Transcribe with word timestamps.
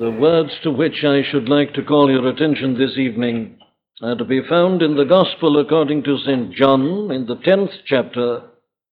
The 0.00 0.10
words 0.10 0.52
to 0.62 0.70
which 0.70 1.04
I 1.04 1.20
should 1.30 1.50
like 1.50 1.74
to 1.74 1.84
call 1.84 2.10
your 2.10 2.26
attention 2.26 2.72
this 2.72 2.96
evening 2.96 3.58
are 4.00 4.16
to 4.16 4.24
be 4.24 4.40
found 4.48 4.80
in 4.80 4.96
the 4.96 5.04
Gospel 5.04 5.60
according 5.60 6.04
to 6.04 6.16
St. 6.16 6.54
John 6.54 7.10
in 7.10 7.26
the 7.26 7.36
10th 7.36 7.72
chapter 7.84 8.44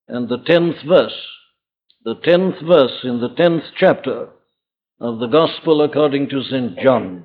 and 0.07 0.29
the 0.29 0.37
10th 0.37 0.87
verse. 0.87 1.19
The 2.05 2.13
10th 2.17 2.63
verse 2.63 2.99
in 3.03 3.21
the 3.21 3.31
10th 3.31 3.63
chapter 3.75 4.29
of 5.01 5.17
the 5.17 5.25
Gospel 5.25 5.81
according 5.81 6.29
to 6.29 6.43
St. 6.43 6.77
John. 6.77 7.23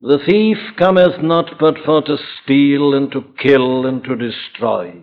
The 0.00 0.20
thief 0.24 0.56
cometh 0.78 1.22
not 1.22 1.58
but 1.60 1.74
for 1.84 2.00
to 2.00 2.16
steal 2.42 2.94
and 2.94 3.12
to 3.12 3.34
kill 3.38 3.84
and 3.84 4.02
to 4.02 4.16
destroy. 4.16 4.94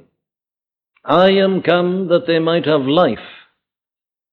I 1.06 1.30
am 1.30 1.62
come 1.62 2.08
that 2.08 2.26
they 2.26 2.40
might 2.40 2.66
have 2.66 2.82
life, 2.82 3.20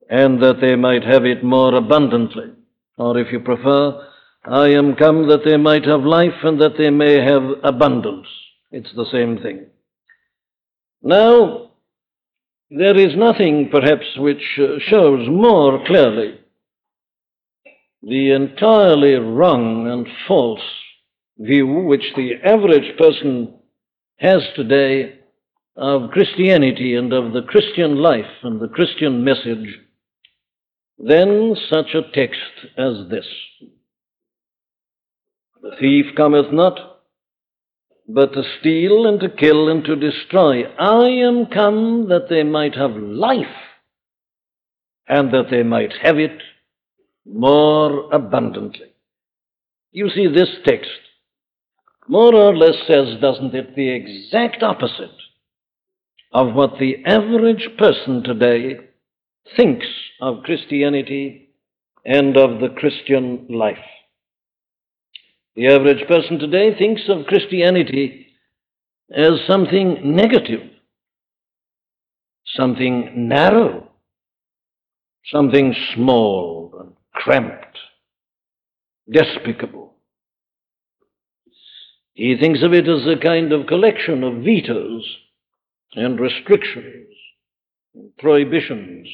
and 0.08 0.42
that 0.42 0.62
they 0.62 0.74
might 0.74 1.04
have 1.04 1.26
it 1.26 1.44
more 1.44 1.74
abundantly. 1.74 2.54
Or 2.98 3.16
if 3.18 3.32
you 3.32 3.40
prefer, 3.40 4.06
I 4.44 4.68
am 4.68 4.96
come 4.96 5.28
that 5.28 5.44
they 5.44 5.56
might 5.56 5.86
have 5.86 6.02
life 6.02 6.42
and 6.42 6.60
that 6.60 6.76
they 6.76 6.90
may 6.90 7.22
have 7.22 7.42
abundance. 7.62 8.26
It's 8.70 8.92
the 8.94 9.06
same 9.10 9.38
thing. 9.38 9.66
Now, 11.02 11.70
there 12.70 12.96
is 12.96 13.16
nothing 13.16 13.68
perhaps 13.70 14.04
which 14.16 14.58
uh, 14.58 14.78
shows 14.80 15.28
more 15.28 15.84
clearly 15.86 16.38
the 18.02 18.32
entirely 18.32 19.14
wrong 19.14 19.88
and 19.88 20.06
false 20.26 20.60
view 21.38 21.66
which 21.66 22.12
the 22.16 22.32
average 22.44 22.96
person 22.98 23.54
has 24.18 24.42
today 24.54 25.18
of 25.76 26.10
Christianity 26.10 26.94
and 26.94 27.12
of 27.12 27.32
the 27.32 27.42
Christian 27.42 27.96
life 27.96 28.24
and 28.42 28.60
the 28.60 28.68
Christian 28.68 29.24
message 29.24 29.78
than 30.98 31.56
such 31.70 31.94
a 31.94 32.10
text 32.12 32.40
as 32.76 33.08
this. 33.08 33.26
The 35.62 35.76
thief 35.80 36.06
cometh 36.16 36.52
not, 36.52 37.00
but 38.08 38.32
to 38.32 38.42
steal 38.60 39.06
and 39.06 39.20
to 39.20 39.28
kill 39.28 39.68
and 39.68 39.84
to 39.84 39.96
destroy. 39.96 40.64
I 40.64 41.08
am 41.08 41.46
come 41.46 42.08
that 42.08 42.28
they 42.28 42.42
might 42.42 42.74
have 42.74 42.96
life, 42.96 43.46
and 45.06 45.32
that 45.32 45.50
they 45.50 45.62
might 45.62 45.92
have 46.02 46.18
it 46.18 46.42
more 47.24 48.12
abundantly. 48.12 48.92
You 49.92 50.10
see, 50.10 50.26
this 50.28 50.50
text 50.64 50.90
more 52.08 52.34
or 52.34 52.56
less 52.56 52.76
says, 52.86 53.20
doesn't 53.20 53.54
it, 53.54 53.76
the 53.76 53.90
exact 53.90 54.62
opposite 54.62 55.10
of 56.32 56.54
what 56.54 56.78
the 56.78 57.04
average 57.04 57.68
person 57.76 58.22
today 58.22 58.78
thinks 59.56 59.86
of 60.20 60.42
Christianity 60.44 61.50
and 62.04 62.36
of 62.36 62.60
the 62.60 62.68
Christian 62.68 63.46
life. 63.48 63.76
The 65.56 65.68
average 65.68 66.06
person 66.06 66.38
today 66.38 66.76
thinks 66.76 67.02
of 67.08 67.26
Christianity 67.26 68.26
as 69.10 69.40
something 69.46 70.14
negative, 70.14 70.62
something 72.46 73.28
narrow, 73.28 73.88
something 75.26 75.74
small 75.94 76.74
and 76.80 76.92
cramped, 77.12 77.78
despicable. 79.10 79.94
He 82.14 82.36
thinks 82.36 82.62
of 82.62 82.72
it 82.72 82.88
as 82.88 83.06
a 83.06 83.20
kind 83.20 83.52
of 83.52 83.66
collection 83.66 84.24
of 84.24 84.42
vetoes 84.44 85.04
and 85.94 86.20
restrictions, 86.20 87.14
and 87.94 88.16
prohibitions, 88.18 89.08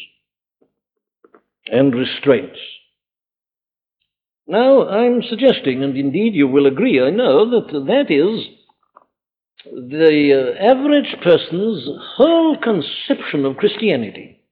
and 1.67 1.95
restraints. 1.95 2.59
Now, 4.47 4.87
I'm 4.89 5.23
suggesting, 5.23 5.83
and 5.83 5.97
indeed 5.97 6.35
you 6.35 6.47
will 6.47 6.67
agree, 6.67 7.01
I 7.01 7.11
know, 7.11 7.49
that 7.51 7.73
that 7.87 8.11
is 8.11 8.47
the 9.65 10.55
uh, 10.59 10.63
average 10.63 11.17
person's 11.23 11.89
whole 12.17 12.59
conception 12.59 13.47
of 13.47 13.57
Christianity. 13.57 14.43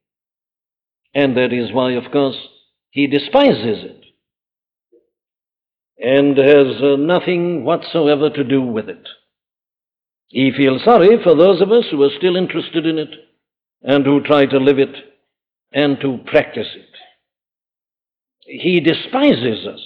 And 1.15 1.37
that 1.37 1.53
is 1.53 1.73
why, 1.73 1.93
of 1.93 2.11
course, 2.11 2.37
he 2.91 3.07
despises 3.07 3.85
it 3.85 4.05
and 5.99 6.37
has 6.39 6.83
uh, 6.83 6.97
nothing 6.97 7.65
whatsoever 7.65 8.31
to 8.31 8.45
do 8.45 8.63
with 8.63 8.89
it. 8.89 9.07
He 10.29 10.51
feels 10.57 10.83
sorry 10.85 11.23
for 11.23 11.37
those 11.37 11.61
of 11.61 11.71
us 11.71 11.85
who 11.91 12.03
are 12.03 12.17
still 12.17 12.37
interested 12.37 12.87
in 12.87 12.99
it 12.99 13.11
and 13.83 14.07
who 14.07 14.23
try 14.23 14.47
to 14.47 14.57
live 14.57 14.79
it 14.79 14.97
and 15.73 16.01
to 16.01 16.19
practice 16.27 16.69
it. 16.75 16.92
He 18.45 18.81
despises 18.81 19.67
us. 19.67 19.81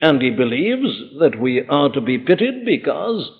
And 0.00 0.20
he 0.20 0.30
believes 0.30 1.18
that 1.20 1.40
we 1.40 1.64
are 1.68 1.88
to 1.90 2.00
be 2.00 2.18
pitied 2.18 2.64
because 2.64 3.30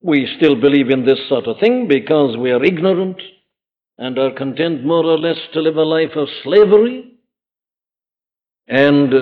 we 0.00 0.32
still 0.36 0.54
believe 0.54 0.90
in 0.90 1.04
this 1.04 1.18
sort 1.28 1.46
of 1.46 1.58
thing, 1.58 1.88
because 1.88 2.36
we 2.36 2.52
are 2.52 2.62
ignorant 2.62 3.20
and 3.98 4.18
are 4.18 4.30
content 4.30 4.84
more 4.84 5.04
or 5.04 5.18
less 5.18 5.38
to 5.52 5.60
live 5.60 5.76
a 5.76 5.82
life 5.82 6.14
of 6.14 6.28
slavery 6.44 7.12
and 8.68 9.12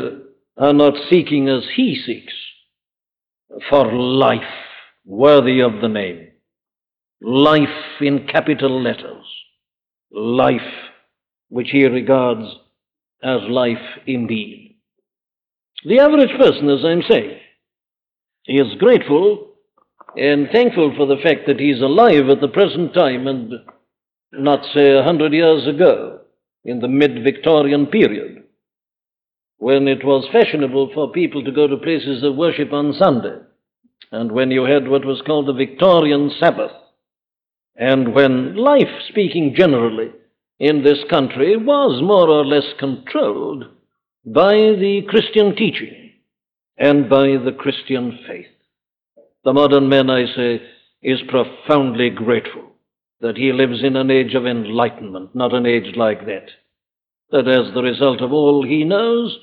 are 0.58 0.72
not 0.72 0.94
seeking 1.08 1.48
as 1.48 1.62
he 1.74 1.94
seeks 2.04 2.34
for 3.70 3.92
life 3.92 4.42
worthy 5.04 5.60
of 5.60 5.80
the 5.80 5.88
name. 5.88 6.28
Life 7.22 8.00
in 8.00 8.26
capital 8.26 8.82
letters. 8.82 9.24
Life 10.10 10.60
which 11.48 11.68
he 11.70 11.84
regards 11.84 12.44
as 13.24 13.40
life 13.48 13.78
indeed. 14.06 14.76
The 15.84 15.98
average 15.98 16.38
person, 16.38 16.68
as 16.68 16.84
I'm 16.84 17.02
saying, 17.08 17.38
is 18.46 18.78
grateful 18.78 19.54
and 20.16 20.48
thankful 20.52 20.94
for 20.96 21.06
the 21.06 21.20
fact 21.22 21.46
that 21.46 21.58
he's 21.58 21.80
alive 21.80 22.28
at 22.28 22.40
the 22.40 22.48
present 22.48 22.94
time 22.94 23.26
and 23.26 23.52
not, 24.32 24.64
say, 24.74 24.92
a 24.92 25.02
hundred 25.02 25.32
years 25.32 25.66
ago, 25.66 26.20
in 26.64 26.80
the 26.80 26.88
mid 26.88 27.22
Victorian 27.24 27.86
period, 27.86 28.44
when 29.58 29.88
it 29.88 30.04
was 30.04 30.28
fashionable 30.32 30.90
for 30.94 31.12
people 31.12 31.42
to 31.44 31.52
go 31.52 31.66
to 31.66 31.76
places 31.76 32.22
of 32.22 32.36
worship 32.36 32.72
on 32.72 32.94
Sunday, 32.98 33.38
and 34.12 34.32
when 34.32 34.50
you 34.50 34.64
had 34.64 34.88
what 34.88 35.04
was 35.04 35.22
called 35.26 35.46
the 35.46 35.52
Victorian 35.52 36.30
Sabbath, 36.38 36.72
and 37.76 38.14
when 38.14 38.56
life, 38.56 38.88
speaking 39.08 39.54
generally, 39.56 40.10
in 40.58 40.82
this 40.82 40.98
country 41.10 41.56
was 41.56 42.02
more 42.02 42.28
or 42.28 42.44
less 42.44 42.66
controlled 42.78 43.64
by 44.24 44.54
the 44.54 45.02
Christian 45.08 45.54
teaching 45.56 46.12
and 46.76 47.08
by 47.08 47.36
the 47.36 47.54
Christian 47.58 48.18
faith. 48.26 48.46
The 49.44 49.52
modern 49.52 49.88
man, 49.88 50.10
I 50.10 50.26
say, 50.34 50.62
is 51.02 51.20
profoundly 51.28 52.10
grateful 52.10 52.72
that 53.20 53.36
he 53.36 53.52
lives 53.52 53.82
in 53.82 53.96
an 53.96 54.10
age 54.10 54.34
of 54.34 54.46
enlightenment, 54.46 55.34
not 55.34 55.54
an 55.54 55.66
age 55.66 55.96
like 55.96 56.26
that. 56.26 56.48
That 57.30 57.48
as 57.48 57.74
the 57.74 57.82
result 57.82 58.22
of 58.22 58.32
all 58.32 58.64
he 58.66 58.84
knows 58.84 59.36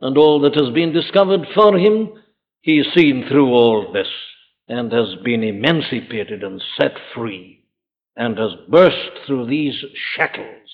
and 0.00 0.18
all 0.18 0.40
that 0.40 0.54
has 0.56 0.70
been 0.74 0.92
discovered 0.92 1.46
for 1.54 1.78
him, 1.78 2.12
he's 2.60 2.86
seen 2.94 3.24
through 3.28 3.48
all 3.50 3.92
this 3.92 4.08
and 4.68 4.92
has 4.92 5.14
been 5.24 5.42
emancipated 5.42 6.42
and 6.42 6.62
set 6.78 6.92
free 7.14 7.55
and 8.16 8.38
has 8.38 8.52
burst 8.68 9.10
through 9.26 9.46
these 9.46 9.74
shackles 10.14 10.68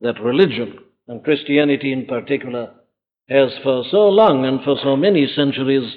that 0.00 0.20
religion, 0.20 0.78
and 1.08 1.24
Christianity 1.24 1.92
in 1.92 2.06
particular, 2.06 2.74
has 3.28 3.50
for 3.62 3.84
so 3.90 4.08
long 4.08 4.44
and 4.44 4.62
for 4.62 4.76
so 4.82 4.96
many 4.96 5.26
centuries 5.26 5.96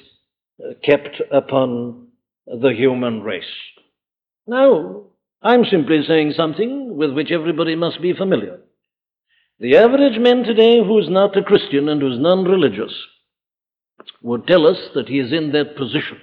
uh, 0.63 0.74
kept 0.84 1.22
upon 1.31 2.07
the 2.46 2.74
human 2.75 3.22
race. 3.22 3.44
Now, 4.47 5.03
I'm 5.41 5.66
simply 5.66 6.02
saying 6.07 6.34
something 6.35 6.96
with 6.96 7.13
which 7.13 7.31
everybody 7.31 7.75
must 7.75 8.01
be 8.01 8.13
familiar. 8.13 8.59
The 9.59 9.78
average 9.78 10.19
man 10.19 10.44
today 10.44 10.80
who's 10.84 11.09
not 11.09 11.38
a 11.38 11.44
Christian 11.44 11.90
and 11.90 12.01
who's 12.01 12.19
non 12.19 12.46
religious 12.46 12.94
would 14.22 14.48
tell 14.48 14.65
us 14.65 14.77
that 14.95 15.10
he 15.10 15.19
is 15.19 15.33
in 15.33 15.51
that 15.51 15.75
position 15.75 16.18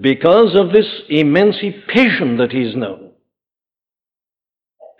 because 0.00 0.56
of 0.56 0.72
this 0.72 1.02
emancipation 1.08 2.38
that 2.38 2.50
he's 2.50 2.74
known. 2.74 3.12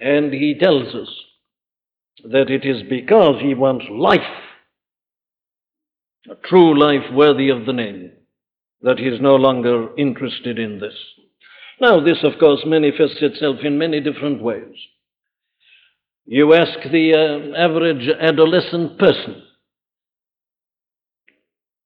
And 0.01 0.33
he 0.33 0.57
tells 0.59 0.95
us 0.95 1.09
that 2.25 2.51
it 2.51 2.65
is 2.65 2.83
because 2.89 3.41
he 3.43 3.55
wants 3.55 3.87
life, 3.91 4.21
a 6.31 6.35
true 6.47 6.79
life 6.79 7.13
worthy 7.13 7.49
of 7.49 7.67
the 7.67 7.73
name, 7.73 8.13
that 8.83 8.99
he 8.99 9.07
is 9.07 9.21
no 9.21 9.35
longer 9.35 9.89
interested 9.97 10.59
in 10.59 10.79
this. 10.79 10.95
Now, 11.81 12.01
this, 12.01 12.19
of 12.23 12.39
course, 12.39 12.61
manifests 12.65 13.19
itself 13.21 13.59
in 13.63 13.79
many 13.79 14.01
different 14.01 14.43
ways. 14.43 14.75
You 16.27 16.53
ask 16.55 16.79
the 16.91 17.15
uh, 17.15 17.59
average 17.59 18.09
adolescent 18.21 18.99
person 18.99 19.43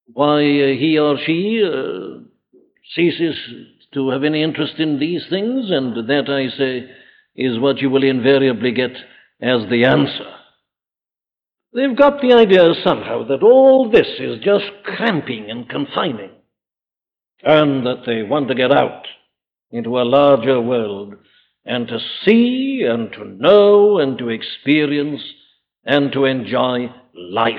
why 0.07 0.41
uh, 0.41 0.77
he 0.77 0.99
or 0.99 1.17
she 1.25 1.63
uh, 1.65 2.25
ceases 2.95 3.37
to 3.95 4.11
have 4.11 4.25
any 4.25 4.43
interest 4.43 4.75
in 4.79 4.99
these 4.99 5.25
things, 5.29 5.71
and 5.71 5.97
that, 6.09 6.29
I 6.29 6.57
say, 6.57 6.91
is 7.35 7.59
what 7.59 7.79
you 7.79 7.91
will 7.91 8.05
invariably 8.05 8.73
get 8.73 8.93
as 9.41 9.69
the 9.71 9.85
answer. 9.85 10.35
They've 11.75 11.97
got 11.97 12.21
the 12.21 12.35
idea 12.35 12.75
somehow 12.85 13.27
that 13.29 13.43
all 13.43 13.91
this 13.91 14.09
is 14.19 14.41
just 14.45 14.67
cramping 14.85 15.51
and 15.51 15.69
confining, 15.69 16.31
and 17.43 17.87
that 17.87 18.03
they 18.07 18.23
want 18.23 18.49
to 18.49 18.55
get 18.55 18.73
out 18.73 19.07
into 19.71 19.99
a 19.99 20.05
larger 20.05 20.61
world 20.61 21.15
and 21.65 21.89
to 21.89 21.99
see 22.25 22.85
and 22.89 23.13
to 23.13 23.25
know 23.25 23.99
and 23.99 24.19
to 24.19 24.29
experience 24.29 25.23
and 25.85 26.13
to 26.13 26.25
enjoy 26.25 26.93
life. 27.15 27.57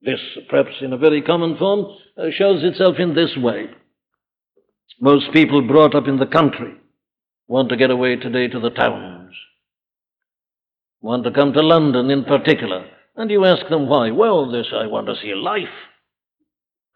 This, 0.00 0.20
perhaps 0.48 0.76
in 0.80 0.92
a 0.92 0.98
very 0.98 1.22
common 1.22 1.56
form, 1.58 1.96
Uh, 2.16 2.30
shows 2.30 2.62
itself 2.62 2.96
in 2.98 3.14
this 3.14 3.36
way. 3.36 3.66
Most 5.00 5.32
people 5.32 5.66
brought 5.66 5.94
up 5.94 6.06
in 6.06 6.18
the 6.18 6.26
country 6.26 6.74
want 7.52 7.68
to 7.68 7.76
get 7.76 7.90
away 7.90 8.16
today 8.16 8.48
to 8.48 8.58
the 8.58 8.70
towns, 8.70 9.34
want 11.02 11.22
to 11.24 11.30
come 11.30 11.52
to 11.52 11.60
London 11.60 12.10
in 12.10 12.24
particular. 12.24 12.86
And 13.14 13.30
you 13.30 13.44
ask 13.44 13.68
them 13.68 13.90
why. 13.90 14.10
Well, 14.10 14.50
this, 14.50 14.68
I 14.72 14.86
want 14.86 15.06
to 15.08 15.16
see 15.20 15.34
life. 15.34 15.68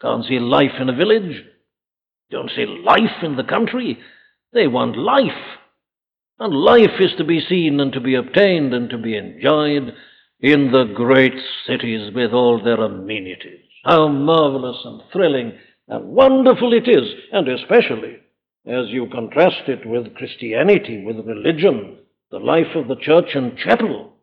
Can't 0.01 0.25
see 0.25 0.39
life 0.39 0.73
in 0.81 0.89
a 0.89 0.97
village. 0.97 1.45
Don't 2.31 2.51
see 2.57 2.65
life 2.65 3.23
in 3.23 3.37
the 3.37 3.45
country. 3.45 3.99
They 4.55 4.67
want 4.67 4.97
life. 4.97 5.59
And 6.39 6.55
life 6.55 6.99
is 7.01 7.13
to 7.19 7.25
be 7.25 7.41
seen 7.47 7.79
and 7.81 7.93
to 7.93 8.01
be 8.01 8.15
obtained 8.15 8.73
and 8.73 8.89
to 8.89 8.97
be 8.97 9.15
enjoyed 9.15 9.93
in 10.41 10.73
the 10.73 10.85
great 10.95 11.35
cities 11.67 12.15
with 12.15 12.33
all 12.33 12.63
their 12.65 12.81
amenities. 12.81 13.66
How 13.87 14.09
marvelous 14.09 14.83
and 14.85 15.01
thrilling 15.13 15.53
and 15.87 16.09
wonderful 16.09 16.73
it 16.73 16.89
is, 16.89 17.09
and 17.31 17.47
especially 17.47 18.17
as 18.67 18.89
you 18.89 19.07
contrast 19.13 19.69
it 19.69 19.87
with 19.87 20.17
Christianity, 20.17 21.05
with 21.05 21.25
religion, 21.25 21.99
the 22.33 22.41
life 22.41 22.75
of 22.75 22.89
the 22.89 22.97
church 22.97 23.37
and 23.37 23.57
chapel. 23.57 24.15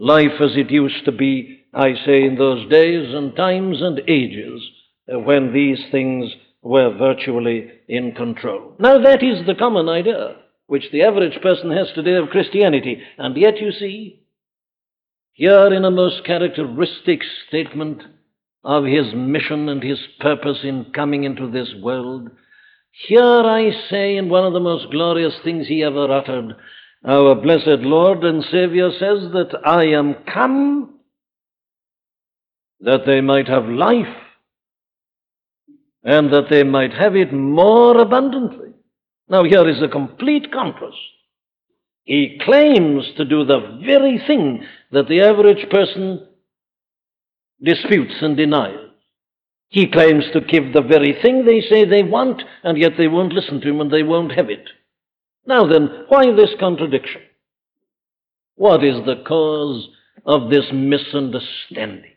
Life 0.00 0.40
as 0.40 0.56
it 0.56 0.72
used 0.72 1.04
to 1.04 1.12
be, 1.12 1.60
I 1.72 1.94
say, 2.04 2.24
in 2.24 2.34
those 2.38 2.68
days 2.68 3.14
and 3.14 3.36
times 3.36 3.80
and 3.82 4.00
ages 4.08 4.68
uh, 5.12 5.20
when 5.20 5.52
these 5.52 5.78
things 5.92 6.32
were 6.60 6.92
virtually 6.92 7.70
in 7.86 8.16
control. 8.16 8.74
Now, 8.80 8.98
that 9.00 9.22
is 9.22 9.46
the 9.46 9.54
common 9.54 9.88
idea 9.88 10.38
which 10.66 10.90
the 10.90 11.02
average 11.02 11.40
person 11.40 11.70
has 11.70 11.86
today 11.94 12.16
of 12.16 12.30
Christianity. 12.30 13.00
And 13.16 13.36
yet, 13.36 13.60
you 13.60 13.70
see, 13.70 14.24
here 15.34 15.72
in 15.72 15.84
a 15.84 15.90
most 15.92 16.24
characteristic 16.24 17.20
statement 17.46 18.02
of 18.64 18.84
his 18.84 19.14
mission 19.14 19.68
and 19.68 19.82
his 19.82 19.98
purpose 20.20 20.58
in 20.62 20.86
coming 20.94 21.24
into 21.24 21.50
this 21.50 21.72
world, 21.80 22.28
here 23.06 23.22
I 23.22 23.70
say, 23.90 24.16
in 24.16 24.28
one 24.28 24.44
of 24.44 24.52
the 24.52 24.60
most 24.60 24.90
glorious 24.90 25.34
things 25.44 25.66
he 25.68 25.84
ever 25.84 26.10
uttered, 26.10 26.56
our 27.04 27.34
blessed 27.36 27.82
Lord 27.82 28.24
and 28.24 28.42
Savior 28.44 28.90
says 28.90 29.30
that 29.32 29.56
I 29.64 29.84
am 29.86 30.14
come 30.32 30.98
that 32.80 33.02
they 33.06 33.20
might 33.20 33.48
have 33.48 33.66
life 33.66 34.16
and 36.04 36.32
that 36.32 36.48
they 36.50 36.64
might 36.64 36.92
have 36.92 37.16
it 37.16 37.32
more 37.32 38.00
abundantly. 38.00 38.70
Now, 39.28 39.44
here 39.44 39.68
is 39.68 39.82
a 39.82 39.88
complete 39.88 40.52
contrast. 40.52 40.96
He 42.04 42.40
claims 42.42 43.04
to 43.16 43.24
do 43.24 43.44
the 43.44 43.80
very 43.84 44.20
thing 44.26 44.64
that 44.90 45.08
the 45.08 45.20
average 45.20 45.68
person 45.70 46.26
disputes 47.62 48.14
and 48.20 48.36
denies. 48.36 48.78
He 49.68 49.90
claims 49.90 50.24
to 50.32 50.40
give 50.40 50.72
the 50.72 50.82
very 50.82 51.18
thing 51.20 51.44
they 51.44 51.60
say 51.60 51.84
they 51.84 52.02
want, 52.02 52.42
and 52.64 52.78
yet 52.78 52.92
they 52.96 53.08
won't 53.08 53.34
listen 53.34 53.60
to 53.60 53.68
him 53.68 53.80
and 53.80 53.90
they 53.90 54.02
won't 54.02 54.32
have 54.32 54.48
it. 54.48 54.68
Now 55.46 55.66
then, 55.66 56.04
why 56.08 56.24
this 56.32 56.54
contradiction? 56.58 57.22
What 58.56 58.82
is 58.82 59.04
the 59.04 59.22
cause 59.26 59.88
of 60.24 60.50
this 60.50 60.66
misunderstanding? 60.72 62.12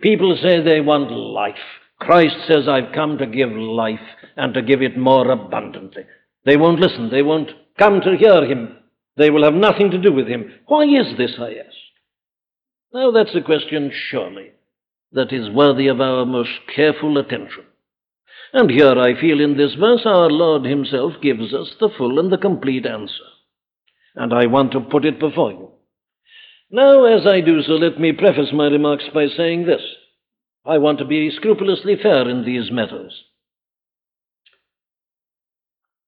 People 0.00 0.36
say 0.42 0.60
they 0.60 0.80
want 0.80 1.10
life. 1.10 1.54
Christ 2.00 2.36
says, 2.46 2.68
I've 2.68 2.92
come 2.94 3.18
to 3.18 3.26
give 3.26 3.50
life 3.50 3.98
and 4.36 4.52
to 4.54 4.62
give 4.62 4.82
it 4.82 4.98
more 4.98 5.30
abundantly. 5.30 6.04
They 6.44 6.56
won't 6.56 6.80
listen. 6.80 7.10
They 7.10 7.22
won't 7.22 7.50
come 7.78 8.00
to 8.00 8.16
hear 8.16 8.44
him. 8.44 8.76
They 9.16 9.30
will 9.30 9.44
have 9.44 9.54
nothing 9.54 9.90
to 9.90 9.98
do 9.98 10.12
with 10.12 10.28
him. 10.28 10.52
Why 10.66 10.84
is 10.84 11.16
this, 11.16 11.34
I 11.38 11.54
ask? 11.54 11.76
Now, 12.92 13.10
that's 13.10 13.34
a 13.34 13.42
question, 13.42 13.92
surely, 13.92 14.52
that 15.12 15.32
is 15.32 15.50
worthy 15.50 15.88
of 15.88 16.00
our 16.00 16.24
most 16.24 16.50
careful 16.74 17.18
attention. 17.18 17.64
And 18.52 18.70
here 18.70 18.98
I 18.98 19.20
feel 19.20 19.40
in 19.40 19.56
this 19.56 19.74
verse 19.74 20.02
our 20.06 20.30
Lord 20.30 20.64
Himself 20.64 21.14
gives 21.22 21.52
us 21.52 21.74
the 21.78 21.90
full 21.96 22.18
and 22.18 22.32
the 22.32 22.38
complete 22.38 22.86
answer. 22.86 23.12
And 24.14 24.32
I 24.32 24.46
want 24.46 24.72
to 24.72 24.80
put 24.80 25.04
it 25.04 25.20
before 25.20 25.52
you. 25.52 25.70
Now, 26.70 27.04
as 27.04 27.26
I 27.26 27.40
do 27.40 27.62
so, 27.62 27.72
let 27.72 28.00
me 28.00 28.12
preface 28.12 28.52
my 28.52 28.66
remarks 28.66 29.04
by 29.12 29.26
saying 29.28 29.66
this. 29.66 29.82
I 30.64 30.78
want 30.78 30.98
to 30.98 31.04
be 31.04 31.30
scrupulously 31.30 31.96
fair 32.02 32.28
in 32.28 32.44
these 32.44 32.70
matters. 32.70 33.24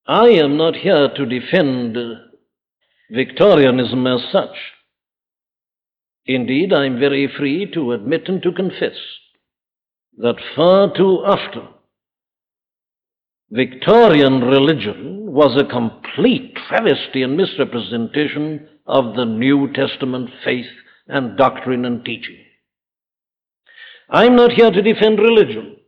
I 0.06 0.28
am 0.28 0.56
not 0.56 0.76
here 0.76 1.08
to 1.08 1.26
defend 1.26 1.96
Victorianism 3.10 4.06
as 4.06 4.20
such. 4.32 4.56
Indeed, 6.30 6.72
I 6.72 6.86
am 6.86 7.00
very 7.00 7.26
free 7.26 7.68
to 7.74 7.90
admit 7.90 8.28
and 8.28 8.40
to 8.44 8.52
confess 8.52 8.96
that 10.18 10.36
far 10.54 10.94
too 10.96 11.24
often 11.26 11.66
Victorian 13.50 14.40
religion 14.42 15.32
was 15.32 15.60
a 15.60 15.68
complete 15.68 16.54
travesty 16.68 17.24
and 17.24 17.36
misrepresentation 17.36 18.68
of 18.86 19.16
the 19.16 19.24
New 19.24 19.72
Testament 19.72 20.30
faith 20.44 20.70
and 21.08 21.36
doctrine 21.36 21.84
and 21.84 22.04
teaching. 22.04 22.38
I'm 24.08 24.36
not 24.36 24.52
here 24.52 24.70
to 24.70 24.82
defend 24.82 25.18
religion. 25.18 25.78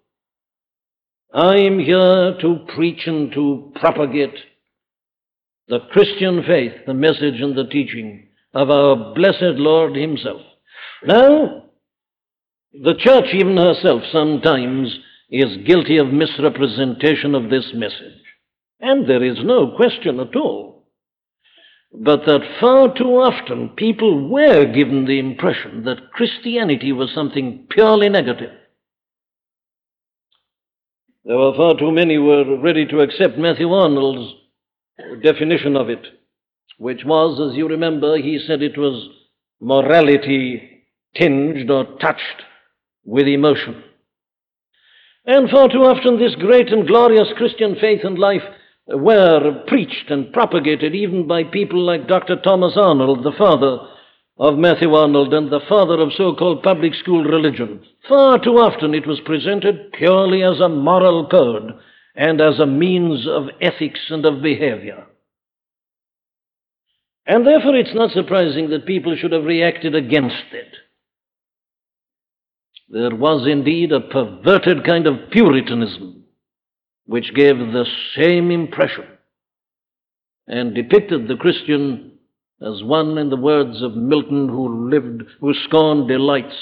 I'm 1.32 1.78
here 1.78 2.36
to 2.40 2.66
preach 2.74 3.06
and 3.06 3.30
to 3.30 3.72
propagate 3.76 4.34
the 5.68 5.78
Christian 5.92 6.42
faith, 6.42 6.72
the 6.84 6.94
message 6.94 7.40
and 7.40 7.56
the 7.56 7.68
teaching 7.70 8.26
of 8.54 8.70
our 8.70 9.14
blessed 9.14 9.56
Lord 9.58 9.96
Himself. 9.96 10.40
Now, 11.04 11.64
the 12.72 12.94
church, 12.98 13.26
even 13.34 13.56
herself, 13.56 14.02
sometimes 14.10 14.98
is 15.30 15.66
guilty 15.66 15.96
of 15.96 16.08
misrepresentation 16.08 17.34
of 17.34 17.50
this 17.50 17.70
message. 17.74 18.22
And 18.80 19.08
there 19.08 19.22
is 19.22 19.38
no 19.42 19.74
question 19.76 20.20
at 20.20 20.36
all. 20.36 20.72
But 21.94 22.24
that 22.26 22.58
far 22.60 22.94
too 22.94 23.16
often 23.16 23.70
people 23.70 24.28
were 24.28 24.64
given 24.64 25.04
the 25.04 25.18
impression 25.18 25.84
that 25.84 26.10
Christianity 26.12 26.92
was 26.92 27.12
something 27.14 27.66
purely 27.70 28.08
negative. 28.08 28.52
There 31.24 31.36
were 31.36 31.54
far 31.54 31.78
too 31.78 31.92
many 31.92 32.16
who 32.16 32.24
were 32.24 32.58
ready 32.58 32.86
to 32.86 33.00
accept 33.00 33.38
Matthew 33.38 33.70
Arnold's 33.70 34.34
definition 35.22 35.76
of 35.76 35.88
it, 35.88 36.04
which 36.78 37.04
was, 37.04 37.40
as 37.40 37.56
you 37.56 37.68
remember, 37.68 38.16
he 38.16 38.38
said 38.38 38.62
it 38.62 38.78
was 38.78 39.08
morality 39.60 40.84
tinged 41.14 41.70
or 41.70 41.84
touched 41.98 42.42
with 43.04 43.26
emotion. 43.26 43.82
And 45.24 45.48
far 45.48 45.68
too 45.68 45.84
often, 45.84 46.18
this 46.18 46.34
great 46.34 46.72
and 46.72 46.86
glorious 46.86 47.28
Christian 47.36 47.76
faith 47.80 48.00
and 48.02 48.18
life 48.18 48.42
were 48.88 49.62
preached 49.68 50.10
and 50.10 50.32
propagated 50.32 50.94
even 50.94 51.28
by 51.28 51.44
people 51.44 51.80
like 51.80 52.08
Dr. 52.08 52.36
Thomas 52.36 52.76
Arnold, 52.76 53.22
the 53.22 53.32
father 53.38 53.78
of 54.38 54.58
Matthew 54.58 54.92
Arnold 54.92 55.32
and 55.32 55.50
the 55.50 55.60
father 55.68 56.00
of 56.00 56.12
so 56.16 56.34
called 56.34 56.62
public 56.62 56.94
school 56.94 57.22
religion. 57.22 57.84
Far 58.08 58.38
too 58.38 58.58
often 58.58 58.94
it 58.94 59.06
was 59.06 59.20
presented 59.20 59.92
purely 59.92 60.42
as 60.42 60.58
a 60.58 60.68
moral 60.68 61.28
code 61.28 61.78
and 62.16 62.40
as 62.40 62.58
a 62.58 62.66
means 62.66 63.28
of 63.28 63.48
ethics 63.60 64.00
and 64.10 64.26
of 64.26 64.42
behavior. 64.42 65.06
And 67.26 67.46
therefore, 67.46 67.76
it's 67.76 67.94
not 67.94 68.10
surprising 68.10 68.70
that 68.70 68.86
people 68.86 69.16
should 69.16 69.32
have 69.32 69.44
reacted 69.44 69.94
against 69.94 70.52
it. 70.52 70.68
There 72.88 73.14
was 73.14 73.46
indeed 73.46 73.92
a 73.92 74.00
perverted 74.00 74.84
kind 74.84 75.06
of 75.06 75.30
Puritanism 75.30 76.24
which 77.06 77.34
gave 77.34 77.56
the 77.56 77.86
same 78.16 78.50
impression 78.50 79.06
and 80.46 80.74
depicted 80.74 81.28
the 81.28 81.36
Christian 81.36 82.12
as 82.60 82.82
one, 82.82 83.18
in 83.18 83.28
the 83.28 83.36
words 83.36 83.82
of 83.82 83.96
Milton, 83.96 84.48
who 84.48 84.88
lived, 84.88 85.22
who 85.40 85.52
scorned 85.64 86.08
delights 86.08 86.54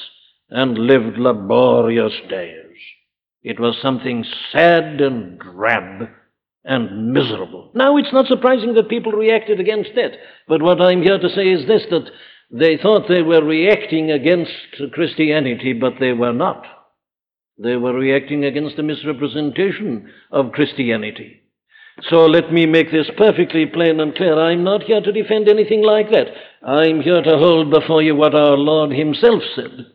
and 0.48 0.78
lived 0.78 1.18
laborious 1.18 2.14
days. 2.28 2.56
It 3.42 3.60
was 3.60 3.76
something 3.82 4.24
sad 4.52 5.00
and 5.00 5.38
drab 5.38 6.08
and 6.64 7.12
miserable. 7.12 7.70
Now, 7.74 7.96
it's 7.96 8.12
not 8.12 8.26
surprising 8.26 8.74
that 8.74 8.88
people 8.88 9.12
reacted 9.12 9.60
against 9.60 9.92
it, 9.94 10.18
but 10.46 10.62
what 10.62 10.80
I'm 10.80 11.02
here 11.02 11.18
to 11.18 11.28
say 11.30 11.48
is 11.48 11.66
this 11.66 11.82
that 11.90 12.10
they 12.50 12.76
thought 12.76 13.08
they 13.08 13.22
were 13.22 13.44
reacting 13.44 14.10
against 14.10 14.52
Christianity, 14.92 15.72
but 15.72 15.94
they 16.00 16.12
were 16.12 16.32
not. 16.32 16.64
They 17.62 17.76
were 17.76 17.94
reacting 17.94 18.44
against 18.44 18.76
the 18.76 18.82
misrepresentation 18.82 20.10
of 20.30 20.52
Christianity. 20.52 21.40
So 22.08 22.24
let 22.26 22.52
me 22.52 22.66
make 22.66 22.90
this 22.90 23.10
perfectly 23.16 23.66
plain 23.66 24.00
and 24.00 24.14
clear. 24.14 24.38
I'm 24.38 24.64
not 24.64 24.84
here 24.84 25.00
to 25.00 25.12
defend 25.12 25.48
anything 25.48 25.82
like 25.82 26.10
that. 26.10 26.28
I'm 26.66 27.02
here 27.02 27.22
to 27.22 27.38
hold 27.38 27.70
before 27.70 28.02
you 28.02 28.16
what 28.16 28.34
our 28.34 28.56
Lord 28.56 28.92
Himself 28.92 29.42
said 29.54 29.86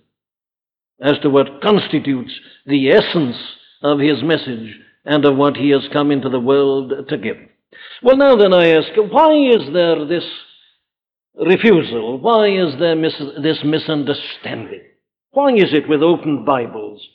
as 1.02 1.18
to 1.24 1.30
what 1.30 1.62
constitutes 1.62 2.32
the 2.66 2.90
essence 2.92 3.36
of 3.82 4.00
His 4.00 4.24
message 4.24 4.76
and 5.06 5.24
of 5.26 5.38
what 5.38 5.58
He 5.58 5.70
has 5.70 5.88
come 5.94 6.12
into 6.12 6.30
the 6.30 6.40
world 6.40 6.94
to 7.08 7.18
give. 7.18 7.38
Well, 8.02 8.18
now 8.18 8.36
then, 8.36 8.54
I 8.54 8.70
ask, 8.70 8.90
why 8.96 9.34
is 9.34 9.72
there 9.74 10.06
this 10.06 10.26
refusal? 11.36 12.20
Why 12.20 12.48
is 12.48 12.80
there 12.80 12.96
mis- 12.96 13.22
this 13.42 13.60
misunderstanding? 13.64 14.82
Why 15.32 15.54
is 15.54 15.74
it 15.74 15.90
with 15.90 16.02
open 16.02 16.46
Bibles 16.46 17.06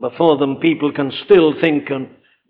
before 0.00 0.38
them 0.38 0.56
people 0.56 0.92
can 0.92 1.12
still 1.24 1.54
think 1.60 1.88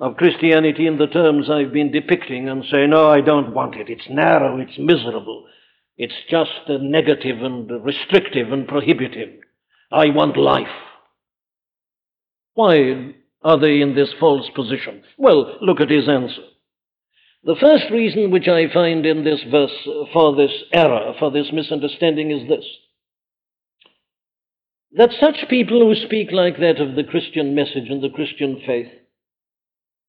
of 0.00 0.16
Christianity 0.16 0.86
in 0.86 0.98
the 0.98 1.06
terms 1.06 1.50
I've 1.50 1.72
been 1.72 1.92
depicting 1.92 2.48
and 2.48 2.64
say, 2.64 2.86
no, 2.86 3.08
I 3.08 3.20
don't 3.20 3.54
want 3.54 3.74
it. 3.74 3.88
It's 3.88 4.08
narrow, 4.08 4.58
it's 4.58 4.78
miserable, 4.78 5.46
it's 5.96 6.14
just 6.30 6.50
negative 6.68 7.42
and 7.42 7.70
restrictive 7.84 8.52
and 8.52 8.66
prohibitive. 8.66 9.40
I 9.90 10.06
want 10.06 10.36
life. 10.36 10.66
Why 12.54 13.14
are 13.44 13.58
they 13.58 13.80
in 13.80 13.94
this 13.94 14.12
false 14.18 14.48
position? 14.54 15.02
Well, 15.18 15.56
look 15.60 15.80
at 15.80 15.90
his 15.90 16.08
answer. 16.08 16.42
The 17.44 17.56
first 17.60 17.90
reason 17.90 18.30
which 18.30 18.46
I 18.46 18.72
find 18.72 19.04
in 19.04 19.24
this 19.24 19.40
verse 19.50 19.72
uh, 19.86 20.04
for 20.12 20.36
this 20.36 20.52
error, 20.72 21.14
for 21.18 21.30
this 21.30 21.50
misunderstanding, 21.52 22.30
is 22.30 22.48
this 22.48 22.64
that 24.94 25.10
such 25.18 25.48
people 25.48 25.80
who 25.80 25.94
speak 26.06 26.30
like 26.32 26.58
that 26.58 26.78
of 26.78 26.94
the 26.94 27.04
Christian 27.04 27.54
message 27.54 27.88
and 27.88 28.02
the 28.02 28.10
Christian 28.10 28.60
faith 28.66 28.88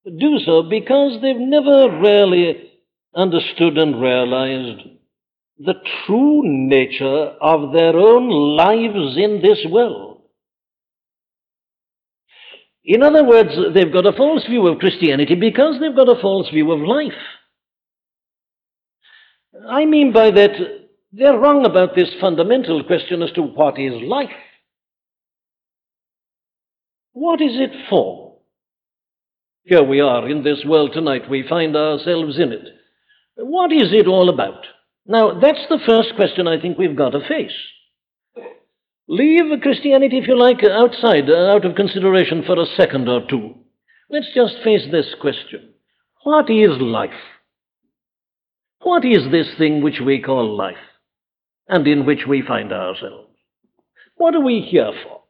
do 0.06 0.38
so 0.46 0.64
because 0.64 1.22
they've 1.22 1.36
never 1.38 2.00
really 2.02 2.70
understood 3.16 3.78
and 3.78 4.02
realized 4.02 4.82
the 5.58 5.76
true 6.06 6.42
nature 6.44 7.36
of 7.40 7.72
their 7.72 7.96
own 7.96 8.30
lives 8.58 9.16
in 9.18 9.42
this 9.42 9.66
world. 9.70 10.13
In 12.86 13.02
other 13.02 13.24
words, 13.24 13.52
they've 13.74 13.92
got 13.92 14.06
a 14.06 14.12
false 14.12 14.46
view 14.46 14.68
of 14.68 14.80
Christianity 14.80 15.36
because 15.36 15.80
they've 15.80 15.96
got 15.96 16.10
a 16.10 16.22
false 16.22 16.50
view 16.50 16.72
of 16.72 16.82
life. 16.82 17.14
I 19.70 19.86
mean 19.86 20.12
by 20.12 20.32
that, 20.32 20.52
they're 21.12 21.38
wrong 21.38 21.66
about 21.66 21.96
this 21.96 22.10
fundamental 22.20 22.84
question 22.84 23.22
as 23.22 23.32
to 23.34 23.44
what 23.44 23.80
is 23.80 23.94
life. 24.02 24.30
What 27.14 27.42
is 27.42 27.54
it 27.54 27.72
for? 27.90 28.38
Here 29.64 29.84
we 29.84 30.02
are 30.02 30.28
in 30.28 30.44
this 30.44 30.64
world 30.66 30.92
tonight. 30.94 31.30
We 31.30 31.48
find 31.48 31.76
ourselves 31.76 32.38
in 32.38 32.52
it. 32.52 32.68
What 33.36 33.72
is 33.72 33.94
it 33.94 34.08
all 34.08 34.30
about? 34.30 34.66
Now, 35.06 35.40
that's 35.40 35.66
the 35.70 35.80
first 35.86 36.16
question 36.16 36.48
I 36.48 36.60
think 36.60 36.78
we've 36.78 36.96
got 36.96 37.12
to 37.12 37.26
face. 37.28 37.56
Leave 39.08 39.60
Christianity, 39.62 40.18
if 40.18 40.28
you 40.28 40.40
like, 40.40 40.64
outside, 40.64 41.30
uh, 41.30 41.54
out 41.54 41.66
of 41.66 41.76
consideration 41.76 42.44
for 42.46 42.60
a 42.60 42.66
second 42.78 43.10
or 43.10 43.22
two. 43.30 43.54
Let's 44.10 44.34
just 44.34 44.56
face 44.64 44.84
this 44.92 45.14
question 45.20 45.74
What 46.24 46.50
is 46.50 46.80
life? 46.80 47.10
What 48.82 49.04
is 49.04 49.30
this 49.32 49.48
thing 49.58 49.82
which 49.82 50.00
we 50.06 50.22
call 50.22 50.56
life 50.56 50.78
and 51.68 51.88
in 51.88 52.06
which 52.06 52.26
we 52.28 52.42
find 52.42 52.72
ourselves? 52.72 53.30
What 54.16 54.36
are 54.36 54.44
we 54.44 54.62
here 54.62 54.92
for? 55.04 55.22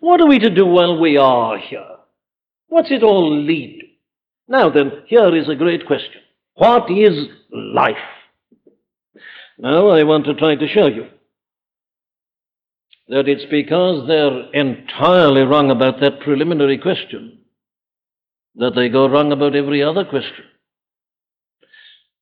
What 0.00 0.20
are 0.20 0.28
we 0.28 0.38
to 0.38 0.50
do 0.50 0.64
while 0.64 0.98
we 0.98 1.16
are 1.18 1.58
here? 1.58 1.96
What's 2.68 2.90
it 2.90 3.02
all 3.02 3.44
lead 3.44 3.80
to? 3.80 3.86
Now 4.50 4.70
then, 4.70 5.02
here 5.06 5.34
is 5.36 5.48
a 5.48 5.54
great 5.54 5.86
question. 5.86 6.22
What 6.54 6.90
is 6.90 7.28
life? 7.52 7.96
Now 9.58 9.88
I 9.88 10.04
want 10.04 10.24
to 10.26 10.34
try 10.34 10.54
to 10.54 10.68
show 10.68 10.86
you 10.86 11.08
that 13.08 13.28
it's 13.28 13.46
because 13.50 14.06
they're 14.06 14.52
entirely 14.52 15.42
wrong 15.42 15.70
about 15.70 16.00
that 16.00 16.20
preliminary 16.20 16.78
question 16.78 17.38
that 18.56 18.74
they 18.74 18.88
go 18.88 19.08
wrong 19.08 19.32
about 19.32 19.54
every 19.54 19.82
other 19.82 20.04
question. 20.04 20.44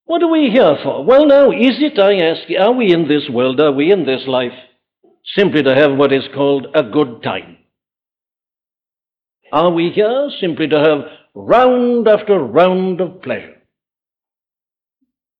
What 0.04 0.22
are 0.22 0.30
we 0.30 0.50
here 0.50 0.76
for? 0.84 1.04
Well, 1.04 1.26
now, 1.26 1.50
is 1.50 1.78
it, 1.80 1.98
I 1.98 2.18
ask 2.18 2.48
you, 2.48 2.58
are 2.58 2.72
we 2.72 2.92
in 2.92 3.08
this 3.08 3.28
world, 3.28 3.58
are 3.58 3.72
we 3.72 3.90
in 3.90 4.06
this 4.06 4.22
life, 4.28 4.52
simply 5.34 5.62
to 5.62 5.74
have 5.74 5.96
what 5.96 6.12
is 6.12 6.24
called 6.34 6.68
a 6.74 6.82
good 6.82 7.22
time? 7.22 7.56
Are 9.50 9.70
we 9.70 9.90
here 9.90 10.28
simply 10.40 10.68
to 10.68 10.78
have 10.78 11.00
round 11.34 12.06
after 12.06 12.38
round 12.38 13.00
of 13.00 13.22
pleasure? 13.22 13.54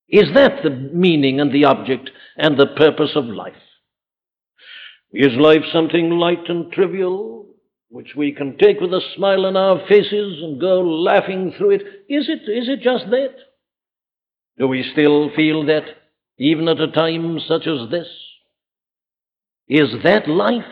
Is 0.08 0.32
that 0.34 0.62
the 0.62 0.70
meaning 0.70 1.40
and 1.40 1.52
the 1.52 1.64
object 1.64 2.10
and 2.36 2.58
the 2.58 2.66
purpose 2.66 3.12
of 3.14 3.26
life? 3.26 3.54
Is 5.18 5.32
life 5.38 5.62
something 5.72 6.10
light 6.10 6.46
and 6.50 6.70
trivial, 6.70 7.46
which 7.88 8.12
we 8.14 8.32
can 8.32 8.58
take 8.58 8.82
with 8.82 8.92
a 8.92 9.00
smile 9.14 9.46
on 9.46 9.56
our 9.56 9.80
faces 9.88 10.42
and 10.42 10.60
go 10.60 10.82
laughing 10.82 11.54
through 11.56 11.70
it? 11.70 11.82
Is 12.06 12.28
it, 12.28 12.42
is 12.50 12.68
it 12.68 12.82
just 12.82 13.08
that? 13.08 13.34
Do 14.58 14.68
we 14.68 14.82
still 14.92 15.30
feel 15.34 15.64
that, 15.64 15.84
even 16.36 16.68
at 16.68 16.82
a 16.82 16.92
time 16.92 17.40
such 17.48 17.66
as 17.66 17.88
this? 17.90 18.06
Is 19.68 19.88
that 20.04 20.28
life? 20.28 20.66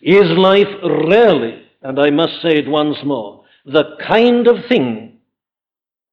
Is 0.00 0.30
life 0.38 0.68
really, 0.84 1.62
and 1.82 1.98
I 1.98 2.10
must 2.10 2.40
say 2.40 2.50
it 2.50 2.68
once 2.68 2.98
more, 3.04 3.46
the 3.64 3.96
kind 4.06 4.46
of 4.46 4.66
thing 4.68 5.18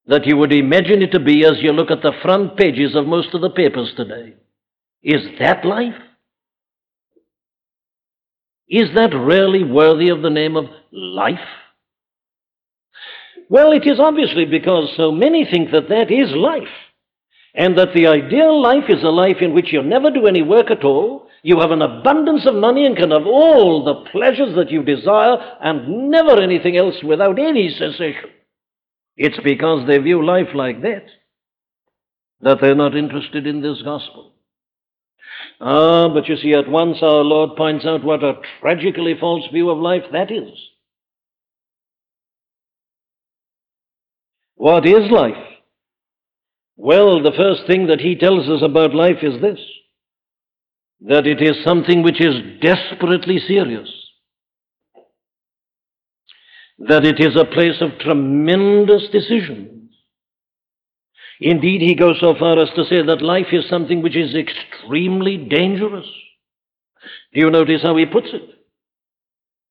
that 0.07 0.25
you 0.25 0.37
would 0.37 0.51
imagine 0.51 1.03
it 1.03 1.11
to 1.11 1.19
be 1.19 1.45
as 1.45 1.61
you 1.61 1.71
look 1.71 1.91
at 1.91 2.01
the 2.01 2.17
front 2.23 2.57
pages 2.57 2.95
of 2.95 3.05
most 3.05 3.35
of 3.35 3.41
the 3.41 3.51
papers 3.51 3.93
today? 3.95 4.33
Is 5.03 5.21
that 5.37 5.63
life? 5.63 5.93
Is 8.69 8.89
that 8.95 9.15
really 9.15 9.63
worthy 9.63 10.09
of 10.09 10.21
the 10.21 10.29
name 10.29 10.57
of 10.57 10.65
life? 10.91 11.39
Well, 13.49 13.71
it 13.71 13.87
is 13.87 13.99
obviously 13.99 14.45
because 14.45 14.93
so 14.97 15.11
many 15.11 15.45
think 15.49 15.71
that 15.71 15.87
that 15.87 16.11
is 16.11 16.31
life, 16.35 16.67
and 17.55 17.77
that 17.77 17.93
the 17.95 18.07
ideal 18.07 18.61
life 18.61 18.89
is 18.89 19.03
a 19.03 19.09
life 19.09 19.37
in 19.41 19.53
which 19.53 19.71
you 19.71 19.81
never 19.81 20.11
do 20.11 20.27
any 20.27 20.41
work 20.41 20.69
at 20.69 20.83
all, 20.83 21.27
you 21.43 21.59
have 21.61 21.71
an 21.71 21.81
abundance 21.81 22.45
of 22.45 22.55
money 22.55 22.85
and 22.85 22.97
can 22.97 23.11
have 23.11 23.25
all 23.25 23.85
the 23.85 24.09
pleasures 24.11 24.53
that 24.55 24.69
you 24.69 24.83
desire, 24.83 25.37
and 25.61 26.09
never 26.09 26.41
anything 26.41 26.75
else 26.75 26.95
without 27.03 27.39
any 27.39 27.69
cessation. 27.69 28.31
It's 29.15 29.39
because 29.43 29.87
they 29.87 29.97
view 29.97 30.25
life 30.25 30.53
like 30.53 30.81
that 30.81 31.05
that 32.41 32.59
they're 32.61 32.75
not 32.75 32.95
interested 32.95 33.47
in 33.47 33.61
this 33.61 33.81
gospel. 33.81 34.33
Ah, 35.59 36.09
but 36.13 36.27
you 36.27 36.37
see, 36.37 36.53
at 36.53 36.69
once 36.69 36.97
our 37.01 37.23
Lord 37.23 37.57
points 37.57 37.85
out 37.85 38.03
what 38.03 38.23
a 38.23 38.33
tragically 38.61 39.15
false 39.19 39.45
view 39.51 39.69
of 39.69 39.79
life 39.79 40.03
that 40.11 40.31
is. 40.31 40.51
What 44.55 44.87
is 44.87 45.09
life? 45.11 45.43
Well, 46.75 47.23
the 47.23 47.31
first 47.31 47.65
thing 47.65 47.87
that 47.87 48.01
he 48.01 48.15
tells 48.15 48.47
us 48.49 48.61
about 48.63 48.93
life 48.93 49.17
is 49.23 49.41
this 49.41 49.59
that 51.01 51.27
it 51.27 51.41
is 51.41 51.63
something 51.63 52.01
which 52.01 52.19
is 52.19 52.59
desperately 52.59 53.37
serious, 53.37 53.87
that 56.79 57.05
it 57.05 57.19
is 57.19 57.35
a 57.35 57.45
place 57.45 57.81
of 57.81 57.99
tremendous 57.99 59.03
decisions. 59.11 59.86
Indeed, 61.39 61.81
he 61.81 61.95
goes 61.95 62.19
so 62.19 62.33
far 62.35 62.59
as 62.59 62.69
to 62.75 62.85
say 62.85 63.01
that 63.03 63.21
life 63.21 63.47
is 63.51 63.69
something 63.69 64.01
which 64.01 64.15
is 64.15 64.35
extremely 64.35 65.37
dangerous. 65.37 66.07
Do 67.33 67.39
you 67.39 67.51
notice 67.51 67.83
how 67.83 67.95
he 67.95 68.05
puts 68.05 68.27
it? 68.33 68.41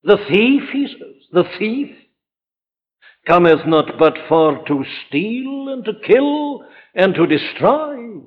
The 0.05 0.19
thief, 0.29 0.63
he 0.73 0.87
says, 0.87 1.23
the 1.33 1.45
thief 1.59 1.97
cometh 3.27 3.67
not 3.67 3.99
but 3.99 4.15
for 4.29 4.65
to 4.67 4.85
steal 5.07 5.69
and 5.71 5.85
to 5.85 5.95
kill 6.07 6.65
and 6.95 7.15
to 7.15 7.27
destroy. 7.27 8.21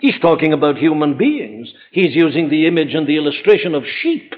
He's 0.00 0.18
talking 0.20 0.54
about 0.54 0.78
human 0.78 1.18
beings. 1.18 1.70
He's 1.92 2.16
using 2.16 2.48
the 2.48 2.66
image 2.66 2.94
and 2.94 3.06
the 3.06 3.18
illustration 3.18 3.74
of 3.74 3.84
sheep. 4.00 4.34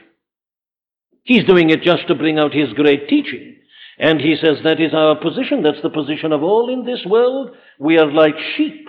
He's 1.22 1.44
doing 1.44 1.70
it 1.70 1.82
just 1.82 2.08
to 2.08 2.16
bring 2.16 2.40
out 2.40 2.52
his 2.52 2.72
great 2.72 3.08
teaching. 3.08 3.58
And 4.02 4.20
he 4.20 4.34
says 4.34 4.56
that 4.64 4.80
is 4.80 4.92
our 4.94 5.14
position. 5.14 5.62
That's 5.62 5.80
the 5.80 5.88
position 5.88 6.32
of 6.32 6.42
all 6.42 6.72
in 6.72 6.84
this 6.84 7.06
world. 7.06 7.50
We 7.78 7.98
are 7.98 8.12
like 8.12 8.34
sheep. 8.56 8.88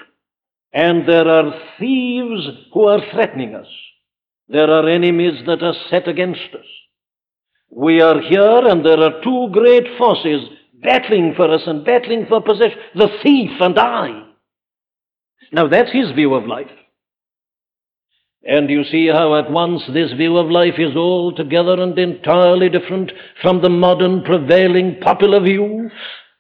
And 0.74 1.08
there 1.08 1.28
are 1.28 1.54
thieves 1.80 2.48
who 2.74 2.88
are 2.88 3.00
threatening 3.12 3.54
us. 3.54 3.68
There 4.48 4.68
are 4.72 4.90
enemies 4.90 5.44
that 5.46 5.62
are 5.62 5.76
set 5.92 6.08
against 6.08 6.56
us. 6.56 6.66
We 7.70 8.02
are 8.02 8.20
here, 8.22 8.68
and 8.68 8.84
there 8.84 9.00
are 9.00 9.22
two 9.24 9.50
great 9.52 9.86
forces 10.00 10.50
battling 10.82 11.34
for 11.36 11.54
us 11.54 11.62
and 11.68 11.86
battling 11.86 12.26
for 12.28 12.42
possession 12.42 12.80
the 12.96 13.10
thief 13.22 13.52
and 13.62 13.78
I. 13.78 14.30
Now, 15.52 15.68
that's 15.68 15.92
his 15.92 16.10
view 16.16 16.34
of 16.34 16.48
life. 16.48 16.72
And 18.46 18.70
you 18.70 18.84
see 18.84 19.08
how 19.08 19.36
at 19.36 19.50
once 19.50 19.84
this 19.94 20.12
view 20.14 20.38
of 20.38 20.52
life 20.52 20.74
is 20.78 20.96
altogether 20.96 21.82
and 21.82 21.98
entirely 21.98 22.68
different 22.68 23.12
from 23.42 23.62
the 23.62 23.70
modern 23.70 24.24
prevailing 24.24 25.00
popular 25.00 25.40
view. 25.40 25.90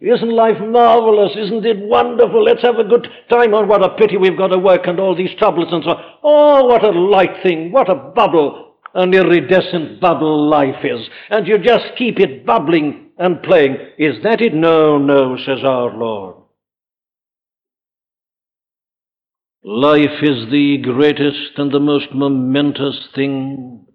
Isn't 0.01 0.35
life 0.35 0.59
marvelous? 0.59 1.31
Isn't 1.37 1.65
it 1.65 1.79
wonderful? 1.79 2.43
Let's 2.43 2.61
have 2.63 2.75
a 2.75 2.83
good 2.83 3.07
time. 3.29 3.53
Oh, 3.53 3.63
what 3.63 3.85
a 3.85 3.95
pity 3.95 4.17
we've 4.17 4.37
got 4.37 4.47
to 4.47 4.57
work 4.57 4.85
and 4.85 4.99
all 4.99 5.15
these 5.15 5.33
troubles 5.37 5.71
and 5.71 5.81
so 5.81 5.91
on. 5.91 6.03
Oh, 6.23 6.65
what 6.65 6.83
a 6.83 6.89
light 6.89 7.41
thing. 7.41 7.71
What 7.71 7.89
a 7.89 7.95
bubble. 7.95 8.75
An 8.95 9.13
iridescent 9.13 10.01
bubble 10.01 10.49
life 10.49 10.83
is. 10.83 11.07
And 11.29 11.47
you 11.47 11.57
just 11.57 11.95
keep 11.97 12.19
it 12.19 12.45
bubbling 12.45 13.11
and 13.17 13.41
playing. 13.41 13.77
Is 13.97 14.21
that 14.23 14.41
it? 14.41 14.53
No, 14.53 14.97
no, 14.97 15.37
says 15.37 15.63
our 15.63 15.95
Lord. 15.95 16.42
Life 19.65 20.21
is 20.21 20.51
the 20.51 20.79
greatest 20.83 21.57
and 21.57 21.71
the 21.71 21.79
most 21.79 22.13
momentous 22.13 23.07
thing. 23.15 23.85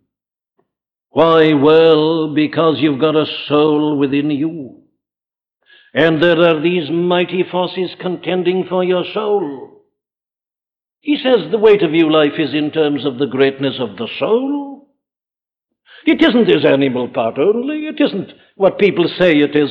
Why? 1.10 1.52
Well, 1.52 2.32
because 2.34 2.76
you've 2.78 3.00
got 3.00 3.14
a 3.14 3.26
soul 3.48 3.98
within 3.98 4.30
you. 4.30 4.84
And 5.92 6.22
there 6.22 6.40
are 6.40 6.62
these 6.62 6.90
mighty 6.90 7.44
forces 7.50 7.90
contending 8.00 8.64
for 8.66 8.82
your 8.82 9.04
soul. 9.12 9.84
He 11.00 11.18
says 11.18 11.50
the 11.50 11.58
way 11.58 11.76
to 11.76 11.88
view 11.88 12.10
life 12.10 12.38
is 12.38 12.54
in 12.54 12.70
terms 12.70 13.04
of 13.04 13.18
the 13.18 13.26
greatness 13.26 13.76
of 13.78 13.98
the 13.98 14.08
soul. 14.18 14.88
It 16.06 16.22
isn't 16.22 16.46
this 16.46 16.64
animal 16.64 17.08
part 17.08 17.38
only. 17.38 17.88
It 17.88 18.00
isn't 18.00 18.32
what 18.56 18.78
people 18.78 19.06
say 19.18 19.32
it 19.36 19.54
is. 19.54 19.70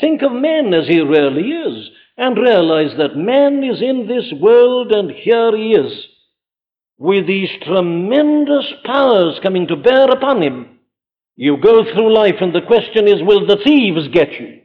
Think 0.00 0.22
of 0.22 0.32
man 0.32 0.74
as 0.74 0.88
he 0.88 1.00
really 1.00 1.48
is 1.48 1.90
and 2.22 2.36
realize 2.38 2.96
that 2.98 3.16
man 3.16 3.62
is 3.64 3.82
in 3.82 4.06
this 4.06 4.32
world 4.40 4.92
and 4.92 5.10
here 5.10 5.56
he 5.56 5.72
is 5.72 6.06
with 6.98 7.26
these 7.26 7.50
tremendous 7.64 8.72
powers 8.84 9.40
coming 9.42 9.66
to 9.66 9.76
bear 9.76 10.08
upon 10.10 10.42
him. 10.42 10.78
You 11.36 11.56
go 11.56 11.84
through 11.84 12.14
life 12.14 12.36
and 12.40 12.54
the 12.54 12.66
question 12.66 13.08
is, 13.08 13.22
will 13.22 13.46
the 13.46 13.60
thieves 13.64 14.08
get 14.08 14.32
you? 14.32 14.62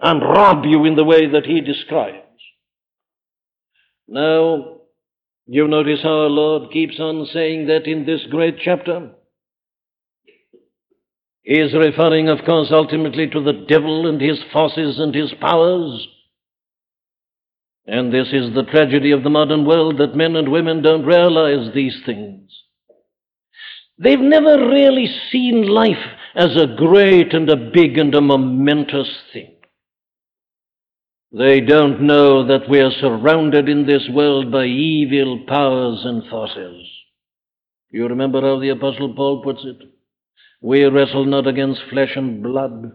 and 0.00 0.22
rob 0.22 0.64
you 0.64 0.84
in 0.84 0.96
the 0.96 1.04
way 1.04 1.30
that 1.30 1.44
he 1.44 1.60
describes. 1.60 2.16
Now, 4.08 4.78
you 5.46 5.68
notice 5.68 6.00
how 6.02 6.22
our 6.22 6.28
Lord 6.28 6.72
keeps 6.72 6.98
on 6.98 7.26
saying 7.32 7.66
that 7.66 7.86
in 7.86 8.06
this 8.06 8.22
great 8.30 8.56
chapter? 8.62 9.10
He 11.42 11.58
is 11.58 11.74
referring, 11.74 12.28
of 12.28 12.44
course, 12.44 12.68
ultimately 12.70 13.28
to 13.28 13.42
the 13.42 13.64
devil 13.68 14.08
and 14.08 14.20
his 14.20 14.38
forces 14.52 14.98
and 14.98 15.14
his 15.14 15.32
powers. 15.40 16.06
And 17.86 18.12
this 18.12 18.28
is 18.32 18.54
the 18.54 18.64
tragedy 18.70 19.10
of 19.10 19.22
the 19.22 19.30
modern 19.30 19.64
world 19.64 19.98
that 19.98 20.16
men 20.16 20.36
and 20.36 20.50
women 20.50 20.82
don't 20.82 21.04
realize 21.04 21.72
these 21.74 21.96
things. 22.04 22.50
They've 23.98 24.20
never 24.20 24.68
really 24.68 25.08
seen 25.30 25.66
life 25.66 25.96
as 26.34 26.56
a 26.56 26.74
great 26.76 27.34
and 27.34 27.50
a 27.50 27.56
big 27.56 27.98
and 27.98 28.14
a 28.14 28.20
momentous 28.20 29.10
thing. 29.32 29.56
They 31.32 31.60
don't 31.60 32.02
know 32.02 32.46
that 32.46 32.68
we 32.68 32.80
are 32.80 32.90
surrounded 32.90 33.68
in 33.68 33.86
this 33.86 34.08
world 34.10 34.50
by 34.50 34.64
evil 34.64 35.44
powers 35.46 36.00
and 36.04 36.28
forces. 36.28 36.86
You 37.90 38.08
remember 38.08 38.40
how 38.40 38.58
the 38.58 38.70
Apostle 38.70 39.14
Paul 39.14 39.42
puts 39.42 39.64
it? 39.64 39.76
We 40.60 40.84
wrestle 40.84 41.24
not 41.26 41.46
against 41.46 41.82
flesh 41.90 42.16
and 42.16 42.42
blood. 42.42 42.92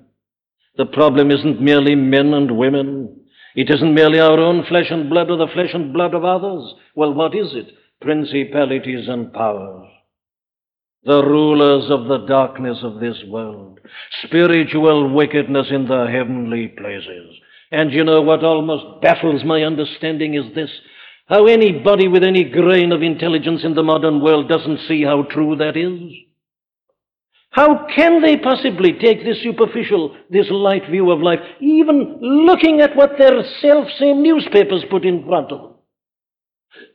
The 0.77 0.85
problem 0.85 1.31
isn't 1.31 1.61
merely 1.61 1.95
men 1.95 2.33
and 2.33 2.57
women. 2.57 3.24
It 3.55 3.69
isn't 3.69 3.93
merely 3.93 4.19
our 4.19 4.39
own 4.39 4.65
flesh 4.65 4.87
and 4.89 5.09
blood 5.09 5.29
or 5.29 5.37
the 5.37 5.51
flesh 5.53 5.73
and 5.73 5.93
blood 5.93 6.13
of 6.13 6.25
others. 6.25 6.73
Well, 6.95 7.13
what 7.13 7.33
is 7.33 7.53
it? 7.53 7.71
Principalities 8.01 9.07
and 9.07 9.31
powers. 9.31 9.87
The 11.03 11.23
rulers 11.23 11.89
of 11.89 12.07
the 12.07 12.25
darkness 12.27 12.79
of 12.83 12.99
this 12.99 13.17
world. 13.27 13.79
Spiritual 14.23 15.13
wickedness 15.13 15.67
in 15.69 15.87
the 15.87 16.07
heavenly 16.11 16.67
places. 16.67 17.35
And 17.71 17.91
you 17.91 18.03
know 18.03 18.21
what 18.21 18.43
almost 18.43 19.01
baffles 19.01 19.43
my 19.45 19.63
understanding 19.63 20.33
is 20.33 20.53
this 20.53 20.69
how 21.27 21.47
anybody 21.47 22.07
with 22.07 22.23
any 22.23 22.43
grain 22.43 22.91
of 22.91 23.01
intelligence 23.01 23.61
in 23.63 23.73
the 23.73 23.81
modern 23.81 24.21
world 24.21 24.47
doesn't 24.47 24.79
see 24.87 25.03
how 25.03 25.23
true 25.23 25.55
that 25.55 25.75
is. 25.75 25.99
How 27.55 27.87
can 27.95 28.21
they 28.21 28.35
possibly 28.35 28.91
take 28.91 29.23
this 29.23 29.41
superficial, 29.41 30.13
this 30.29 30.47
light 30.49 30.89
view 30.91 31.09
of 31.09 31.21
life, 31.21 31.39
even 31.61 32.17
looking 32.19 32.81
at 32.81 32.97
what 32.97 33.11
their 33.17 33.41
self 33.61 33.87
same 33.97 34.21
newspapers 34.21 34.83
put 34.89 35.05
in 35.05 35.25
front 35.25 35.53
of 35.53 35.61
them? 35.61 35.73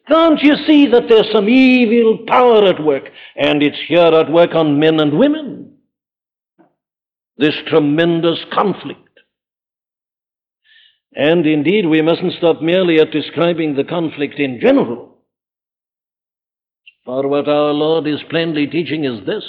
Can't 0.07 0.39
you 0.43 0.57
see 0.67 0.87
that 0.89 1.09
there's 1.09 1.33
some 1.33 1.49
evil 1.49 2.27
power 2.27 2.67
at 2.67 2.85
work, 2.85 3.05
and 3.37 3.63
it's 3.63 3.79
here 3.89 4.03
at 4.03 4.31
work 4.31 4.55
on 4.55 4.79
men 4.79 5.01
and 5.01 5.19
women? 5.19 5.79
This 7.39 7.55
tremendous 7.67 8.41
conflict. 8.53 9.09
And 11.15 11.47
indeed, 11.47 11.87
we 11.87 12.03
mustn't 12.03 12.35
stop 12.35 12.61
merely 12.61 13.01
at 13.01 13.13
describing 13.13 13.77
the 13.77 13.85
conflict 13.85 14.39
in 14.39 14.61
general. 14.61 15.23
For 17.07 17.27
what 17.27 17.49
our 17.49 17.73
Lord 17.73 18.07
is 18.07 18.21
plainly 18.29 18.67
teaching 18.67 19.05
is 19.05 19.25
this 19.25 19.45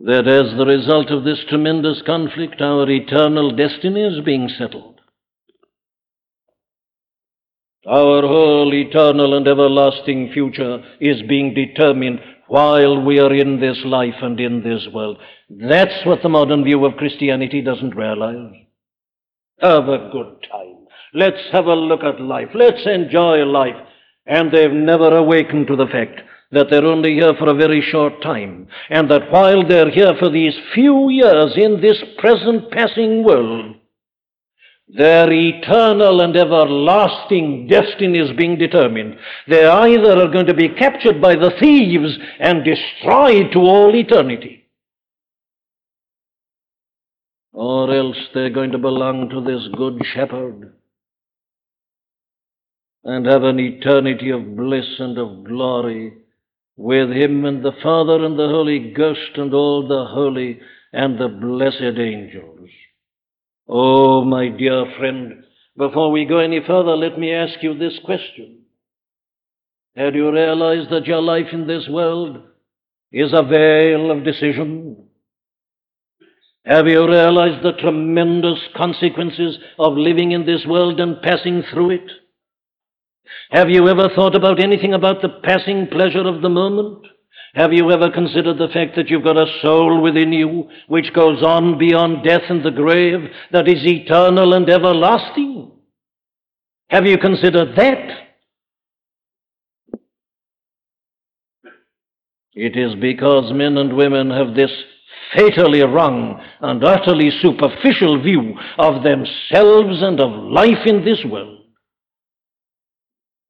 that 0.00 0.26
as 0.26 0.56
the 0.56 0.64
result 0.64 1.10
of 1.10 1.24
this 1.24 1.44
tremendous 1.48 2.00
conflict, 2.06 2.60
our 2.60 2.88
eternal 2.88 3.54
destiny 3.54 4.02
is 4.02 4.24
being 4.24 4.48
settled. 4.48 5.00
Our 7.86 8.22
whole 8.22 8.72
eternal 8.74 9.36
and 9.36 9.46
everlasting 9.46 10.32
future 10.32 10.82
is 11.00 11.22
being 11.28 11.54
determined 11.54 12.20
while 12.46 13.02
we 13.02 13.20
are 13.20 13.32
in 13.32 13.60
this 13.60 13.78
life 13.84 14.16
and 14.22 14.40
in 14.40 14.62
this 14.62 14.86
world. 14.92 15.18
That's 15.48 16.04
what 16.04 16.22
the 16.22 16.28
modern 16.28 16.64
view 16.64 16.84
of 16.84 16.96
Christianity 16.96 17.60
doesn't 17.60 17.94
realize. 17.94 18.52
Have 19.60 19.88
a 19.88 20.10
good 20.12 20.46
time. 20.50 20.86
Let's 21.12 21.42
have 21.52 21.66
a 21.66 21.74
look 21.74 22.02
at 22.02 22.20
life. 22.20 22.48
Let's 22.54 22.86
enjoy 22.86 23.44
life. 23.44 23.76
And 24.26 24.50
they've 24.50 24.72
never 24.72 25.16
awakened 25.16 25.66
to 25.66 25.76
the 25.76 25.86
fact 25.86 26.20
that 26.52 26.68
they're 26.68 26.86
only 26.86 27.14
here 27.14 27.34
for 27.38 27.48
a 27.48 27.54
very 27.54 27.80
short 27.80 28.20
time, 28.22 28.66
and 28.88 29.10
that 29.10 29.30
while 29.30 29.66
they're 29.66 29.90
here 29.90 30.14
for 30.18 30.28
these 30.28 30.54
few 30.74 31.08
years 31.10 31.52
in 31.56 31.80
this 31.80 32.02
present 32.18 32.70
passing 32.72 33.22
world, 33.22 33.76
their 34.88 35.32
eternal 35.32 36.20
and 36.20 36.36
everlasting 36.36 37.68
destiny 37.68 38.18
is 38.18 38.36
being 38.36 38.58
determined. 38.58 39.16
They 39.46 39.64
either 39.64 40.20
are 40.20 40.32
going 40.32 40.46
to 40.46 40.54
be 40.54 40.68
captured 40.68 41.20
by 41.20 41.36
the 41.36 41.52
thieves 41.60 42.18
and 42.40 42.64
destroyed 42.64 43.52
to 43.52 43.60
all 43.60 43.94
eternity, 43.94 44.66
or 47.52 47.94
else 47.94 48.16
they're 48.34 48.50
going 48.50 48.72
to 48.72 48.78
belong 48.78 49.28
to 49.30 49.40
this 49.40 49.68
good 49.76 50.02
shepherd 50.12 50.72
and 53.04 53.26
have 53.26 53.44
an 53.44 53.60
eternity 53.60 54.30
of 54.30 54.56
bliss 54.56 54.86
and 54.98 55.16
of 55.18 55.44
glory 55.44 56.14
with 56.76 57.10
him 57.10 57.44
and 57.44 57.64
the 57.64 57.72
Father 57.82 58.24
and 58.24 58.38
the 58.38 58.48
Holy 58.48 58.92
Ghost 58.92 59.36
and 59.36 59.52
all 59.52 59.86
the 59.86 60.06
holy 60.06 60.60
and 60.92 61.18
the 61.18 61.28
blessed 61.28 61.98
angels. 61.98 62.70
Oh, 63.68 64.24
my 64.24 64.48
dear 64.48 64.84
friend, 64.98 65.44
before 65.76 66.10
we 66.10 66.24
go 66.24 66.38
any 66.38 66.60
further, 66.66 66.96
let 66.96 67.18
me 67.18 67.32
ask 67.32 67.62
you 67.62 67.78
this 67.78 67.98
question. 68.04 68.60
Have 69.96 70.14
you 70.14 70.32
realized 70.32 70.90
that 70.90 71.06
your 71.06 71.20
life 71.20 71.48
in 71.52 71.66
this 71.66 71.86
world 71.88 72.38
is 73.12 73.32
a 73.32 73.42
vale 73.42 74.10
of 74.10 74.24
decision? 74.24 75.08
Have 76.64 76.86
you 76.86 77.06
realized 77.06 77.64
the 77.64 77.72
tremendous 77.80 78.58
consequences 78.76 79.58
of 79.78 79.96
living 79.96 80.32
in 80.32 80.46
this 80.46 80.64
world 80.66 81.00
and 81.00 81.22
passing 81.22 81.62
through 81.72 81.90
it? 81.90 82.10
Have 83.50 83.68
you 83.68 83.88
ever 83.88 84.08
thought 84.14 84.36
about 84.36 84.62
anything 84.62 84.94
about 84.94 85.22
the 85.22 85.28
passing 85.42 85.88
pleasure 85.88 86.26
of 86.26 86.40
the 86.40 86.48
moment? 86.48 87.04
Have 87.54 87.72
you 87.72 87.90
ever 87.90 88.10
considered 88.10 88.58
the 88.58 88.68
fact 88.72 88.94
that 88.94 89.10
you've 89.10 89.24
got 89.24 89.36
a 89.36 89.60
soul 89.60 90.00
within 90.00 90.32
you 90.32 90.68
which 90.86 91.12
goes 91.12 91.42
on 91.42 91.78
beyond 91.78 92.24
death 92.24 92.42
and 92.48 92.64
the 92.64 92.70
grave, 92.70 93.28
that 93.50 93.66
is 93.66 93.84
eternal 93.84 94.54
and 94.54 94.70
everlasting? 94.70 95.72
Have 96.90 97.06
you 97.06 97.18
considered 97.18 97.76
that? 97.76 98.28
It 102.54 102.76
is 102.76 102.94
because 103.00 103.52
men 103.52 103.78
and 103.78 103.96
women 103.96 104.30
have 104.30 104.54
this 104.54 104.70
fatally 105.34 105.82
wrong 105.82 106.40
and 106.60 106.84
utterly 106.84 107.30
superficial 107.42 108.22
view 108.22 108.54
of 108.78 109.02
themselves 109.02 110.02
and 110.02 110.20
of 110.20 110.30
life 110.52 110.86
in 110.86 111.04
this 111.04 111.24
world 111.24 111.59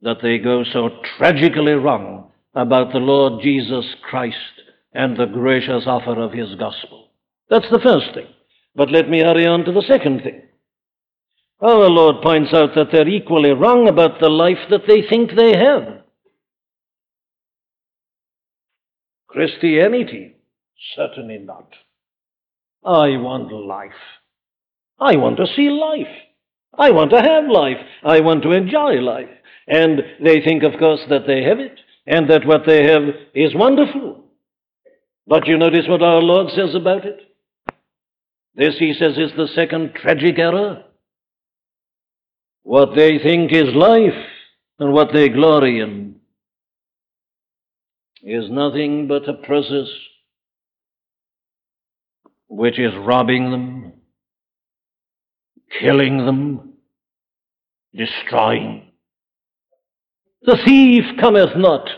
that 0.02 0.18
they 0.22 0.38
go 0.38 0.64
so 0.64 0.90
tragically 1.16 1.72
wrong 1.72 2.30
about 2.54 2.92
the 2.92 2.98
Lord 2.98 3.42
Jesus 3.42 3.84
Christ 4.02 4.36
and 4.92 5.16
the 5.16 5.26
gracious 5.26 5.84
offer 5.86 6.20
of 6.20 6.32
his 6.32 6.54
gospel. 6.56 7.10
That's 7.48 7.70
the 7.70 7.80
first 7.80 8.14
thing. 8.14 8.26
But 8.74 8.90
let 8.90 9.08
me 9.08 9.20
hurry 9.20 9.46
on 9.46 9.64
to 9.64 9.72
the 9.72 9.84
second 9.86 10.22
thing. 10.22 10.42
Our 11.60 11.90
Lord 11.90 12.22
points 12.22 12.54
out 12.54 12.74
that 12.74 12.88
they're 12.90 13.08
equally 13.08 13.50
wrong 13.50 13.88
about 13.88 14.20
the 14.20 14.30
life 14.30 14.58
that 14.70 14.86
they 14.86 15.02
think 15.02 15.32
they 15.36 15.56
have. 15.56 16.00
Christianity? 19.28 20.36
Certainly 20.96 21.38
not. 21.38 21.74
I 22.84 23.16
want 23.18 23.52
life. 23.52 23.92
I 24.98 25.16
want 25.16 25.36
to 25.36 25.46
see 25.54 25.68
life. 25.68 26.14
I 26.76 26.90
want 26.90 27.10
to 27.10 27.20
have 27.20 27.44
life. 27.50 27.76
I 28.02 28.20
want 28.20 28.42
to 28.44 28.52
enjoy 28.52 28.94
life. 28.94 29.28
And 29.66 30.02
they 30.22 30.40
think, 30.40 30.62
of 30.62 30.78
course, 30.78 31.00
that 31.08 31.26
they 31.26 31.42
have 31.44 31.60
it 31.60 31.78
and 32.06 32.28
that 32.30 32.46
what 32.46 32.62
they 32.66 32.84
have 32.84 33.02
is 33.34 33.54
wonderful. 33.54 34.24
But 35.26 35.46
you 35.46 35.58
notice 35.58 35.86
what 35.88 36.02
our 36.02 36.20
Lord 36.20 36.50
says 36.50 36.74
about 36.74 37.04
it? 37.04 37.20
This, 38.54 38.76
he 38.78 38.94
says, 38.94 39.16
is 39.16 39.30
the 39.36 39.48
second 39.54 39.94
tragic 39.94 40.38
error. 40.38 40.82
What 42.62 42.96
they 42.96 43.18
think 43.18 43.52
is 43.52 43.74
life 43.74 44.26
and 44.78 44.92
what 44.92 45.12
they 45.12 45.28
glory 45.28 45.80
in 45.80 46.16
is 48.22 48.50
nothing 48.50 49.08
but 49.08 49.28
a 49.28 49.34
process 49.34 49.88
which 52.48 52.78
is 52.78 52.92
robbing 52.98 53.50
them, 53.50 53.92
killing 55.80 56.18
them, 56.18 56.74
destroying. 57.94 58.89
The 60.42 60.58
thief 60.64 61.04
cometh 61.20 61.56
not 61.56 61.88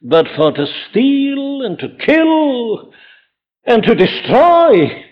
but 0.00 0.26
for 0.36 0.52
to 0.52 0.66
steal 0.88 1.62
and 1.62 1.78
to 1.78 1.88
kill 2.04 2.92
and 3.64 3.82
to 3.82 3.94
destroy. 3.94 5.04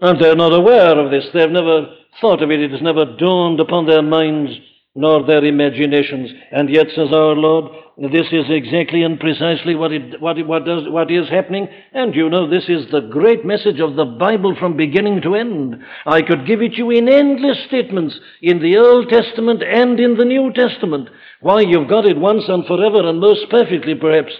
And 0.00 0.20
they're 0.20 0.36
not 0.36 0.52
aware 0.52 0.98
of 0.98 1.10
this. 1.10 1.26
They've 1.32 1.50
never 1.50 1.86
thought 2.20 2.42
of 2.42 2.50
it. 2.50 2.60
It 2.60 2.72
has 2.72 2.82
never 2.82 3.04
dawned 3.04 3.60
upon 3.60 3.86
their 3.86 4.02
minds 4.02 4.52
nor 4.94 5.26
their 5.26 5.44
imaginations. 5.44 6.30
And 6.52 6.70
yet, 6.70 6.86
says 6.94 7.08
our 7.12 7.34
Lord, 7.34 7.72
this 7.96 8.26
is 8.32 8.46
exactly 8.48 9.02
and 9.02 9.18
precisely 9.18 9.74
what, 9.74 9.92
it, 9.92 10.20
what, 10.20 10.36
what, 10.46 10.64
does, 10.64 10.84
what 10.88 11.10
is 11.10 11.28
happening. 11.28 11.68
And 11.92 12.14
you 12.14 12.28
know, 12.28 12.48
this 12.48 12.64
is 12.68 12.90
the 12.90 13.00
great 13.00 13.44
message 13.44 13.80
of 13.80 13.96
the 13.96 14.04
Bible 14.04 14.56
from 14.58 14.76
beginning 14.76 15.22
to 15.22 15.34
end. 15.34 15.76
I 16.06 16.22
could 16.22 16.46
give 16.46 16.62
it 16.62 16.74
you 16.74 16.90
in 16.90 17.08
endless 17.08 17.58
statements 17.66 18.18
in 18.40 18.60
the 18.60 18.76
Old 18.76 19.08
Testament 19.08 19.62
and 19.62 19.98
in 19.98 20.16
the 20.16 20.24
New 20.24 20.52
Testament. 20.52 21.08
Why, 21.40 21.60
you've 21.60 21.88
got 21.88 22.06
it 22.06 22.16
once 22.16 22.44
and 22.48 22.66
forever, 22.66 23.08
and 23.08 23.20
most 23.20 23.50
perfectly, 23.50 23.94
perhaps, 23.94 24.32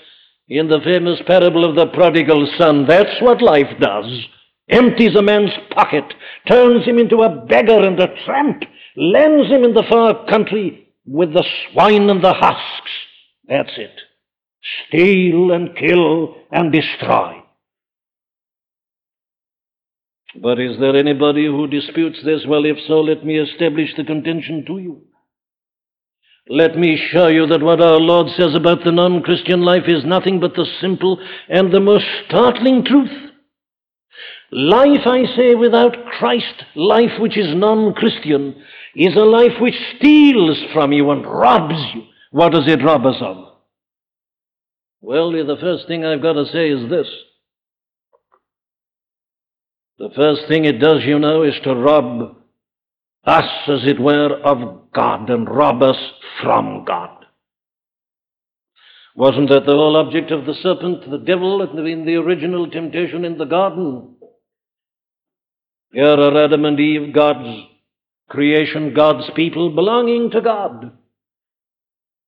in 0.49 0.69
the 0.69 0.81
famous 0.85 1.21
parable 1.27 1.69
of 1.69 1.75
the 1.75 1.87
prodigal 1.87 2.49
son. 2.59 2.87
That's 2.87 3.21
what 3.21 3.43
life 3.43 3.79
does 3.81 4.27
empties 4.69 5.14
a 5.14 5.23
man's 5.23 5.53
pocket, 5.71 6.05
turns 6.49 6.85
him 6.85 6.99
into 6.99 7.23
a 7.23 7.45
beggar 7.47 7.87
and 7.87 8.01
a 8.01 8.09
tramp, 8.25 8.64
lands 8.96 9.50
him 9.50 9.64
in 9.64 9.74
the 9.74 9.85
far 9.88 10.26
country 10.26 10.88
with 11.07 11.33
the 11.33 11.44
swine 11.72 12.09
and 12.11 12.22
the 12.22 12.33
husks. 12.33 12.90
That's 13.48 13.72
it. 13.76 14.00
Steal 14.88 15.52
and 15.52 15.76
kill 15.76 16.37
and 16.50 16.72
destroy. 16.72 17.40
But 20.40 20.59
is 20.59 20.78
there 20.80 20.96
anybody 20.96 21.46
who 21.46 21.68
disputes 21.68 22.18
this? 22.24 22.44
Well, 22.46 22.64
if 22.64 22.76
so, 22.88 23.00
let 23.00 23.24
me 23.24 23.38
establish 23.38 23.90
the 23.96 24.04
contention 24.04 24.64
to 24.66 24.78
you. 24.78 25.02
Let 26.48 26.76
me 26.76 27.00
show 27.11 27.28
you 27.28 27.46
that 27.46 27.62
what 27.62 27.80
our 27.80 27.98
Lord 27.98 28.28
says 28.37 28.54
about 28.54 28.85
the 28.85 28.92
non 28.92 29.22
Christian 29.22 29.62
life 29.62 29.85
is 29.87 30.04
nothing 30.04 30.40
but 30.40 30.54
the 30.54 30.66
simple 30.80 31.18
and 31.48 31.72
the 31.72 31.80
most 31.80 32.04
startling 32.26 32.85
truth. 32.85 33.33
Life, 34.50 35.07
I 35.07 35.24
say, 35.37 35.54
without 35.54 36.04
Christ, 36.07 36.64
life 36.74 37.18
which 37.18 37.38
is 37.38 37.54
non 37.54 37.94
Christian, 37.94 38.62
is 38.94 39.14
a 39.16 39.20
life 39.20 39.61
which 39.61 39.74
steals 39.96 40.59
from 40.72 40.92
you 40.92 41.11
and 41.11 41.26
robs 41.26 41.74
you. 41.94 42.02
What 42.30 42.52
does 42.52 42.66
it 42.66 42.83
rob 42.83 43.07
us 43.07 43.16
of? 43.20 43.52
Well, 45.00 45.33
the 45.33 45.57
first 45.61 45.87
thing 45.87 46.04
I've 46.04 46.22
got 46.22 46.35
to 46.35 46.46
say 46.46 46.70
is 46.70 46.88
this. 46.88 47.09
The 49.98 50.11
first 50.16 50.42
thing 50.48 50.64
it 50.64 50.80
does, 50.80 51.04
you 51.04 51.18
know, 51.18 51.42
is 51.42 51.54
to 51.64 51.74
rob 51.74 52.37
us, 53.24 53.68
as 53.68 53.87
it 53.87 54.00
were, 54.00 54.40
of 54.42 54.90
God 54.92 55.30
and 55.30 55.48
rob 55.48 55.83
us 55.83 55.96
from 56.42 56.85
God. 56.85 57.11
Wasn't 59.14 59.48
that 59.50 59.66
the 59.66 59.72
whole 59.72 59.96
object 59.96 60.33
of 60.33 60.46
the 60.46 60.54
serpent, 60.54 61.09
the 61.09 61.18
devil, 61.18 61.62
in 61.62 62.04
the 62.04 62.16
original 62.16 62.68
temptation 62.68 63.24
in 63.24 63.38
the 63.38 63.44
garden? 63.44 64.16
Here 65.92 66.07
are 66.07 66.44
Adam 66.44 66.64
and 66.64 66.80
Eve, 66.80 67.14
God's 67.14 67.68
creation, 68.29 68.95
God's 68.95 69.31
people, 69.35 69.75
belonging 69.75 70.31
to 70.31 70.41
God. 70.41 70.93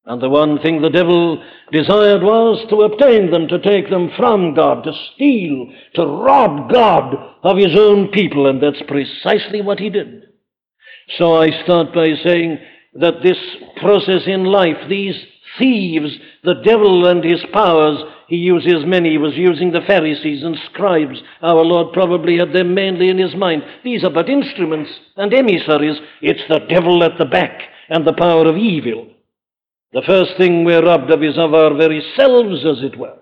And 0.05 0.23
the 0.23 0.29
one 0.29 0.61
thing 0.61 0.81
the 0.81 0.89
devil 0.89 1.43
desired 1.73 2.23
was 2.23 2.65
to 2.71 2.83
obtain 2.83 3.33
them, 3.33 3.49
to 3.49 3.59
take 3.59 3.91
them 3.91 4.11
from 4.17 4.55
God, 4.55 4.85
to 4.85 4.93
steal, 5.15 5.67
to 5.95 6.07
rob 6.07 6.71
God 6.73 7.15
of 7.43 7.57
his 7.57 7.77
own 7.77 8.09
people, 8.13 8.47
and 8.47 8.63
that's 8.63 8.83
precisely 8.87 9.61
what 9.61 9.81
he 9.81 9.91
did. 9.91 10.23
So 11.19 11.41
I 11.41 11.51
start 11.65 11.93
by 11.93 12.15
saying 12.23 12.59
that 12.95 13.23
this 13.23 13.39
process 13.81 14.23
in 14.27 14.45
life, 14.45 14.77
these 14.89 15.17
thieves, 15.59 16.13
the 16.45 16.63
devil 16.65 17.07
and 17.07 17.25
his 17.25 17.45
powers, 17.53 18.01
he 18.27 18.37
uses 18.37 18.85
many. 18.85 19.11
He 19.11 19.19
was 19.19 19.37
using 19.37 19.71
the 19.71 19.83
Pharisees 19.87 20.43
and 20.43 20.57
scribes. 20.71 21.19
Our 21.43 21.62
Lord 21.65 21.93
probably 21.93 22.39
had 22.39 22.53
them 22.53 22.75
mainly 22.75 23.09
in 23.09 23.19
his 23.19 23.37
mind. 23.37 23.62
These 23.85 24.03
are 24.03 24.11
but 24.11 24.29
instruments 24.29 24.91
and 25.17 25.33
emissaries. 25.33 25.99
It's 26.21 26.43
the 26.49 26.61
devil 26.69 27.05
at 27.05 27.19
the 27.19 27.25
back 27.25 27.62
and 27.89 28.05
the 28.05 28.12
power 28.12 28.47
of 28.47 28.57
evil. 28.57 29.09
The 29.93 30.03
first 30.03 30.33
thing 30.37 30.65
we're 30.65 30.85
robbed 30.85 31.11
of 31.11 31.23
is 31.23 31.39
of 31.39 31.55
our 31.55 31.75
very 31.75 32.03
selves, 32.17 32.65
as 32.67 32.83
it 32.83 32.99
were. 32.99 33.17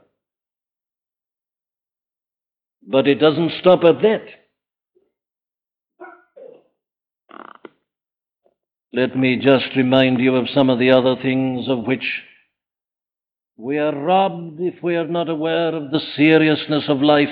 But 2.87 3.07
it 3.07 3.17
doesn't 3.17 3.53
stop 3.61 3.85
at 3.85 4.01
that. 4.03 4.25
Let 8.93 9.17
me 9.17 9.37
just 9.37 9.77
remind 9.77 10.21
you 10.21 10.37
of 10.37 10.49
some 10.55 10.71
of 10.71 10.79
the 10.79 10.93
other 10.93 11.17
things 11.21 11.69
of 11.69 11.85
which 11.85 12.23
we 13.57 13.79
are 13.79 13.95
robbed 13.95 14.61
if 14.61 14.83
we 14.83 14.97
are 14.97 15.07
not 15.07 15.29
aware 15.29 15.75
of 15.75 15.91
the 15.91 16.01
seriousness 16.17 16.85
of 16.89 17.01
life 17.03 17.29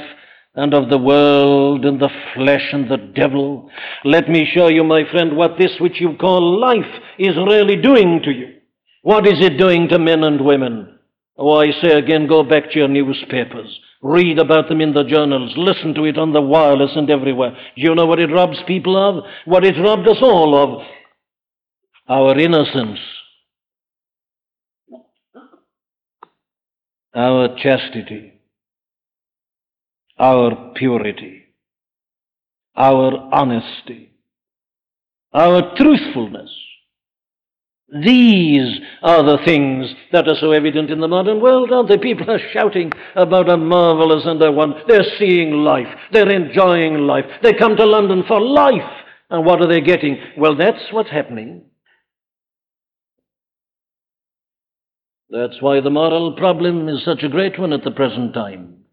and 0.54 0.74
of 0.74 0.88
the 0.90 0.98
world 0.98 1.84
and 1.84 2.00
the 2.00 2.10
flesh 2.34 2.68
and 2.72 2.90
the 2.90 2.96
devil. 2.96 3.70
Let 4.04 4.28
me 4.28 4.48
show 4.54 4.68
you, 4.68 4.84
my 4.84 5.02
friend, 5.10 5.36
what 5.36 5.58
this 5.58 5.72
which 5.80 6.00
you 6.00 6.16
call 6.20 6.60
life 6.60 7.00
is 7.18 7.36
really 7.36 7.76
doing 7.76 8.20
to 8.24 8.30
you. 8.30 8.54
What 9.02 9.26
is 9.26 9.44
it 9.44 9.58
doing 9.58 9.88
to 9.88 9.98
men 9.98 10.22
and 10.22 10.44
women? 10.44 10.98
Oh, 11.36 11.60
I 11.60 11.72
say 11.80 11.98
again, 11.98 12.28
go 12.28 12.42
back 12.42 12.70
to 12.70 12.78
your 12.78 12.88
newspapers. 12.88 13.80
Read 14.02 14.38
about 14.38 14.68
them 14.68 14.80
in 14.80 14.92
the 14.92 15.04
journals. 15.04 15.54
Listen 15.56 15.94
to 15.94 16.04
it 16.04 16.18
on 16.18 16.32
the 16.32 16.40
wireless 16.40 16.92
and 16.94 17.10
everywhere. 17.10 17.56
Do 17.76 17.82
you 17.82 17.94
know 17.94 18.06
what 18.06 18.20
it 18.20 18.30
robs 18.30 18.58
people 18.66 18.96
of? 18.96 19.24
What 19.46 19.64
it 19.64 19.80
robbed 19.80 20.08
us 20.08 20.18
all 20.20 20.54
of? 20.54 20.86
our 22.08 22.38
innocence, 22.38 22.98
our 27.14 27.56
chastity, 27.56 28.32
our 30.18 30.72
purity, 30.74 31.44
our 32.76 33.28
honesty, 33.32 34.12
our 35.32 35.74
truthfulness. 35.76 36.50
These 37.94 38.80
are 39.02 39.22
the 39.22 39.44
things 39.44 39.86
that 40.12 40.26
are 40.26 40.36
so 40.40 40.52
evident 40.52 40.90
in 40.90 41.00
the 41.00 41.08
modern 41.08 41.42
world, 41.42 41.70
aren't 41.72 41.90
they? 41.90 41.98
People 41.98 42.30
are 42.30 42.40
shouting 42.52 42.90
about 43.14 43.50
a 43.50 43.56
marvelous 43.58 44.24
and 44.24 44.42
a 44.42 44.50
one. 44.50 44.74
They're 44.88 45.04
seeing 45.18 45.52
life. 45.52 45.88
They're 46.10 46.30
enjoying 46.30 47.06
life. 47.06 47.26
They 47.42 47.52
come 47.52 47.76
to 47.76 47.84
London 47.84 48.24
for 48.26 48.40
life. 48.40 48.90
And 49.28 49.44
what 49.44 49.60
are 49.60 49.68
they 49.68 49.82
getting? 49.82 50.18
Well, 50.38 50.56
that's 50.56 50.90
what's 50.90 51.10
happening 51.10 51.64
That's 55.32 55.62
why 55.62 55.80
the 55.80 55.88
moral 55.88 56.34
problem 56.36 56.90
is 56.90 57.02
such 57.06 57.22
a 57.22 57.28
great 57.28 57.58
one 57.58 57.72
at 57.72 57.82
the 57.84 57.90
present 57.90 58.34
time. 58.34 58.84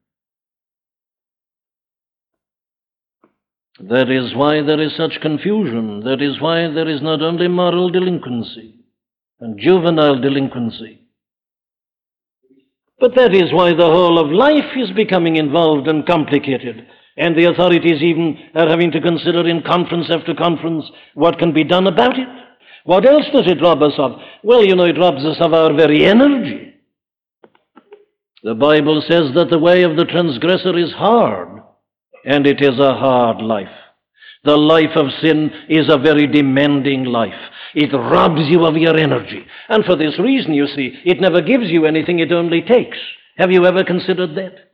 That 3.82 4.10
is 4.10 4.34
why 4.34 4.62
there 4.62 4.82
is 4.82 4.95
such 4.95 5.19
confusion. 5.21 5.99
That 6.06 6.21
is 6.21 6.39
why 6.39 6.71
there 6.73 6.88
is 6.88 7.02
not 7.02 7.21
only 7.21 7.49
moral 7.49 7.89
delinquency 7.89 8.75
and 9.41 9.60
juvenile 9.60 10.21
delinquency, 10.21 11.02
but 13.02 13.15
that 13.15 13.34
is 13.36 13.52
why 13.52 13.71
the 13.73 13.86
whole 13.86 14.17
of 14.17 14.32
life 14.32 14.78
is 14.78 14.91
becoming 14.91 15.36
involved 15.36 15.89
and 15.89 16.08
complicated. 16.08 16.88
And 17.17 17.38
the 17.38 17.52
authorities 17.52 18.02
even 18.02 18.38
are 18.56 18.69
having 18.69 18.91
to 18.91 19.02
consider 19.02 19.45
in 19.45 19.62
conference 19.63 20.08
after 20.10 20.34
conference 20.34 20.86
what 21.15 21.38
can 21.38 21.54
be 21.54 21.65
done 21.65 21.88
about 21.88 22.17
it. 22.17 22.28
What 22.89 23.06
else 23.06 23.25
does 23.32 23.45
it 23.45 23.62
rob 23.62 23.84
us 23.84 23.93
of? 23.99 24.13
Well, 24.43 24.65
you 24.65 24.75
know, 24.75 24.86
it 24.86 24.97
robs 24.97 25.23
us 25.23 25.38
of 25.39 25.54
our 25.54 25.75
very 25.75 26.08
energy. 26.08 26.73
The 28.41 28.56
Bible 28.56 29.04
says 29.08 29.32
that 29.36 29.52
the 29.52 29.60
way 29.60 29.84
of 29.84 29.95
the 29.95 30.06
transgressor 30.06 30.75
is 30.75 30.91
hard, 30.93 31.62
and 32.25 32.47
it 32.47 32.60
is 32.62 32.80
a 32.80 32.95
hard 32.95 33.43
life. 33.43 33.67
The 34.43 34.58
life 34.58 34.95
of 34.95 35.06
sin 35.21 35.52
is 35.69 35.88
a 35.88 35.99
very 35.99 36.25
demanding 36.25 37.04
life. 37.04 37.39
It 37.75 37.93
robs 37.93 38.49
you 38.49 38.65
of 38.65 38.75
your 38.75 38.97
energy. 38.97 39.45
And 39.67 39.86
for 39.86 39.95
this 39.95 40.17
reason, 40.17 40.56
you 40.56 40.65
see, 40.65 40.95
it 41.06 41.21
never 41.21 41.43
gives 41.43 41.69
you 41.69 41.86
anything, 41.86 42.17
it 42.17 42.32
only 42.32 42.63
takes. 42.63 42.97
Have 43.38 43.52
you 43.52 43.67
ever 43.67 43.84
considered 43.84 44.34
that? 44.34 44.71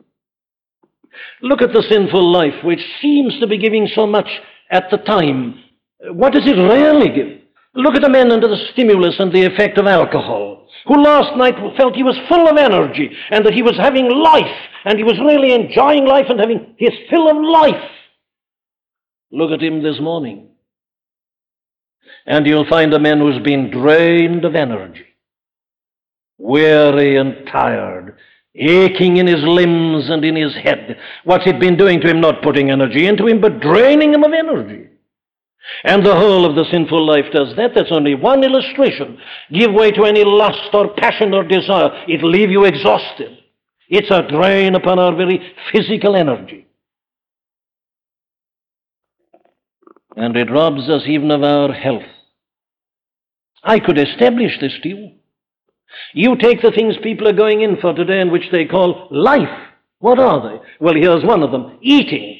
Look 1.42 1.62
at 1.62 1.74
the 1.74 1.84
sinful 1.90 2.32
life, 2.32 2.64
which 2.64 2.80
seems 3.02 3.38
to 3.42 3.48
be 3.48 3.58
giving 3.58 3.90
so 3.94 4.08
much 4.08 4.30
at 4.72 4.90
the 4.90 5.00
time. 5.00 5.62
What 6.14 6.32
does 6.32 6.48
it 6.48 6.56
really 6.56 7.10
give? 7.10 7.45
Look 7.76 7.96
at 7.96 8.06
a 8.06 8.10
man 8.10 8.32
under 8.32 8.48
the 8.48 8.66
stimulus 8.72 9.16
and 9.20 9.34
the 9.34 9.44
effect 9.44 9.78
of 9.78 9.86
alcohol, 9.86 10.66
who 10.88 11.04
last 11.04 11.36
night 11.38 11.56
felt 11.76 11.96
he 11.96 12.04
was 12.04 12.18
full 12.30 12.48
of 12.48 12.58
energy 12.58 13.12
and 13.32 13.46
that 13.46 13.54
he 13.54 13.62
was 13.62 13.76
having 13.78 14.10
life 14.10 14.58
and 14.86 14.98
he 14.98 15.04
was 15.04 15.20
really 15.20 15.54
enjoying 15.54 16.06
life 16.06 16.28
and 16.30 16.40
having 16.40 16.76
his 16.78 16.94
fill 17.10 17.30
of 17.30 17.38
life. 17.38 17.92
Look 19.32 19.52
at 19.52 19.62
him 19.62 19.84
this 19.84 20.00
morning. 20.00 20.50
And 22.26 22.48
you'll 22.48 22.70
find 22.70 22.94
a 22.94 23.00
man 23.00 23.20
who's 23.20 23.44
been 23.44 23.70
drained 23.70 24.46
of 24.46 24.56
energy, 24.56 25.06
weary 26.38 27.18
and 27.18 27.46
tired, 27.52 28.18
aching 28.56 29.18
in 29.18 29.28
his 29.28 29.44
limbs 29.44 30.10
and 30.10 30.24
in 30.24 30.38
his 30.38 30.56
head. 30.56 30.98
What's 31.26 31.46
it 31.46 31.60
been 31.60 31.76
doing 31.76 32.00
to 32.02 32.10
him? 32.10 32.22
Not 32.22 32.42
putting 32.42 32.72
energy 32.72 33.06
into 33.06 33.28
him, 33.28 33.42
but 33.42 33.60
draining 33.60 34.14
him 34.14 34.24
of 34.24 34.32
energy. 34.32 34.85
And 35.84 36.06
the 36.06 36.16
whole 36.16 36.46
of 36.46 36.56
the 36.56 36.66
sinful 36.72 37.06
life 37.06 37.26
does 37.34 37.56
that. 37.56 37.72
That's 37.76 37.92
only 37.92 38.16
one 38.16 38.44
illustration. 38.44 39.18
Give 39.52 39.74
way 39.74 39.92
to 39.92 40.06
any 40.06 40.24
lust 40.24 40.70
or 40.74 40.94
passion 40.96 41.34
or 41.34 41.44
desire, 41.44 42.04
it'll 42.08 42.30
leave 42.30 42.52
you 42.52 42.66
exhausted. 42.66 43.40
It's 43.88 44.12
a 44.12 44.28
drain 44.28 44.76
upon 44.76 45.00
our 45.00 45.16
very 45.16 45.40
physical 45.72 46.16
energy. 46.16 46.68
And 50.16 50.36
it 50.38 50.50
robs 50.50 50.90
us 50.90 51.04
even 51.08 51.30
of 51.30 51.44
our 51.44 51.74
health. 51.74 52.04
I 53.64 53.80
could 53.80 53.98
establish 53.98 54.60
this 54.60 54.74
to 54.84 54.90
you. 54.90 55.12
You 56.14 56.36
take 56.38 56.62
the 56.62 56.72
things 56.72 56.96
people 57.02 57.28
are 57.28 57.34
going 57.34 57.62
in 57.62 57.78
for 57.78 57.94
today 57.94 58.22
and 58.22 58.32
which 58.32 58.50
they 58.52 58.66
call 58.66 59.08
life. 59.12 59.50
What 60.00 60.20
are 60.20 60.50
they? 60.50 60.60
Well, 60.80 60.94
here's 60.96 61.24
one 61.24 61.44
of 61.44 61.52
them 61.52 61.80
eating. 61.82 62.35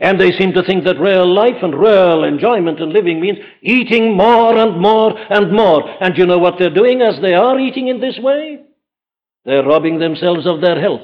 And 0.00 0.18
they 0.18 0.32
seem 0.32 0.54
to 0.54 0.62
think 0.62 0.84
that 0.84 0.98
real 0.98 1.30
life 1.30 1.62
and 1.62 1.78
real 1.78 2.24
enjoyment 2.24 2.80
and 2.80 2.90
living 2.90 3.20
means 3.20 3.38
eating 3.60 4.16
more 4.16 4.56
and 4.56 4.80
more 4.80 5.14
and 5.30 5.52
more. 5.52 5.86
And 6.02 6.16
you 6.16 6.24
know 6.24 6.38
what 6.38 6.58
they're 6.58 6.72
doing 6.72 7.02
as 7.02 7.20
they 7.20 7.34
are 7.34 7.60
eating 7.60 7.88
in 7.88 8.00
this 8.00 8.18
way? 8.18 8.62
They're 9.44 9.62
robbing 9.62 9.98
themselves 9.98 10.46
of 10.46 10.62
their 10.62 10.80
health. 10.80 11.02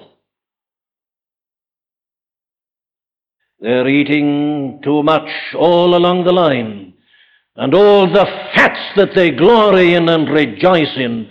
They're 3.60 3.88
eating 3.88 4.80
too 4.82 5.02
much 5.02 5.28
all 5.54 5.94
along 5.94 6.24
the 6.24 6.32
line. 6.32 6.94
And 7.54 7.74
all 7.74 8.10
the 8.10 8.26
fats 8.54 8.80
that 8.96 9.14
they 9.14 9.30
glory 9.30 9.94
in 9.94 10.08
and 10.08 10.28
rejoice 10.28 10.96
in 10.96 11.28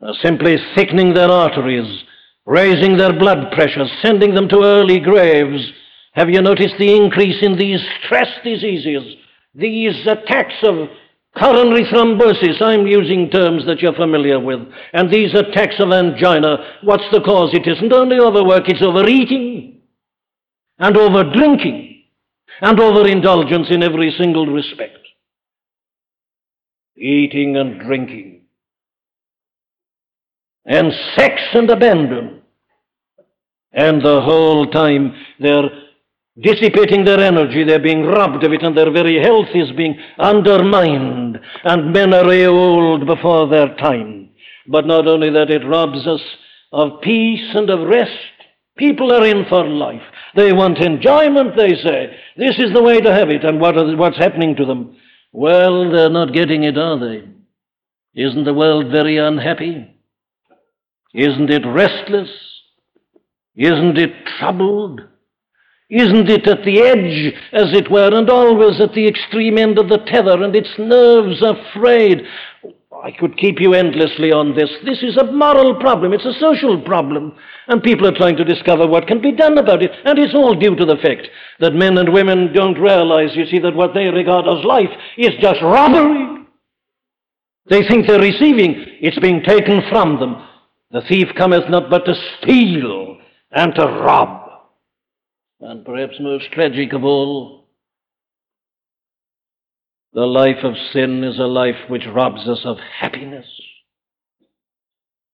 are 0.00 0.14
simply 0.22 0.56
thickening 0.74 1.12
their 1.12 1.30
arteries, 1.30 2.04
raising 2.46 2.96
their 2.96 3.12
blood 3.12 3.52
pressure, 3.52 3.86
sending 4.00 4.34
them 4.34 4.48
to 4.48 4.62
early 4.62 4.98
graves 4.98 5.72
have 6.18 6.30
you 6.30 6.42
noticed 6.42 6.74
the 6.80 6.96
increase 6.96 7.44
in 7.44 7.56
these 7.56 7.78
stress 8.02 8.26
diseases, 8.42 9.14
these 9.54 10.04
attacks 10.04 10.56
of 10.64 10.88
coronary 11.38 11.84
thrombosis? 11.84 12.60
I'm 12.60 12.88
using 12.88 13.30
terms 13.30 13.64
that 13.66 13.78
you're 13.78 13.94
familiar 13.94 14.40
with. 14.40 14.58
And 14.92 15.12
these 15.12 15.32
attacks 15.32 15.76
of 15.78 15.92
angina, 15.92 16.78
what's 16.82 17.08
the 17.12 17.20
cause? 17.20 17.50
It 17.54 17.68
isn't 17.68 17.92
only 17.92 18.18
overwork, 18.18 18.68
it's 18.68 18.82
overeating 18.82 19.80
and 20.80 20.96
overdrinking 20.96 22.02
and 22.62 22.80
overindulgence 22.80 23.68
in 23.70 23.84
every 23.84 24.12
single 24.18 24.46
respect. 24.46 24.98
Eating 26.96 27.56
and 27.56 27.78
drinking. 27.78 28.40
And 30.64 30.92
sex 31.16 31.40
and 31.54 31.70
abandon. 31.70 32.42
And 33.70 34.02
the 34.02 34.20
whole 34.20 34.66
time 34.66 35.14
they're 35.38 35.70
dissipating 36.40 37.04
their 37.04 37.20
energy, 37.20 37.64
they're 37.64 37.78
being 37.78 38.04
robbed 38.04 38.44
of 38.44 38.52
it, 38.52 38.62
and 38.62 38.76
their 38.76 38.90
very 38.92 39.20
health 39.22 39.48
is 39.54 39.70
being 39.76 39.98
undermined, 40.18 41.38
and 41.64 41.92
men 41.92 42.14
are 42.14 42.48
old 42.48 43.06
before 43.06 43.48
their 43.48 43.74
time. 43.76 44.30
But 44.66 44.86
not 44.86 45.06
only 45.06 45.30
that, 45.30 45.50
it 45.50 45.66
robs 45.66 46.06
us 46.06 46.20
of 46.72 47.00
peace 47.00 47.54
and 47.54 47.70
of 47.70 47.88
rest. 47.88 48.12
People 48.76 49.12
are 49.12 49.26
in 49.26 49.44
for 49.48 49.66
life. 49.66 50.02
They 50.36 50.52
want 50.52 50.78
enjoyment, 50.78 51.56
they 51.56 51.74
say. 51.82 52.16
This 52.36 52.58
is 52.58 52.72
the 52.72 52.82
way 52.82 53.00
to 53.00 53.12
have 53.12 53.30
it. 53.30 53.44
And 53.44 53.60
what 53.60 53.76
are, 53.76 53.96
what's 53.96 54.18
happening 54.18 54.54
to 54.56 54.64
them? 54.64 54.96
Well, 55.32 55.90
they're 55.90 56.10
not 56.10 56.32
getting 56.32 56.62
it, 56.62 56.78
are 56.78 56.98
they? 56.98 57.28
Isn't 58.14 58.44
the 58.44 58.54
world 58.54 58.92
very 58.92 59.16
unhappy? 59.16 59.94
Isn't 61.14 61.50
it 61.50 61.66
restless? 61.66 62.30
Isn't 63.56 63.98
it 63.98 64.12
troubled? 64.38 65.00
Isn't 65.90 66.28
it 66.28 66.46
at 66.46 66.64
the 66.64 66.82
edge, 66.82 67.34
as 67.52 67.72
it 67.72 67.90
were, 67.90 68.14
and 68.14 68.28
always 68.28 68.78
at 68.80 68.92
the 68.92 69.06
extreme 69.06 69.56
end 69.56 69.78
of 69.78 69.88
the 69.88 69.98
tether, 69.98 70.42
and 70.42 70.54
its 70.54 70.70
nerves 70.78 71.42
are 71.42 71.56
frayed? 71.74 72.26
I 73.02 73.10
could 73.12 73.38
keep 73.38 73.58
you 73.58 73.72
endlessly 73.72 74.30
on 74.30 74.54
this. 74.54 74.70
This 74.84 75.02
is 75.02 75.16
a 75.16 75.32
moral 75.32 75.76
problem, 75.80 76.12
it's 76.12 76.26
a 76.26 76.38
social 76.38 76.82
problem, 76.82 77.34
and 77.68 77.82
people 77.82 78.06
are 78.06 78.16
trying 78.16 78.36
to 78.36 78.44
discover 78.44 78.86
what 78.86 79.06
can 79.06 79.22
be 79.22 79.32
done 79.32 79.56
about 79.56 79.82
it, 79.82 79.92
and 80.04 80.18
it's 80.18 80.34
all 80.34 80.54
due 80.54 80.74
to 80.76 80.84
the 80.84 80.96
fact 80.96 81.28
that 81.60 81.74
men 81.74 81.96
and 81.96 82.12
women 82.12 82.52
don't 82.52 82.78
realize, 82.78 83.34
you 83.34 83.46
see, 83.46 83.58
that 83.60 83.74
what 83.74 83.94
they 83.94 84.06
regard 84.06 84.46
as 84.46 84.64
life 84.64 84.90
is 85.16 85.30
just 85.40 85.62
robbery. 85.62 86.44
They 87.70 87.86
think 87.86 88.06
they're 88.06 88.20
receiving, 88.20 88.84
it's 89.00 89.18
being 89.20 89.42
taken 89.42 89.82
from 89.90 90.18
them. 90.18 90.36
The 90.90 91.02
thief 91.02 91.28
cometh 91.36 91.70
not 91.70 91.88
but 91.88 92.04
to 92.04 92.14
steal 92.42 93.18
and 93.52 93.74
to 93.74 93.86
rob. 93.86 94.47
And 95.60 95.84
perhaps 95.84 96.14
most 96.20 96.52
tragic 96.52 96.92
of 96.92 97.04
all, 97.04 97.68
the 100.12 100.26
life 100.26 100.64
of 100.64 100.74
sin 100.92 101.24
is 101.24 101.38
a 101.38 101.44
life 101.44 101.88
which 101.88 102.04
robs 102.12 102.48
us 102.48 102.60
of 102.64 102.78
happiness. 102.78 103.46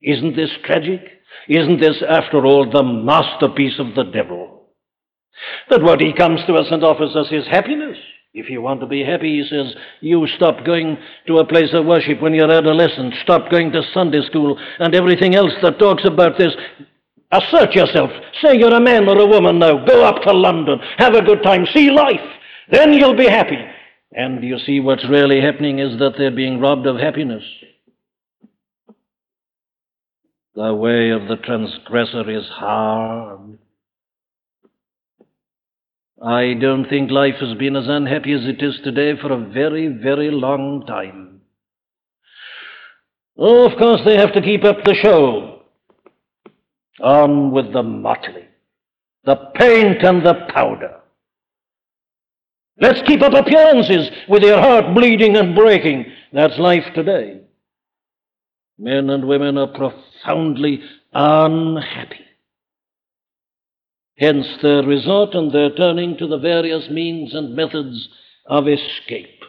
Isn't 0.03 0.37
this 0.37 0.51
tragic? 0.65 1.01
Isn't 1.49 1.81
this, 1.81 2.03
after 2.09 2.45
all, 2.45 2.71
the 2.71 2.83
masterpiece 2.83 3.79
of 3.79 3.95
the 3.95 4.05
devil? 4.05 4.63
That 5.71 5.83
what 5.83 6.01
he 6.01 6.13
comes 6.13 6.41
to 6.47 6.55
us 6.55 6.67
and 6.71 6.85
offers 6.85 7.15
us 7.17 7.29
is 7.31 7.47
happiness. 7.51 7.99
If 8.33 8.51
you 8.51 8.61
want 8.63 8.81
to 8.81 8.87
be 8.87 9.05
happy, 9.05 9.41
he 9.41 9.49
says, 9.49 9.75
you 10.01 10.27
stop 10.37 10.65
going 10.65 10.99
to 11.29 11.39
a 11.39 11.47
place 11.47 11.73
of 11.73 11.87
worship 11.87 12.21
when 12.21 12.35
you're 12.35 12.51
adolescent, 12.51 13.15
stop 13.23 13.51
going 13.51 13.71
to 13.73 13.83
Sunday 13.93 14.23
school 14.27 14.59
and 14.81 14.95
everything 14.95 15.35
else 15.35 15.53
that 15.63 15.79
talks 15.79 16.05
about 16.05 16.37
this. 16.37 16.53
Assert 17.31 17.75
yourself. 17.75 18.11
Say 18.43 18.59
you're 18.59 18.75
a 18.75 18.81
man 18.81 19.09
or 19.09 19.19
a 19.19 19.27
woman 19.27 19.59
now. 19.59 19.85
Go 19.85 20.05
up 20.05 20.23
to 20.23 20.33
London. 20.33 20.79
Have 20.99 21.15
a 21.15 21.23
good 21.23 21.43
time. 21.43 21.67
See 21.75 21.91
life. 21.91 22.21
Then 22.71 22.93
you'll 22.93 23.17
be 23.17 23.29
happy. 23.29 23.59
And 24.13 24.43
you 24.45 24.59
see 24.59 24.81
what's 24.81 25.09
really 25.09 25.41
happening 25.41 25.81
is 25.81 25.99
that 25.99 26.13
they're 26.17 26.31
being 26.31 26.61
robbed 26.61 26.87
of 26.87 26.97
happiness. 26.97 27.43
The 30.55 30.73
way 30.73 31.11
of 31.11 31.27
the 31.27 31.37
transgressor 31.37 32.31
is 32.31 32.47
hard. 32.49 33.59
I 36.23 36.55
don't 36.55 36.89
think 36.89 37.11
life 37.11 37.35
has 37.41 37.59
been 37.59 37.75
as 37.75 37.89
unhappy 37.89 38.33
as 38.33 38.47
it 38.47 38.63
is 38.63 38.79
today 38.85 39.21
for 39.21 39.33
a 39.33 39.49
very, 39.49 39.89
very 39.89 40.31
long 40.31 40.87
time. 40.87 41.41
Oh, 43.37 43.69
of 43.69 43.77
course, 43.77 44.01
they 44.05 44.17
have 44.17 44.33
to 44.35 44.41
keep 44.41 44.63
up 44.63 44.85
the 44.85 44.95
show. 44.95 45.54
On 47.01 47.51
with 47.51 47.73
the 47.73 47.83
motley, 47.83 48.47
the 49.25 49.37
paint 49.55 50.03
and 50.03 50.25
the 50.25 50.47
powder. 50.53 51.01
Let's 52.81 53.03
keep 53.03 53.23
up 53.23 53.35
appearances 53.35 54.11
with 54.29 54.43
your 54.43 54.61
heart 54.61 54.95
bleeding 54.95 55.37
and 55.37 55.55
breaking. 55.55 56.07
That's 56.33 56.59
life 56.59 56.85
today. 56.95 57.41
Men 58.79 59.11
and 59.11 59.27
women 59.27 59.57
are 59.59 59.69
profoundly 59.69 60.83
unhappy. 61.13 62.25
Hence 64.17 64.47
their 64.63 64.83
resort 64.83 65.35
and 65.35 65.53
their 65.53 65.71
turning 65.71 66.17
to 66.19 66.27
the 66.27 66.39
various 66.39 66.89
means 66.89 67.35
and 67.35 67.55
methods 67.55 68.09
of 68.47 68.69
escape. 68.69 69.43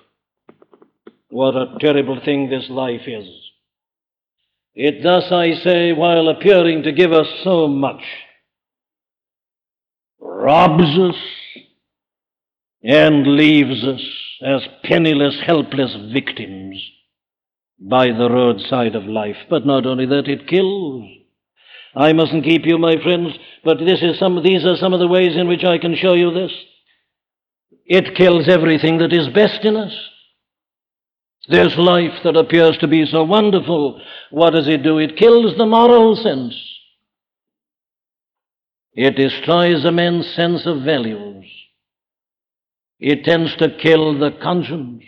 What 1.30 1.56
a 1.56 1.76
terrible 1.80 2.20
thing 2.24 2.50
this 2.50 2.70
life 2.70 3.08
is. 3.08 3.45
It 4.76 5.04
thus, 5.04 5.32
I 5.32 5.54
say, 5.64 5.94
while 5.94 6.28
appearing 6.28 6.84
to 6.84 6.92
give 6.92 7.14
us 7.14 7.28
so 7.44 7.68
much, 7.68 8.04
robs 10.20 11.00
us 11.00 11.16
and 12.84 13.26
leaves 13.26 13.86
us 13.86 14.02
as 14.44 14.62
penniless, 14.84 15.40
helpless 15.46 15.96
victims 16.12 16.78
by 17.80 18.08
the 18.08 18.30
roadside 18.30 18.96
of 18.96 19.06
life. 19.06 19.38
But 19.50 19.66
not 19.66 19.86
only 19.86 20.06
that, 20.08 20.28
it 20.28 20.48
kills. 20.48 21.10
I 21.96 22.12
mustn't 22.12 22.44
keep 22.44 22.66
you, 22.66 22.78
my 22.78 23.02
friends, 23.02 23.30
but 23.64 23.78
this 23.78 24.02
is 24.02 24.20
some, 24.20 24.44
these 24.44 24.66
are 24.66 24.76
some 24.76 24.94
of 24.94 25.00
the 25.00 25.08
ways 25.08 25.38
in 25.38 25.48
which 25.48 25.64
I 25.64 25.78
can 25.78 25.96
show 25.96 26.14
you 26.14 26.34
this. 26.34 26.52
It 27.86 28.16
kills 28.16 28.50
everything 28.50 28.98
that 28.98 29.14
is 29.14 29.30
best 29.30 29.64
in 29.64 29.78
us. 29.78 29.94
This 31.48 31.78
life 31.78 32.24
that 32.24 32.36
appears 32.36 32.78
to 32.80 32.88
be 32.88 33.06
so 33.06 33.24
wonderful, 33.24 34.02
what 34.32 34.52
does 34.52 34.68
it 34.68 34.84
do? 34.84 34.98
It 34.98 35.18
kills 35.18 35.56
the 35.58 35.66
moral 35.66 36.16
sense. 36.16 36.56
It 38.94 39.16
destroys 39.16 39.86
a 39.86 39.92
man's 39.92 40.28
sense 40.34 40.66
of 40.66 40.82
values. 40.82 41.46
It 43.00 43.26
tends 43.26 43.56
to 43.58 43.78
kill 43.78 44.18
the 44.18 44.32
conscience. 44.32 45.04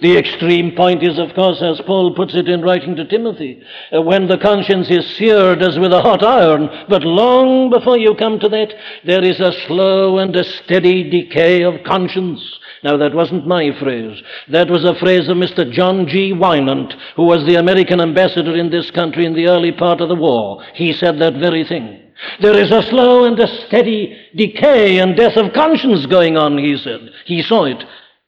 The 0.00 0.16
extreme 0.16 0.76
point 0.76 1.02
is, 1.02 1.18
of 1.18 1.34
course, 1.34 1.60
as 1.60 1.80
Paul 1.84 2.14
puts 2.14 2.34
it 2.34 2.48
in 2.48 2.62
writing 2.62 2.94
to 2.94 3.04
Timothy, 3.04 3.60
uh, 3.92 4.00
when 4.02 4.28
the 4.28 4.38
conscience 4.38 4.88
is 4.88 5.16
seared 5.16 5.62
as 5.62 5.78
with 5.80 5.92
a 5.92 6.00
hot 6.00 6.22
iron. 6.22 6.70
But 6.88 7.02
long 7.02 7.70
before 7.70 7.98
you 7.98 8.14
come 8.14 8.38
to 8.38 8.48
that, 8.50 8.72
there 9.04 9.24
is 9.24 9.40
a 9.40 9.52
slow 9.66 10.18
and 10.18 10.34
a 10.36 10.44
steady 10.44 11.10
decay 11.10 11.62
of 11.62 11.82
conscience. 11.82 12.60
Now, 12.84 12.98
that 12.98 13.14
wasn't 13.14 13.46
my 13.46 13.70
phrase. 13.80 14.22
That 14.50 14.68
was 14.68 14.84
a 14.84 14.94
phrase 14.94 15.30
of 15.30 15.38
Mr. 15.38 15.72
John 15.72 16.06
G. 16.06 16.34
Winant, 16.34 16.92
who 17.16 17.22
was 17.22 17.42
the 17.46 17.54
American 17.54 17.98
ambassador 17.98 18.54
in 18.54 18.68
this 18.68 18.90
country 18.90 19.24
in 19.24 19.32
the 19.32 19.46
early 19.46 19.72
part 19.72 20.02
of 20.02 20.10
the 20.10 20.14
war. 20.14 20.62
He 20.74 20.92
said 20.92 21.18
that 21.18 21.40
very 21.40 21.64
thing. 21.64 22.12
There 22.42 22.56
is 22.56 22.70
a 22.70 22.82
slow 22.82 23.24
and 23.24 23.40
a 23.40 23.48
steady 23.66 24.14
decay 24.36 24.98
and 24.98 25.16
death 25.16 25.38
of 25.38 25.54
conscience 25.54 26.04
going 26.04 26.36
on, 26.36 26.58
he 26.58 26.76
said. 26.76 27.08
He 27.24 27.40
saw 27.40 27.64
it 27.64 27.82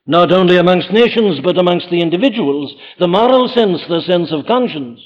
not 0.07 0.31
only 0.31 0.57
amongst 0.57 0.91
nations, 0.91 1.39
but 1.43 1.59
amongst 1.59 1.91
the 1.91 2.01
individuals, 2.01 2.73
the 2.97 3.07
moral 3.07 3.47
sense, 3.49 3.85
the 3.87 4.01
sense 4.01 4.31
of 4.31 4.47
conscience. 4.47 4.99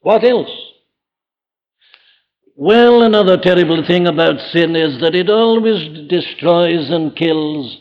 What 0.00 0.24
else? 0.24 0.50
Well, 2.56 3.02
another 3.02 3.36
terrible 3.36 3.86
thing 3.86 4.08
about 4.08 4.40
sin 4.50 4.74
is 4.74 5.00
that 5.00 5.14
it 5.14 5.30
always 5.30 6.08
destroys 6.08 6.90
and 6.90 7.14
kills 7.14 7.78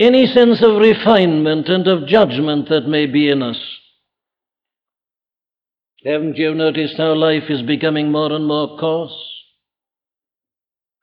any 0.00 0.26
sense 0.26 0.62
of 0.62 0.80
refinement 0.80 1.68
and 1.68 1.86
of 1.86 2.06
judgment 2.06 2.70
that 2.70 2.88
may 2.88 3.04
be 3.04 3.28
in 3.28 3.42
us. 3.42 3.60
Haven't 6.06 6.38
you 6.38 6.54
noticed 6.54 6.96
how 6.96 7.12
life 7.14 7.50
is 7.50 7.60
becoming 7.60 8.10
more 8.10 8.32
and 8.32 8.46
more 8.46 8.78
coarse? 8.78 9.12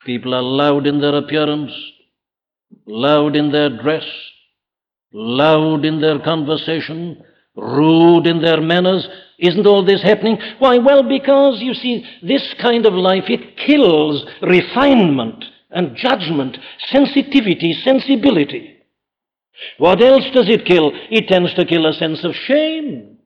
People 0.03 0.33
are 0.33 0.41
loud 0.41 0.88
in 0.88 0.99
their 0.99 1.15
appearance, 1.15 1.71
loud 2.88 3.36
in 3.36 3.51
their 3.51 3.69
dress, 3.69 4.05
loud 5.13 5.86
in 5.86 6.01
their 6.01 6.17
conversation, 6.17 7.23
rude 7.55 8.25
in 8.25 8.41
their 8.41 8.62
manners. 8.62 9.07
Isn't 9.38 9.67
all 9.67 9.86
this 9.86 10.01
happening? 10.01 10.39
Why, 10.57 10.79
well, 10.79 11.07
because 11.07 11.62
you 11.62 11.75
see, 11.75 12.03
this 12.23 12.55
kind 12.60 12.88
of 12.88 12.93
life, 12.93 13.25
it 13.27 13.57
kills 13.57 14.25
refinement 14.41 15.45
and 15.69 15.95
judgment, 15.95 16.57
sensitivity, 16.89 17.73
sensibility. 17.83 18.77
What 19.78 20.02
else 20.02 20.26
does 20.34 20.50
it 20.50 20.65
kill? 20.65 20.91
It 21.10 21.28
tends 21.28 21.54
to 21.56 21.65
kill 21.65 21.86
a 21.86 21.93
sense 21.93 22.24
of 22.24 22.36
shame. 22.36 23.17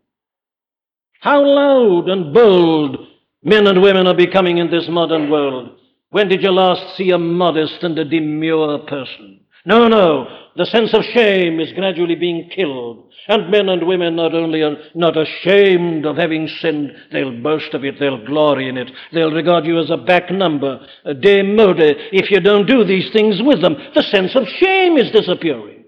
How 1.19 1.45
loud 1.45 2.09
and 2.09 2.33
bold 2.33 2.97
men 3.43 3.67
and 3.67 3.81
women 3.81 4.07
are 4.07 4.15
becoming 4.15 4.57
in 4.57 4.71
this 4.71 4.87
modern 4.89 5.29
world. 5.29 5.77
When 6.09 6.27
did 6.27 6.43
you 6.43 6.51
last 6.51 6.97
see 6.97 7.11
a 7.11 7.17
modest 7.17 7.83
and 7.83 7.97
a 7.97 8.05
demure 8.05 8.79
person? 8.79 9.41
No, 9.65 9.87
no. 9.87 10.27
The 10.57 10.65
sense 10.65 10.93
of 10.93 11.03
shame 11.13 11.59
is 11.59 11.71
gradually 11.73 12.15
being 12.15 12.49
killed. 12.53 13.11
And 13.27 13.51
men 13.51 13.69
and 13.69 13.87
women 13.87 14.15
not 14.15 14.33
only 14.33 14.63
are 14.63 14.75
not 14.95 15.15
ashamed 15.15 16.05
of 16.05 16.17
having 16.17 16.47
sinned, 16.47 16.91
they'll 17.11 17.41
boast 17.41 17.73
of 17.73 17.85
it, 17.85 17.99
they'll 17.99 18.25
glory 18.25 18.67
in 18.67 18.77
it, 18.77 18.91
they'll 19.13 19.31
regard 19.31 19.65
you 19.65 19.79
as 19.79 19.91
a 19.91 19.97
back 19.97 20.31
number, 20.31 20.85
a 21.05 21.13
demode, 21.13 21.79
if 22.11 22.31
you 22.31 22.41
don't 22.41 22.67
do 22.67 22.83
these 22.83 23.11
things 23.13 23.39
with 23.41 23.61
them. 23.61 23.77
The 23.93 24.03
sense 24.03 24.35
of 24.35 24.47
shame 24.47 24.97
is 24.97 25.11
disappearing. 25.11 25.80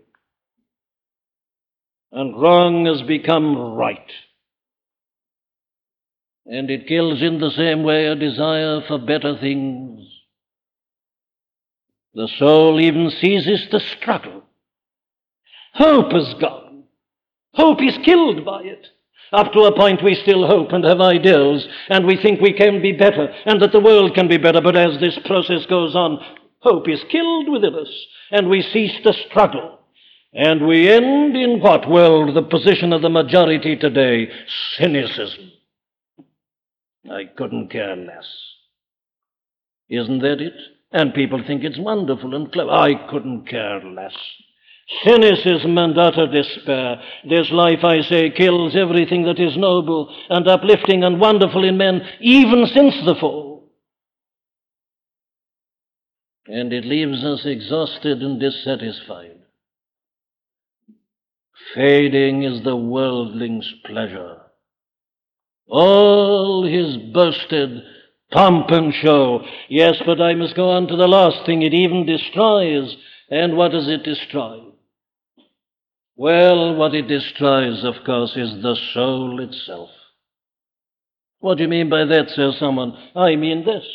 And 2.13 2.39
wrong 2.39 2.86
has 2.86 3.02
become 3.02 3.76
right. 3.76 4.12
And 6.45 6.69
it 6.69 6.88
kills 6.88 7.23
in 7.23 7.39
the 7.39 7.49
same 7.49 7.82
way 7.82 8.06
a 8.06 8.15
desire 8.15 8.82
for 8.88 8.99
better 8.99 9.36
things. 9.39 10.02
The 12.13 12.30
soul 12.38 12.80
even 12.80 13.10
ceases 13.10 13.67
to 13.71 13.80
struggle. 13.80 14.43
Hope 15.73 16.13
is 16.13 16.36
gone. 16.39 16.84
Hope 17.56 17.82
is 17.82 17.97
killed 18.06 18.45
by 18.45 18.62
it. 18.62 18.88
Up 19.32 19.52
to 19.54 19.62
a 19.62 19.76
point, 19.76 20.04
we 20.04 20.13
still 20.13 20.45
hope 20.45 20.71
and 20.71 20.84
have 20.84 21.02
ideals, 21.02 21.67
and 21.89 22.06
we 22.06 22.15
think 22.15 22.39
we 22.39 22.54
can 22.54 22.84
be 22.84 22.91
better, 22.91 23.34
and 23.47 23.60
that 23.60 23.71
the 23.71 23.80
world 23.80 24.13
can 24.13 24.28
be 24.28 24.38
better. 24.38 24.62
But 24.62 24.76
as 24.76 24.99
this 24.99 25.17
process 25.26 25.65
goes 25.65 25.95
on, 25.95 26.19
hope 26.60 26.88
is 26.88 27.04
killed 27.10 27.49
within 27.49 27.73
us, 27.73 27.89
and 28.30 28.47
we 28.47 28.62
cease 28.62 29.02
to 29.02 29.13
struggle. 29.28 29.80
And 30.33 30.65
we 30.65 30.89
end 30.89 31.35
in 31.37 31.59
what 31.59 31.87
world? 31.87 32.35
The 32.35 32.41
position 32.41 32.91
of 32.91 33.01
the 33.01 33.09
majority 33.09 33.75
today 33.75 34.29
cynicism. 34.77 35.51
I 37.11 37.25
couldn't 37.37 37.69
care 37.69 37.95
less. 37.95 38.27
Isn't 39.89 40.19
that 40.19 40.41
it? 40.41 40.53
And 40.91 41.13
people 41.13 41.43
think 41.45 41.63
it's 41.63 41.77
wonderful 41.77 42.35
and 42.35 42.51
clever. 42.51 42.71
I 42.71 43.07
couldn't 43.09 43.47
care 43.47 43.81
less. 43.83 44.15
Cynicism 45.03 45.77
and 45.77 45.97
utter 45.97 46.27
despair. 46.27 47.01
This 47.29 47.51
life, 47.51 47.83
I 47.83 48.01
say, 48.01 48.31
kills 48.31 48.75
everything 48.75 49.23
that 49.25 49.39
is 49.39 49.55
noble 49.55 50.13
and 50.29 50.47
uplifting 50.47 51.03
and 51.03 51.19
wonderful 51.19 51.63
in 51.63 51.77
men, 51.77 52.01
even 52.19 52.65
since 52.67 52.95
the 53.05 53.15
fall. 53.15 53.71
And 56.47 56.73
it 56.73 56.85
leaves 56.85 57.23
us 57.23 57.45
exhausted 57.45 58.21
and 58.21 58.39
dissatisfied. 58.39 59.42
Fading 61.75 62.43
is 62.43 62.63
the 62.63 62.75
worldling's 62.75 63.71
pleasure. 63.85 64.37
All 65.67 66.65
his 66.65 66.97
boasted 67.13 67.83
pomp 68.31 68.69
and 68.69 68.93
show. 68.93 69.45
Yes, 69.69 69.95
but 70.05 70.21
I 70.21 70.33
must 70.33 70.55
go 70.55 70.69
on 70.69 70.87
to 70.87 70.95
the 70.95 71.07
last 71.07 71.45
thing. 71.45 71.61
It 71.61 71.73
even 71.73 72.05
destroys. 72.05 72.95
And 73.29 73.55
what 73.55 73.71
does 73.71 73.87
it 73.87 74.03
destroy? 74.03 74.59
Well, 76.15 76.75
what 76.75 76.93
it 76.93 77.07
destroys, 77.07 77.83
of 77.83 77.95
course, 78.05 78.35
is 78.35 78.61
the 78.61 78.75
soul 78.93 79.39
itself. 79.41 79.89
What 81.39 81.57
do 81.57 81.63
you 81.63 81.69
mean 81.69 81.89
by 81.89 82.05
that, 82.05 82.29
says 82.29 82.57
someone? 82.59 82.95
I 83.15 83.35
mean 83.35 83.65
this. 83.65 83.85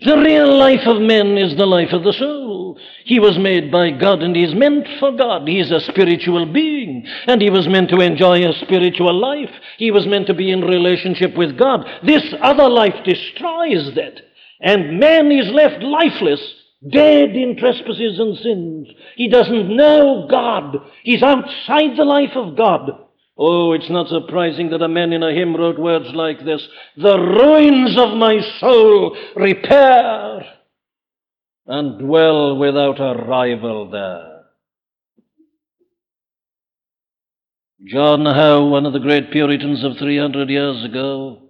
The 0.00 0.16
real 0.16 0.56
life 0.56 0.86
of 0.86 1.02
men 1.02 1.36
is 1.36 1.56
the 1.56 1.66
life 1.66 1.92
of 1.92 2.04
the 2.04 2.12
soul. 2.12 2.78
He 3.04 3.18
was 3.18 3.36
made 3.36 3.72
by 3.72 3.90
God 3.90 4.22
and 4.22 4.36
he's 4.36 4.54
meant 4.54 4.86
for 5.00 5.10
God. 5.10 5.48
He's 5.48 5.72
a 5.72 5.80
spiritual 5.80 6.46
being 6.46 7.04
and 7.26 7.42
he 7.42 7.50
was 7.50 7.66
meant 7.66 7.90
to 7.90 8.00
enjoy 8.00 8.48
a 8.48 8.52
spiritual 8.64 9.12
life. 9.12 9.50
He 9.76 9.90
was 9.90 10.06
meant 10.06 10.28
to 10.28 10.34
be 10.34 10.52
in 10.52 10.60
relationship 10.60 11.36
with 11.36 11.58
God. 11.58 11.84
This 12.04 12.22
other 12.40 12.68
life 12.68 12.94
destroys 13.04 13.92
that. 13.96 14.20
And 14.60 15.00
man 15.00 15.32
is 15.32 15.48
left 15.48 15.82
lifeless, 15.82 16.40
dead 16.88 17.30
in 17.30 17.56
trespasses 17.56 18.20
and 18.20 18.38
sins. 18.38 18.88
He 19.16 19.28
doesn't 19.28 19.76
know 19.76 20.28
God. 20.30 20.76
He's 21.02 21.24
outside 21.24 21.96
the 21.96 22.04
life 22.04 22.36
of 22.36 22.56
God. 22.56 23.07
Oh, 23.40 23.72
it's 23.72 23.88
not 23.88 24.08
surprising 24.08 24.70
that 24.70 24.82
a 24.82 24.88
man 24.88 25.12
in 25.12 25.22
a 25.22 25.32
hymn 25.32 25.54
wrote 25.54 25.78
words 25.78 26.08
like 26.12 26.44
this 26.44 26.66
The 26.96 27.18
ruins 27.18 27.96
of 27.96 28.16
my 28.16 28.40
soul 28.58 29.16
repair 29.36 30.40
and 31.66 32.00
dwell 32.00 32.56
without 32.56 32.98
a 32.98 33.22
rival 33.24 33.90
there. 33.90 34.38
John 37.86 38.26
Howe, 38.26 38.66
one 38.66 38.86
of 38.86 38.92
the 38.92 38.98
great 38.98 39.30
Puritans 39.30 39.84
of 39.84 39.98
300 39.98 40.50
years 40.50 40.84
ago, 40.84 41.42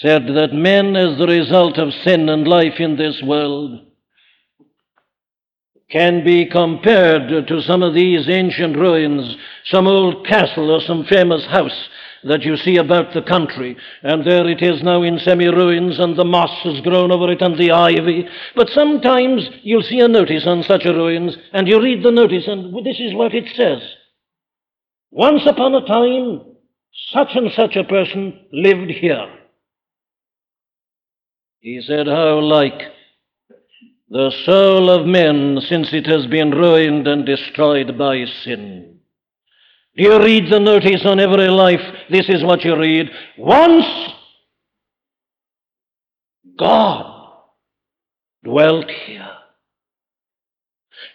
said 0.00 0.28
that 0.28 0.52
men, 0.52 0.94
as 0.94 1.18
the 1.18 1.26
result 1.26 1.78
of 1.78 1.92
sin 2.04 2.28
and 2.28 2.46
life 2.46 2.78
in 2.78 2.96
this 2.96 3.20
world, 3.24 3.87
can 5.90 6.22
be 6.22 6.44
compared 6.44 7.46
to 7.46 7.62
some 7.62 7.82
of 7.82 7.94
these 7.94 8.28
ancient 8.28 8.76
ruins, 8.76 9.36
some 9.64 9.86
old 9.86 10.26
castle 10.26 10.70
or 10.70 10.80
some 10.80 11.04
famous 11.04 11.46
house 11.46 11.88
that 12.24 12.42
you 12.42 12.56
see 12.56 12.76
about 12.76 13.14
the 13.14 13.22
country. 13.22 13.76
And 14.02 14.26
there 14.26 14.46
it 14.48 14.62
is 14.62 14.82
now 14.82 15.02
in 15.02 15.18
semi 15.18 15.46
ruins, 15.46 15.98
and 15.98 16.16
the 16.16 16.24
moss 16.24 16.50
has 16.64 16.80
grown 16.82 17.10
over 17.10 17.30
it 17.32 17.40
and 17.40 17.58
the 17.58 17.70
ivy. 17.70 18.28
But 18.54 18.68
sometimes 18.68 19.48
you'll 19.62 19.82
see 19.82 20.00
a 20.00 20.08
notice 20.08 20.46
on 20.46 20.62
such 20.62 20.84
a 20.84 20.92
ruins, 20.92 21.36
and 21.52 21.66
you 21.66 21.80
read 21.80 22.02
the 22.02 22.10
notice, 22.10 22.46
and 22.46 22.74
this 22.84 23.00
is 23.00 23.14
what 23.14 23.34
it 23.34 23.48
says 23.54 23.80
Once 25.10 25.46
upon 25.46 25.74
a 25.74 25.86
time, 25.86 26.42
such 27.12 27.28
and 27.34 27.50
such 27.52 27.76
a 27.76 27.84
person 27.84 28.46
lived 28.52 28.90
here. 28.90 29.26
He 31.60 31.80
said, 31.80 32.06
How 32.06 32.40
like 32.40 32.82
the 34.10 34.30
soul 34.44 34.90
of 34.90 35.06
men 35.06 35.60
since 35.68 35.92
it 35.92 36.06
has 36.06 36.26
been 36.26 36.50
ruined 36.50 37.06
and 37.06 37.26
destroyed 37.26 37.98
by 37.98 38.24
sin. 38.42 38.98
Do 39.96 40.02
you 40.02 40.18
read 40.18 40.50
the 40.50 40.60
notice 40.60 41.04
on 41.04 41.20
every 41.20 41.48
life? 41.48 41.80
This 42.10 42.28
is 42.28 42.42
what 42.42 42.64
you 42.64 42.76
read. 42.76 43.10
Once 43.36 43.84
God 46.58 47.32
dwelt 48.44 48.90
here. 49.06 49.28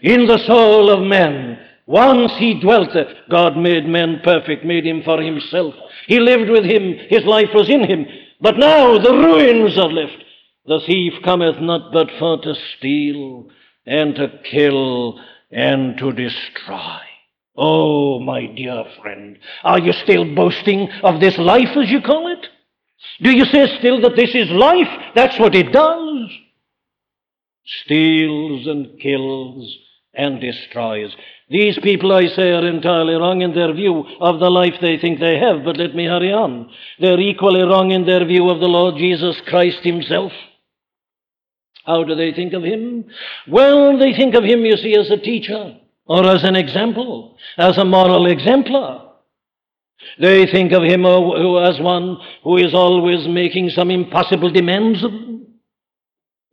In 0.02 0.28
the 0.28 0.38
soul 0.46 0.90
of 0.90 1.02
man, 1.02 1.60
Once 1.86 2.32
he 2.38 2.60
dwelt 2.62 2.90
there. 2.94 3.14
God 3.30 3.58
made 3.58 3.86
man 3.86 4.22
perfect, 4.24 4.64
made 4.64 4.86
him 4.86 5.02
for 5.04 5.22
himself. 5.22 5.74
He 6.08 6.20
lived 6.20 6.50
with 6.50 6.64
him, 6.64 6.96
his 7.10 7.26
life 7.26 7.50
was 7.54 7.70
in 7.70 7.84
him. 7.84 8.06
But 8.40 8.58
now 8.58 8.98
the 8.98 9.12
ruins 9.12 9.78
are 9.78 9.92
left. 9.92 10.23
The 10.66 10.80
thief 10.86 11.14
cometh 11.24 11.60
not 11.60 11.92
but 11.92 12.10
for 12.20 12.42
to 12.42 12.56
steal 12.78 13.50
and 13.86 14.16
to 14.16 14.40
kill 14.50 15.20
and 15.52 15.98
to 15.98 16.12
destroy. 16.14 17.00
Oh, 17.56 18.20
my 18.20 18.48
dear 18.48 18.84
friend, 19.02 19.38
are 19.64 19.80
you 19.80 19.94
still 19.94 20.34
boasting 20.34 20.90
of 21.04 21.20
this 21.20 21.38
life, 21.38 21.78
as 21.78 21.90
you 21.90 22.02
call 22.02 22.32
it? 22.32 22.48
Do 23.22 23.32
you 23.32 23.46
say 23.46 23.78
still 23.78 24.02
that 24.02 24.16
this 24.16 24.34
is 24.34 24.50
life? 24.50 24.88
That's 25.14 25.38
what 25.38 25.54
it 25.54 25.72
does. 25.72 26.30
Steals 27.84 28.66
and 28.68 29.00
kills 29.00 29.78
and 30.14 30.40
destroys. 30.40 31.16
These 31.50 31.78
people, 31.80 32.12
I 32.12 32.28
say, 32.28 32.52
are 32.52 32.66
entirely 32.66 33.16
wrong 33.16 33.42
in 33.42 33.54
their 33.54 33.74
view 33.74 34.06
of 34.20 34.40
the 34.40 34.50
life 34.50 34.76
they 34.82 34.98
think 34.98 35.20
they 35.20 35.38
have, 35.38 35.64
but 35.64 35.78
let 35.78 35.94
me 35.94 36.06
hurry 36.06 36.32
on. 36.32 36.70
They're 37.00 37.20
equally 37.20 37.62
wrong 37.62 37.92
in 37.92 38.06
their 38.06 38.26
view 38.26 38.50
of 38.50 38.60
the 38.60 38.68
Lord 38.68 38.96
Jesus 38.98 39.40
Christ 39.46 39.80
Himself. 39.84 40.32
How 41.86 42.04
do 42.04 42.16
they 42.16 42.32
think 42.32 42.54
of 42.54 42.64
Him? 42.64 43.06
Well, 43.48 43.98
they 43.98 44.14
think 44.14 44.36
of 44.36 44.44
Him, 44.44 44.66
you 44.66 44.78
see, 44.78 44.96
as 44.98 45.12
a 45.12 45.18
teacher, 45.18 45.78
or 46.06 46.26
as 46.26 46.44
an 46.44 46.56
example, 46.56 47.38
as 47.58 47.78
a 47.78 47.86
moral 47.86 48.26
exemplar. 48.26 49.12
They 50.20 50.46
think 50.46 50.72
of 50.72 50.84
Him 50.84 51.06
oh, 51.06 51.34
oh, 51.36 51.58
as 51.58 51.80
one 51.80 52.18
who 52.44 52.58
is 52.58 52.74
always 52.74 53.28
making 53.28 53.70
some 53.70 53.92
impossible 53.92 54.52
demands 54.52 55.04
of 55.04 55.12
them. 55.12 55.48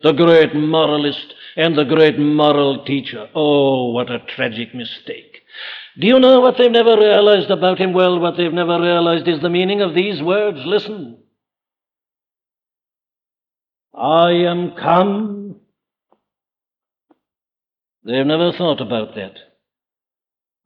The 0.02 0.12
great 0.12 0.54
moralist 0.54 1.34
and 1.56 1.76
the 1.76 1.84
great 1.84 2.18
moral 2.18 2.84
teacher. 2.84 3.28
Oh, 3.34 3.90
what 3.90 4.10
a 4.10 4.20
tragic 4.20 4.74
mistake. 4.74 5.42
Do 5.98 6.06
you 6.06 6.18
know 6.18 6.40
what 6.40 6.56
they've 6.56 6.70
never 6.70 6.96
realized 6.96 7.50
about 7.50 7.78
him? 7.78 7.92
Well, 7.92 8.18
what 8.18 8.36
they've 8.36 8.52
never 8.52 8.80
realized 8.80 9.28
is 9.28 9.40
the 9.40 9.50
meaning 9.50 9.82
of 9.82 9.94
these 9.94 10.22
words. 10.22 10.58
Listen. 10.64 11.18
I 13.94 14.30
am 14.30 14.72
come. 14.76 15.56
They've 18.04 18.26
never 18.26 18.52
thought 18.52 18.80
about 18.80 19.14
that. 19.14 19.34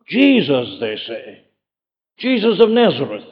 Jesus, 0.08 0.76
they 0.80 0.96
say. 1.06 1.44
Jesus 2.18 2.60
of 2.60 2.70
Nazareth. 2.70 3.24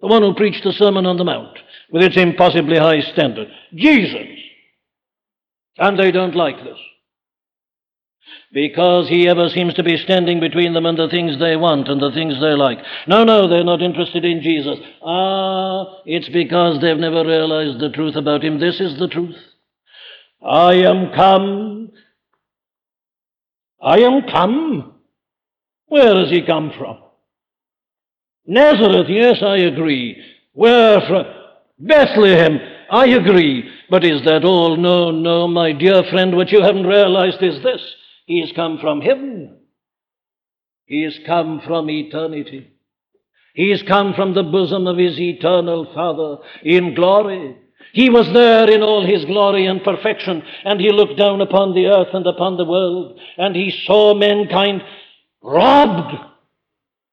The 0.00 0.08
one 0.08 0.22
who 0.22 0.34
preached 0.34 0.64
the 0.64 0.72
Sermon 0.72 1.06
on 1.06 1.16
the 1.16 1.24
Mount 1.24 1.58
with 1.90 2.02
its 2.02 2.16
impossibly 2.16 2.76
high 2.76 3.00
standard. 3.12 3.48
Jesus. 3.74 4.38
And 5.78 5.98
they 5.98 6.10
don't 6.10 6.34
like 6.34 6.56
this. 6.62 6.78
Because 8.52 9.08
he 9.08 9.28
ever 9.28 9.48
seems 9.48 9.74
to 9.74 9.82
be 9.82 9.96
standing 9.96 10.38
between 10.38 10.74
them 10.74 10.86
and 10.86 10.98
the 10.98 11.08
things 11.08 11.38
they 11.38 11.56
want 11.56 11.88
and 11.88 12.00
the 12.00 12.12
things 12.12 12.34
they 12.34 12.54
like. 12.54 12.78
No, 13.06 13.24
no, 13.24 13.48
they're 13.48 13.64
not 13.64 13.82
interested 13.82 14.24
in 14.24 14.42
Jesus. 14.42 14.78
Ah, 15.02 16.00
it's 16.04 16.28
because 16.28 16.80
they've 16.80 16.96
never 16.96 17.24
realized 17.26 17.80
the 17.80 17.88
truth 17.88 18.14
about 18.14 18.44
him. 18.44 18.60
This 18.60 18.80
is 18.80 18.98
the 18.98 19.08
truth. 19.08 19.36
I 20.44 20.74
am 20.74 21.12
come. 21.14 21.92
I 23.80 24.00
am 24.00 24.22
come. 24.30 24.94
Where 25.86 26.18
has 26.18 26.30
he 26.30 26.42
come 26.42 26.72
from? 26.78 26.98
Nazareth, 28.46 29.06
yes, 29.08 29.42
I 29.42 29.56
agree. 29.58 30.22
Where 30.52 31.00
from? 31.00 31.24
Bethlehem, 31.78 32.58
I 32.90 33.06
agree. 33.06 33.68
But 33.88 34.04
is 34.04 34.24
that 34.24 34.44
all? 34.44 34.76
No, 34.76 35.10
no, 35.10 35.48
my 35.48 35.72
dear 35.72 36.02
friend, 36.10 36.36
what 36.36 36.50
you 36.50 36.62
haven't 36.62 36.86
realized 36.86 37.42
is 37.42 37.62
this. 37.62 37.80
He 38.26 38.40
has 38.40 38.52
come 38.52 38.78
from 38.78 39.00
heaven. 39.00 39.58
He 40.86 41.02
has 41.02 41.18
come 41.26 41.60
from 41.66 41.90
eternity. 41.90 42.70
He 43.54 43.70
has 43.70 43.82
come 43.82 44.14
from 44.14 44.34
the 44.34 44.42
bosom 44.42 44.86
of 44.86 44.96
his 44.96 45.18
eternal 45.18 45.92
Father 45.94 46.42
in 46.62 46.94
glory. 46.94 47.56
He 47.92 48.08
was 48.08 48.32
there 48.32 48.70
in 48.70 48.82
all 48.82 49.04
his 49.04 49.24
glory 49.24 49.66
and 49.66 49.82
perfection, 49.82 50.42
and 50.64 50.80
he 50.80 50.90
looked 50.90 51.18
down 51.18 51.40
upon 51.40 51.74
the 51.74 51.86
earth 51.86 52.14
and 52.14 52.26
upon 52.26 52.56
the 52.56 52.64
world, 52.64 53.20
and 53.36 53.54
he 53.54 53.70
saw 53.86 54.14
mankind 54.14 54.82
robbed, 55.42 56.14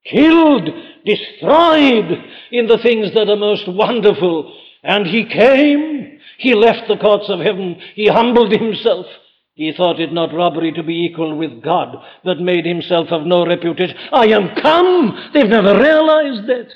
killed, 0.05 0.69
destroyed 1.05 2.23
in 2.51 2.67
the 2.67 2.77
things 2.77 3.13
that 3.13 3.29
are 3.29 3.35
most 3.35 3.67
wonderful. 3.67 4.55
And 4.83 5.05
he 5.05 5.25
came 5.25 5.99
he 6.39 6.55
left 6.55 6.87
the 6.87 6.97
courts 6.97 7.27
of 7.27 7.41
heaven. 7.41 7.81
He 7.95 8.07
humbled 8.07 8.53
himself. 8.53 9.05
He 9.59 9.73
thought 9.73 9.99
it 9.99 10.13
not 10.13 10.33
robbery 10.33 10.71
to 10.71 10.83
be 10.83 11.03
equal 11.03 11.35
with 11.35 11.61
God, 11.61 11.97
but 12.23 12.39
made 12.39 12.65
himself 12.65 13.09
of 13.11 13.25
no 13.25 13.45
reputation. 13.45 13.97
I 14.13 14.27
am 14.27 14.55
come. 14.55 15.31
They've 15.33 15.49
never 15.49 15.77
realized 15.77 16.47
that. 16.47 16.69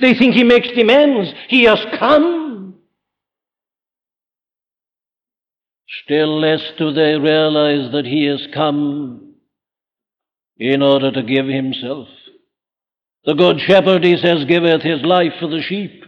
They 0.00 0.14
think 0.14 0.36
he 0.36 0.44
makes 0.44 0.68
demands. 0.68 1.32
He 1.48 1.64
has 1.64 1.84
come. 1.98 2.76
Still 6.04 6.38
less 6.38 6.62
do 6.78 6.92
they 6.92 7.16
realize 7.16 7.90
that 7.90 8.06
he 8.06 8.26
has 8.26 8.46
come 8.54 9.34
in 10.58 10.82
order 10.82 11.10
to 11.10 11.24
give 11.24 11.48
himself. 11.48 12.06
The 13.24 13.34
good 13.34 13.58
shepherd, 13.62 14.04
he 14.04 14.16
says, 14.16 14.44
giveth 14.44 14.82
his 14.82 15.02
life 15.02 15.32
for 15.40 15.48
the 15.48 15.60
sheep. 15.60 16.04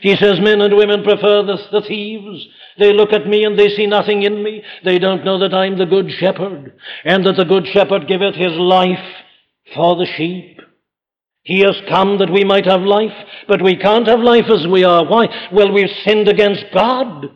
He 0.00 0.16
says 0.16 0.40
men 0.40 0.60
and 0.60 0.76
women 0.76 1.02
prefer 1.02 1.42
the, 1.42 1.58
the, 1.70 1.82
thieves. 1.82 2.46
They 2.78 2.92
look 2.92 3.12
at 3.12 3.26
me 3.26 3.44
and 3.44 3.58
they 3.58 3.68
see 3.68 3.86
nothing 3.86 4.22
in 4.22 4.42
me. 4.42 4.62
They 4.84 4.98
don't 4.98 5.24
know 5.24 5.38
that 5.38 5.54
I'm 5.54 5.78
the 5.78 5.86
good 5.86 6.10
shepherd, 6.10 6.74
and 7.04 7.24
that 7.26 7.36
the 7.36 7.44
good 7.44 7.66
shepherd 7.66 8.08
giveth 8.08 8.34
his 8.34 8.52
life 8.52 9.04
for 9.74 9.96
the 9.96 10.06
sheep. 10.16 10.60
He 11.42 11.60
has 11.60 11.76
come 11.88 12.18
that 12.18 12.32
we 12.32 12.42
might 12.44 12.64
have 12.64 12.80
life, 12.80 13.12
but 13.46 13.62
we 13.62 13.76
can't 13.76 14.08
have 14.08 14.20
life 14.20 14.46
as 14.50 14.66
we 14.66 14.84
are. 14.84 15.04
Why? 15.06 15.28
Well, 15.52 15.72
we've 15.72 15.90
sinned 16.04 16.28
against 16.28 16.64
God. 16.72 17.26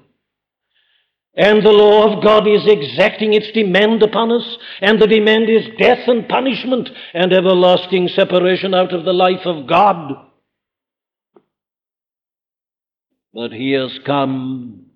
And 1.35 1.65
the 1.65 1.71
law 1.71 2.13
of 2.13 2.25
God 2.25 2.49
is 2.49 2.67
exacting 2.67 3.35
its 3.35 3.53
demand 3.53 4.03
upon 4.03 4.33
us, 4.33 4.59
and 4.81 5.01
the 5.01 5.07
demand 5.07 5.49
is 5.49 5.69
death 5.79 6.09
and 6.09 6.29
punishment 6.29 6.89
and 7.15 7.33
everlasting 7.33 8.09
separation 8.09 8.75
out 8.75 8.93
of 8.93 9.05
the 9.05 9.13
life 9.13 9.45
of 9.45 9.69
God. 9.69 10.28
But 13.39 13.53
he 13.53 13.71
has 13.71 13.97
come 14.05 14.87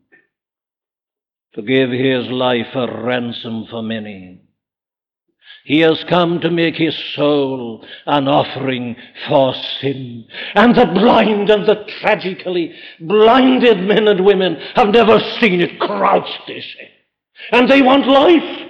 to 1.54 1.62
give 1.62 1.90
his 1.90 2.26
life 2.26 2.74
a 2.74 3.04
ransom 3.04 3.68
for 3.70 3.84
many. 3.84 4.40
He 5.64 5.78
has 5.78 6.04
come 6.08 6.40
to 6.40 6.50
make 6.50 6.74
his 6.74 6.96
soul 7.14 7.86
an 8.04 8.26
offering 8.26 8.96
for 9.28 9.54
sin. 9.80 10.24
And 10.56 10.74
the 10.74 10.86
blind 10.86 11.50
and 11.50 11.68
the 11.68 11.84
tragically 12.00 12.74
blinded 12.98 13.78
men 13.78 14.08
and 14.08 14.24
women 14.24 14.56
have 14.74 14.88
never 14.88 15.20
seen 15.38 15.60
it 15.60 15.78
crouched, 15.78 16.40
they 16.48 16.62
say. 16.62 16.90
And 17.52 17.70
they 17.70 17.80
want 17.80 18.08
life. 18.08 18.68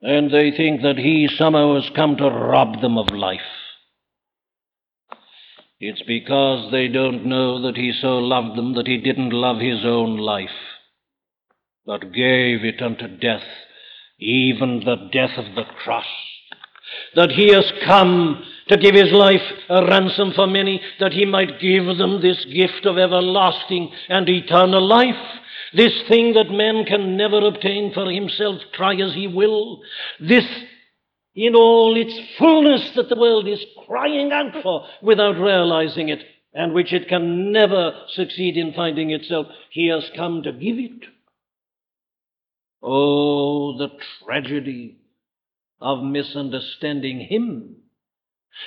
And 0.00 0.32
they 0.32 0.52
think 0.52 0.82
that 0.82 0.96
he 0.96 1.28
somehow 1.36 1.74
has 1.74 1.90
come 1.96 2.16
to 2.18 2.30
rob 2.30 2.80
them 2.80 2.96
of 2.96 3.10
life. 3.10 3.40
It's 5.80 6.02
because 6.02 6.70
they 6.70 6.88
don't 6.88 7.24
know 7.24 7.62
that 7.62 7.76
he 7.78 7.92
so 7.98 8.18
loved 8.18 8.56
them 8.56 8.74
that 8.74 8.86
he 8.86 8.98
didn't 8.98 9.30
love 9.30 9.60
his 9.60 9.82
own 9.82 10.18
life, 10.18 10.50
but 11.86 12.12
gave 12.12 12.64
it 12.64 12.82
unto 12.82 13.08
death, 13.08 13.46
even 14.18 14.82
the 14.84 15.08
death 15.10 15.38
of 15.38 15.54
the 15.54 15.64
cross. 15.82 16.04
That 17.14 17.30
he 17.30 17.54
has 17.54 17.72
come 17.86 18.44
to 18.68 18.76
give 18.76 18.94
his 18.94 19.10
life 19.10 19.40
a 19.70 19.86
ransom 19.86 20.32
for 20.34 20.46
many, 20.46 20.82
that 21.00 21.14
he 21.14 21.24
might 21.24 21.60
give 21.60 21.86
them 21.96 22.20
this 22.20 22.44
gift 22.44 22.84
of 22.84 22.98
everlasting 22.98 23.90
and 24.10 24.28
eternal 24.28 24.86
life. 24.86 25.14
This 25.72 25.94
thing 26.08 26.34
that 26.34 26.50
man 26.50 26.84
can 26.84 27.16
never 27.16 27.38
obtain 27.38 27.94
for 27.94 28.10
himself, 28.10 28.60
try 28.74 28.96
as 28.96 29.14
he 29.14 29.26
will. 29.26 29.80
This 30.20 30.44
in 31.34 31.54
all 31.54 31.96
its 31.96 32.18
fullness 32.38 32.90
that 32.96 33.08
the 33.08 33.18
world 33.18 33.46
is 33.46 33.64
crying 33.86 34.32
out 34.32 34.62
for 34.62 34.86
without 35.02 35.38
realizing 35.38 36.08
it, 36.08 36.20
and 36.52 36.72
which 36.72 36.92
it 36.92 37.08
can 37.08 37.52
never 37.52 37.92
succeed 38.14 38.56
in 38.56 38.72
finding 38.72 39.10
itself. 39.10 39.46
He 39.70 39.88
has 39.88 40.04
come 40.16 40.42
to 40.42 40.52
give 40.52 40.78
it. 40.78 41.04
Oh, 42.82 43.78
the 43.78 43.90
tragedy 44.24 44.98
of 45.80 46.02
misunderstanding 46.02 47.20
Him. 47.20 47.76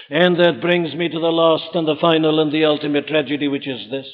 And 0.09 0.39
that 0.39 0.61
brings 0.61 0.95
me 0.95 1.09
to 1.09 1.19
the 1.19 1.27
last 1.27 1.75
and 1.75 1.87
the 1.87 1.97
final 1.99 2.39
and 2.39 2.51
the 2.51 2.65
ultimate 2.65 3.07
tragedy, 3.07 3.47
which 3.47 3.67
is 3.67 3.89
this 3.91 4.07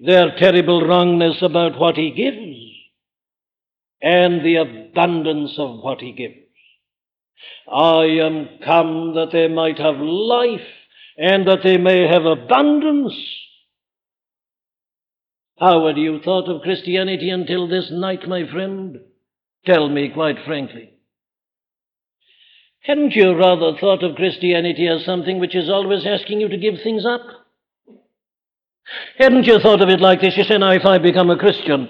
their 0.00 0.34
terrible 0.36 0.84
wrongness 0.84 1.40
about 1.40 1.78
what 1.78 1.96
He 1.96 2.10
gives 2.10 2.58
and 4.02 4.44
the 4.44 4.56
abundance 4.56 5.54
of 5.56 5.80
what 5.82 6.00
He 6.00 6.12
gives. 6.12 6.43
I 7.70 8.04
am 8.22 8.48
come 8.64 9.14
that 9.14 9.30
they 9.32 9.48
might 9.48 9.78
have 9.78 9.96
life 9.96 10.66
and 11.16 11.46
that 11.46 11.62
they 11.62 11.76
may 11.76 12.06
have 12.06 12.24
abundance. 12.24 13.14
How 15.58 15.86
had 15.86 15.96
you 15.96 16.20
thought 16.20 16.48
of 16.48 16.62
Christianity 16.62 17.30
until 17.30 17.68
this 17.68 17.90
night, 17.90 18.28
my 18.28 18.46
friend? 18.50 18.98
Tell 19.64 19.88
me 19.88 20.10
quite 20.12 20.44
frankly. 20.44 20.90
Hadn't 22.80 23.12
you 23.12 23.34
rather 23.34 23.78
thought 23.78 24.02
of 24.02 24.16
Christianity 24.16 24.86
as 24.88 25.04
something 25.04 25.38
which 25.38 25.54
is 25.54 25.70
always 25.70 26.04
asking 26.06 26.40
you 26.40 26.48
to 26.48 26.58
give 26.58 26.74
things 26.82 27.06
up? 27.06 27.22
Hadn't 29.18 29.46
you 29.46 29.58
thought 29.58 29.80
of 29.80 29.88
it 29.88 30.00
like 30.00 30.20
this? 30.20 30.36
You 30.36 30.44
say, 30.44 30.58
now, 30.58 30.72
if 30.72 30.84
I 30.84 30.98
become 30.98 31.30
a 31.30 31.38
Christian, 31.38 31.88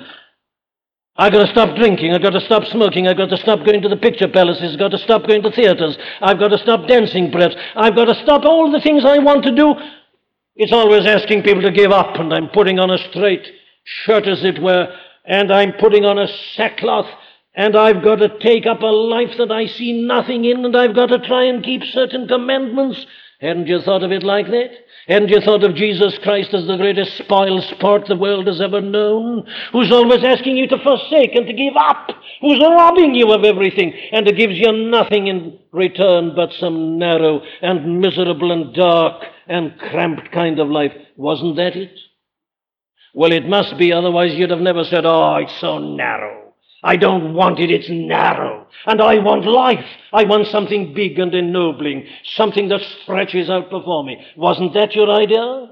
I've 1.17 1.33
got 1.33 1.47
to 1.47 1.53
stop 1.53 1.77
drinking. 1.77 2.13
I've 2.13 2.23
got 2.23 2.31
to 2.31 2.41
stop 2.41 2.65
smoking. 2.65 3.07
I've 3.07 3.17
got 3.17 3.31
to 3.31 3.37
stop 3.37 3.65
going 3.65 3.83
to 3.83 3.89
the 3.89 3.97
picture 3.97 4.27
palaces. 4.27 4.73
I've 4.73 4.79
got 4.81 4.91
to 4.91 4.99
stop 4.99 5.27
going 5.27 5.43
to 5.43 5.51
theaters. 5.51 5.97
I've 6.21 6.41
got 6.41 6.49
to 6.49 6.59
stop 6.59 6.89
dancing, 6.89 7.31
perhaps. 7.31 7.55
I've 7.77 7.95
got 7.95 8.07
to 8.07 8.15
stop 8.23 8.45
all 8.45 8.73
the 8.73 8.81
things 8.81 9.05
I 9.05 9.19
want 9.19 9.45
to 9.45 9.55
do. 9.55 9.75
It's 10.57 10.73
always 10.73 11.07
asking 11.07 11.43
people 11.43 11.63
to 11.63 11.71
give 11.71 11.93
up, 11.93 12.17
and 12.17 12.33
I'm 12.33 12.49
putting 12.49 12.79
on 12.79 12.91
a 12.91 12.99
straight 12.99 13.47
shirt, 13.85 14.27
as 14.27 14.45
it 14.45 14.61
were, 14.61 14.89
and 15.25 15.53
I'm 15.53 15.73
putting 15.75 16.05
on 16.05 16.19
a 16.19 16.29
sackcloth, 16.55 17.09
and 17.55 17.77
I've 17.77 18.03
got 18.03 18.17
to 18.17 18.39
take 18.39 18.67
up 18.67 18.81
a 18.83 18.87
life 18.87 19.37
that 19.39 19.51
I 19.51 19.67
see 19.67 20.05
nothing 20.05 20.45
in, 20.45 20.65
and 20.65 20.77
I've 20.77 20.95
got 20.95 21.07
to 21.07 21.19
try 21.19 21.45
and 21.45 21.65
keep 21.65 21.83
certain 21.85 22.29
commandments. 22.29 23.05
Hadn't 23.41 23.67
you 23.67 23.81
thought 23.81 24.03
of 24.03 24.13
it 24.13 24.23
like 24.23 24.47
that? 24.47 24.71
Hadn't 25.07 25.29
you 25.29 25.41
thought 25.41 25.65
of 25.65 25.75
Jesus 25.75 26.19
Christ 26.23 26.55
as 26.55 26.67
the 26.67 26.79
greatest 26.79 27.19
spoil 27.19 27.61
sport 27.61 28.07
the 28.09 28.17
world 28.17 28.47
has 28.47 28.61
ever 28.61 28.81
known? 28.81 29.47
Who's 29.73 29.93
always 29.93 30.25
asking 30.25 30.57
you 30.57 30.67
to 30.69 30.79
forsake 30.79 31.35
and 31.35 31.47
to 31.47 31.53
give 31.53 31.77
up? 31.77 32.11
Who's 32.41 32.59
robbing 32.59 33.15
you 33.15 33.31
of 33.33 33.45
everything 33.45 33.93
and 34.13 34.27
who 34.27 34.33
gives 34.33 34.55
you 34.57 34.73
nothing 34.73 35.27
in 35.27 35.59
return 35.73 36.33
but 36.35 36.53
some 36.59 36.99
narrow 36.99 37.43
and 37.61 38.01
miserable 38.01 38.51
and 38.51 38.75
dark 38.75 39.23
and 39.47 39.79
cramped 39.79 40.33
kind 40.33 40.59
of 40.59 40.69
life? 40.69 40.93
Wasn't 41.17 41.57
that 41.57 41.77
it? 41.77 41.99
Well, 43.13 43.33
it 43.33 43.47
must 43.47 43.77
be, 43.77 43.93
otherwise 43.93 44.35
you'd 44.35 44.51
have 44.51 44.61
never 44.61 44.85
said, 44.85 45.05
Oh, 45.05 45.37
it's 45.37 45.61
so 45.61 45.79
narrow. 45.79 46.44
I 46.85 46.97
don't 46.97 47.33
want 47.33 47.59
it, 47.61 47.71
it's 47.71 47.89
narrow. 47.89 48.67
And 48.85 49.01
I 49.01 49.15
want 49.19 49.47
life. 49.47 49.87
I 50.13 50.25
want 50.25 50.49
something 50.49 50.93
big 50.93 51.19
and 51.19 51.35
ennobling, 51.35 52.07
something 52.37 52.69
that 52.69 52.83
stretches 53.03 53.49
out 53.49 53.71
before 53.71 54.05
me. 54.05 54.23
Wasn't 54.37 54.75
that 54.75 54.95
your 54.95 55.11
idea? 55.11 55.71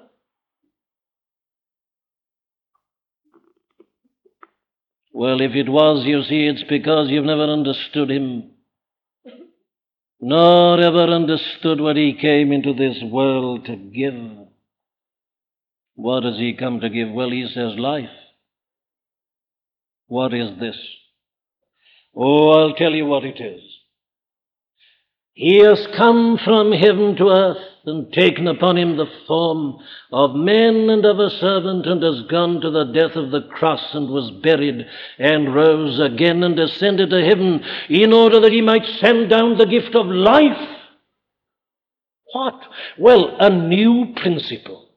Well, 5.13 5.43
if 5.43 5.53
it 5.53 5.69
was, 5.69 6.07
you 6.07 6.23
see, 6.23 6.47
it's 6.47 6.65
because 6.67 7.11
you've 7.11 7.27
never 7.27 7.45
understood 7.45 8.11
him, 8.11 8.53
nor 10.19 10.81
ever 10.81 11.13
understood 11.13 11.79
what 11.79 11.97
he 11.97 12.17
came 12.19 12.53
into 12.53 12.73
this 12.73 12.99
world 13.05 13.67
to 13.67 13.77
give. 13.77 14.15
What 15.95 16.21
does 16.21 16.39
he 16.39 16.57
come 16.59 16.81
to 16.81 16.89
give? 16.89 17.11
Well, 17.11 17.31
he 17.31 17.47
says 17.53 17.75
life. 17.77 18.09
What 20.07 20.33
is 20.33 20.59
this? 20.59 20.79
Oh, 22.15 22.51
I'll 22.51 22.75
tell 22.75 22.93
you 22.93 23.07
what 23.07 23.25
it 23.25 23.41
is. 23.41 23.63
He 25.35 25.59
has 25.59 25.87
come 25.97 26.39
from 26.45 26.73
heaven 26.73 27.17
to 27.17 27.29
earth 27.29 27.73
and 27.87 28.13
taken 28.13 28.47
upon 28.47 28.77
him 28.77 28.97
the 28.97 29.11
form 29.27 29.79
of 30.13 30.35
man 30.35 30.91
and 30.91 31.05
of 31.07 31.19
a 31.19 31.31
servant 31.31 31.87
and 31.87 32.03
has 32.03 32.23
gone 32.31 32.61
to 32.61 32.71
the 32.71 32.85
death 32.85 33.17
of 33.17 33.31
the 33.31 33.49
cross 33.49 33.95
and 33.95 34.11
was 34.11 34.31
buried 34.43 34.87
and 35.19 35.55
rose 35.55 35.99
again 35.99 36.43
and 36.43 36.59
ascended 36.59 37.11
to 37.11 37.25
heaven 37.25 37.65
in 37.89 38.13
order 38.13 38.41
that 38.41 38.53
he 38.53 38.61
might 38.61 38.85
send 39.01 39.31
down 39.31 39.57
the 39.57 39.67
gift 39.67 39.95
of 39.95 40.07
life. 40.07 40.69
What? 42.33 42.61
Well, 42.99 43.37
a 43.41 43.51
new 43.51 44.15
principle. 44.17 44.91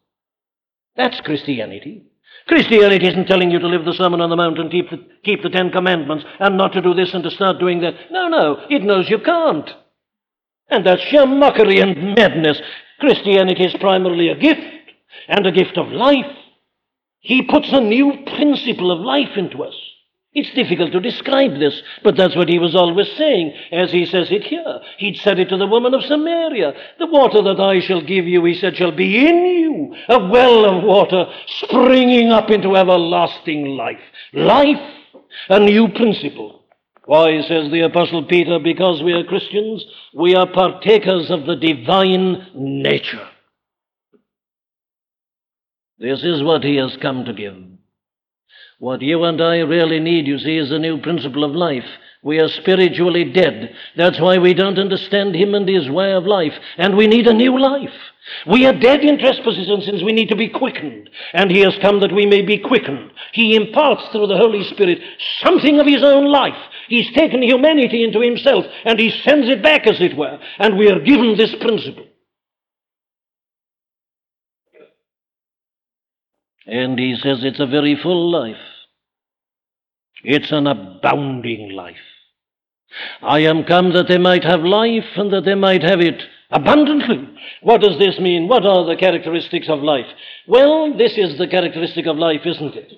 That's 0.97 1.20
Christianity. 1.22 2.03
Christianity 2.47 3.07
isn't 3.07 3.25
telling 3.25 3.49
you 3.49 3.59
to 3.59 3.67
live 3.67 3.85
the 3.85 3.93
Sermon 3.93 4.21
on 4.21 4.29
the 4.29 4.35
Mount 4.35 4.59
and 4.59 4.71
keep 4.71 4.89
the, 4.91 5.03
keep 5.23 5.41
the 5.41 5.49
Ten 5.49 5.71
Commandments 5.71 6.25
and 6.39 6.57
not 6.57 6.73
to 6.73 6.81
do 6.81 6.93
this 6.93 7.13
and 7.13 7.23
to 7.23 7.31
start 7.31 7.59
doing 7.59 7.81
that. 7.81 7.95
No, 8.11 8.27
no, 8.27 8.65
it 8.69 8.83
knows 8.83 9.09
you 9.09 9.19
can't. 9.19 9.69
And 10.69 10.85
that's 10.85 11.01
sheer 11.01 11.25
mockery 11.25 11.79
and 11.79 12.15
madness. 12.15 12.61
Christianity 12.99 13.63
is 13.63 13.75
primarily 13.79 14.29
a 14.29 14.37
gift 14.37 14.61
and 15.27 15.45
a 15.45 15.51
gift 15.51 15.77
of 15.77 15.87
life. 15.87 16.31
He 17.19 17.41
puts 17.41 17.69
a 17.71 17.81
new 17.81 18.23
principle 18.37 18.91
of 18.91 18.99
life 18.99 19.35
into 19.37 19.63
us. 19.63 19.75
It's 20.36 20.53
difficult 20.53 20.91
to 20.91 20.99
describe 20.99 21.59
this, 21.59 21.81
but 22.03 22.17
that's 22.17 22.36
what 22.36 22.49
he 22.49 22.59
was 22.59 22.75
always 22.75 23.07
saying, 23.17 23.53
as 23.71 23.89
he 23.89 24.05
says 24.05 24.27
it 24.29 24.43
here. 24.43 24.81
He'd 24.97 25.15
said 25.15 25.39
it 25.39 25.47
to 25.47 25.57
the 25.57 25.65
woman 25.65 25.93
of 25.93 26.03
Samaria. 26.03 26.73
The 26.99 27.07
water 27.07 27.41
that 27.41 27.61
I 27.61 27.79
shall 27.79 28.01
give 28.01 28.27
you, 28.27 28.43
he 28.43 28.53
said, 28.53 28.75
shall 28.75 28.91
be 28.91 29.25
in 29.25 29.45
you, 29.45 29.95
a 30.09 30.27
well 30.27 30.65
of 30.65 30.83
water 30.83 31.25
springing 31.47 32.31
up 32.33 32.49
into 32.49 32.75
everlasting 32.75 33.77
life. 33.77 34.01
Life, 34.33 34.93
a 35.47 35.61
new 35.61 35.88
principle. 35.88 36.65
Why, 37.05 37.39
says 37.41 37.71
the 37.71 37.86
Apostle 37.86 38.25
Peter, 38.25 38.59
because 38.59 39.01
we 39.01 39.13
are 39.13 39.23
Christians, 39.23 39.86
we 40.13 40.36
are 40.36 40.51
partakers 40.51 41.31
of 41.31 41.45
the 41.45 41.55
divine 41.55 42.47
nature. 42.53 43.29
This 45.97 46.23
is 46.23 46.43
what 46.43 46.65
he 46.65 46.75
has 46.75 46.97
come 47.01 47.23
to 47.23 47.31
give. 47.31 47.55
What 48.86 49.01
you 49.01 49.23
and 49.23 49.41
I 49.41 49.61
really 49.61 49.99
need, 49.99 50.27
you 50.27 50.38
see, 50.38 50.57
is 50.57 50.71
a 50.71 50.77
new 50.77 51.01
principle 51.01 51.43
of 51.43 51.55
life. 51.55 51.89
We 52.21 52.38
are 52.38 52.47
spiritually 52.47 53.23
dead. 53.23 53.73
That's 53.97 54.21
why 54.21 54.38
we 54.38 54.53
don't 54.53 54.77
understand 54.77 55.33
Him 55.33 55.55
and 55.55 55.67
His 55.67 55.89
way 55.89 56.13
of 56.13 56.25
life. 56.25 56.53
And 56.77 56.95
we 56.95 57.07
need 57.07 57.25
a 57.25 57.33
new 57.33 57.59
life. 57.59 57.97
We 58.45 58.67
are 58.67 58.79
dead 58.79 58.99
in 58.99 59.17
trespasses 59.17 59.69
and 59.69 59.81
sins. 59.81 60.03
We 60.03 60.13
need 60.13 60.29
to 60.29 60.36
be 60.36 60.49
quickened. 60.49 61.09
And 61.33 61.49
He 61.49 61.61
has 61.61 61.75
come 61.81 61.99
that 62.01 62.13
we 62.13 62.27
may 62.27 62.43
be 62.43 62.59
quickened. 62.59 63.11
He 63.33 63.55
imparts 63.55 64.03
through 64.11 64.27
the 64.27 64.38
Holy 64.38 64.63
Spirit 64.65 64.99
something 65.43 65.79
of 65.79 65.88
His 65.88 66.03
own 66.03 66.31
life. 66.31 66.53
He's 66.88 67.11
taken 67.15 67.41
humanity 67.41 68.03
into 68.03 68.21
Himself 68.21 68.65
and 68.86 68.99
He 68.99 69.09
sends 69.09 69.49
it 69.49 69.63
back, 69.63 69.88
as 69.88 69.99
it 69.99 70.15
were. 70.15 70.38
And 70.59 70.77
we 70.77 70.91
are 70.91 70.99
given 70.99 71.36
this 71.36 71.55
principle. 71.59 72.05
And 76.67 76.99
he 76.99 77.15
says 77.15 77.39
it's 77.43 77.59
a 77.59 77.67
very 77.67 77.95
full 77.95 78.31
life. 78.31 78.74
It's 80.24 80.51
an 80.51 80.68
abounding 80.68 81.72
life. 81.72 81.95
I 83.22 83.39
am 83.39 83.63
come 83.66 83.93
that 83.93 84.07
they 84.07 84.18
might 84.18 84.43
have 84.43 84.61
life 84.61 85.05
and 85.16 85.32
that 85.34 85.45
they 85.45 85.55
might 85.55 85.84
have 85.84 85.99
it 85.99 86.22
abundantly. 86.49 87.30
What 87.61 87.82
does 87.82 87.99
this 87.99 88.20
mean? 88.20 88.47
What 88.47 88.66
are 88.66 88.86
the 88.86 88.95
characteristics 88.95 89.68
of 89.70 89.80
life? 89.80 90.05
Well, 90.47 90.97
this 90.97 91.18
is 91.18 91.38
the 91.38 91.47
characteristic 91.47 92.05
of 92.05 92.18
life, 92.18 92.41
isn't 92.45 92.76
it? 92.76 92.93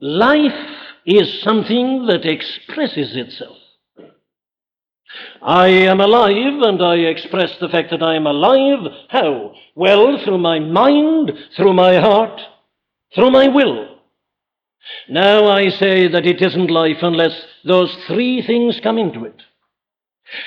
Life 0.00 0.76
is 1.04 1.42
something 1.42 2.06
that 2.06 2.24
expresses 2.24 3.16
itself. 3.16 3.56
I 5.42 5.68
am 5.68 6.00
alive 6.00 6.62
and 6.62 6.82
I 6.82 6.96
express 6.96 7.56
the 7.60 7.68
fact 7.68 7.90
that 7.90 8.02
I 8.02 8.14
am 8.14 8.26
alive. 8.26 8.90
How? 9.08 9.54
Well, 9.74 10.18
through 10.24 10.38
my 10.38 10.58
mind, 10.58 11.32
through 11.56 11.74
my 11.74 12.00
heart, 12.00 12.40
through 13.14 13.30
my 13.30 13.48
will. 13.48 13.91
Now 15.08 15.48
I 15.48 15.68
say 15.68 16.08
that 16.08 16.26
it 16.26 16.40
isn't 16.42 16.70
life 16.70 16.98
unless 17.02 17.38
those 17.64 17.94
three 18.06 18.42
things 18.46 18.80
come 18.82 18.98
into 18.98 19.24
it. 19.24 19.40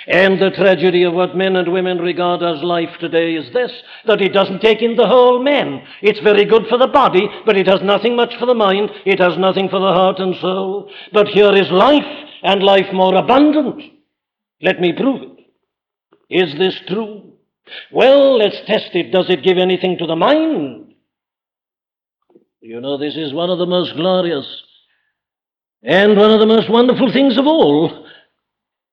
And 0.08 0.42
the 0.42 0.50
tragedy 0.50 1.04
of 1.04 1.14
what 1.14 1.38
men 1.38 1.56
and 1.56 1.72
women 1.72 2.00
regard 2.00 2.42
as 2.42 2.64
life 2.64 2.98
today 3.00 3.36
is 3.36 3.54
this 3.54 3.72
that 4.08 4.22
it 4.22 4.34
doesn't 4.34 4.62
take 4.62 4.82
in 4.82 4.96
the 4.96 5.08
whole 5.08 5.44
man. 5.44 5.86
It's 6.02 6.20
very 6.22 6.46
good 6.46 6.66
for 6.68 6.78
the 6.78 6.88
body, 6.88 7.28
but 7.46 7.58
it 7.58 7.68
has 7.68 7.82
nothing 7.84 8.16
much 8.16 8.34
for 8.40 8.48
the 8.48 8.56
mind, 8.56 8.90
it 9.06 9.20
has 9.20 9.38
nothing 9.38 9.70
for 9.70 9.80
the 9.80 9.94
heart 9.94 10.20
and 10.20 10.36
soul. 10.38 10.90
But 11.14 11.28
here 11.28 11.54
is 11.54 11.70
life, 11.70 12.04
and 12.46 12.62
life 12.62 12.94
more 12.94 13.16
abundant. 13.16 13.82
Let 14.62 14.80
me 14.80 14.94
prove 14.94 15.22
it. 15.24 15.40
Is 16.30 16.58
this 16.58 16.80
true? 16.88 17.34
Well, 17.92 18.38
let's 18.38 18.58
test 18.68 18.92
it. 18.94 19.12
Does 19.12 19.30
it 19.30 19.44
give 19.44 19.58
anything 19.58 19.98
to 19.98 20.06
the 20.06 20.16
mind? 20.16 20.85
You 22.62 22.82
know, 22.82 22.98
this 22.98 23.16
is 23.16 23.34
one 23.34 23.50
of 23.50 23.60
the 23.60 23.66
most 23.66 23.96
glorious 23.96 24.48
and 25.84 26.18
one 26.18 26.32
of 26.32 26.40
the 26.40 26.48
most 26.48 26.70
wonderful 26.70 27.12
things 27.12 27.38
of 27.38 27.46
all. 27.46 28.08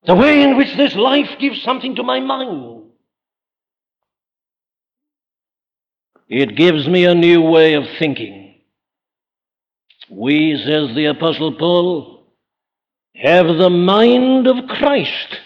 The 0.05 0.15
way 0.15 0.43
in 0.43 0.57
which 0.57 0.77
this 0.77 0.95
life 0.95 1.39
gives 1.39 1.63
something 1.63 1.97
to 1.97 2.03
my 2.03 2.21
mind. 2.21 2.83
It 6.29 6.57
gives 6.57 6.89
me 6.89 7.05
a 7.05 7.15
new 7.15 7.41
way 7.41 7.75
of 7.75 7.85
thinking. 7.99 8.55
We, 10.11 10.57
says 10.65 10.95
the 10.95 11.07
Apostle 11.07 11.55
Paul, 11.55 12.27
have 13.15 13.47
the 13.47 13.71
mind 13.71 14.47
of 14.47 14.67
Christ. 14.69 15.39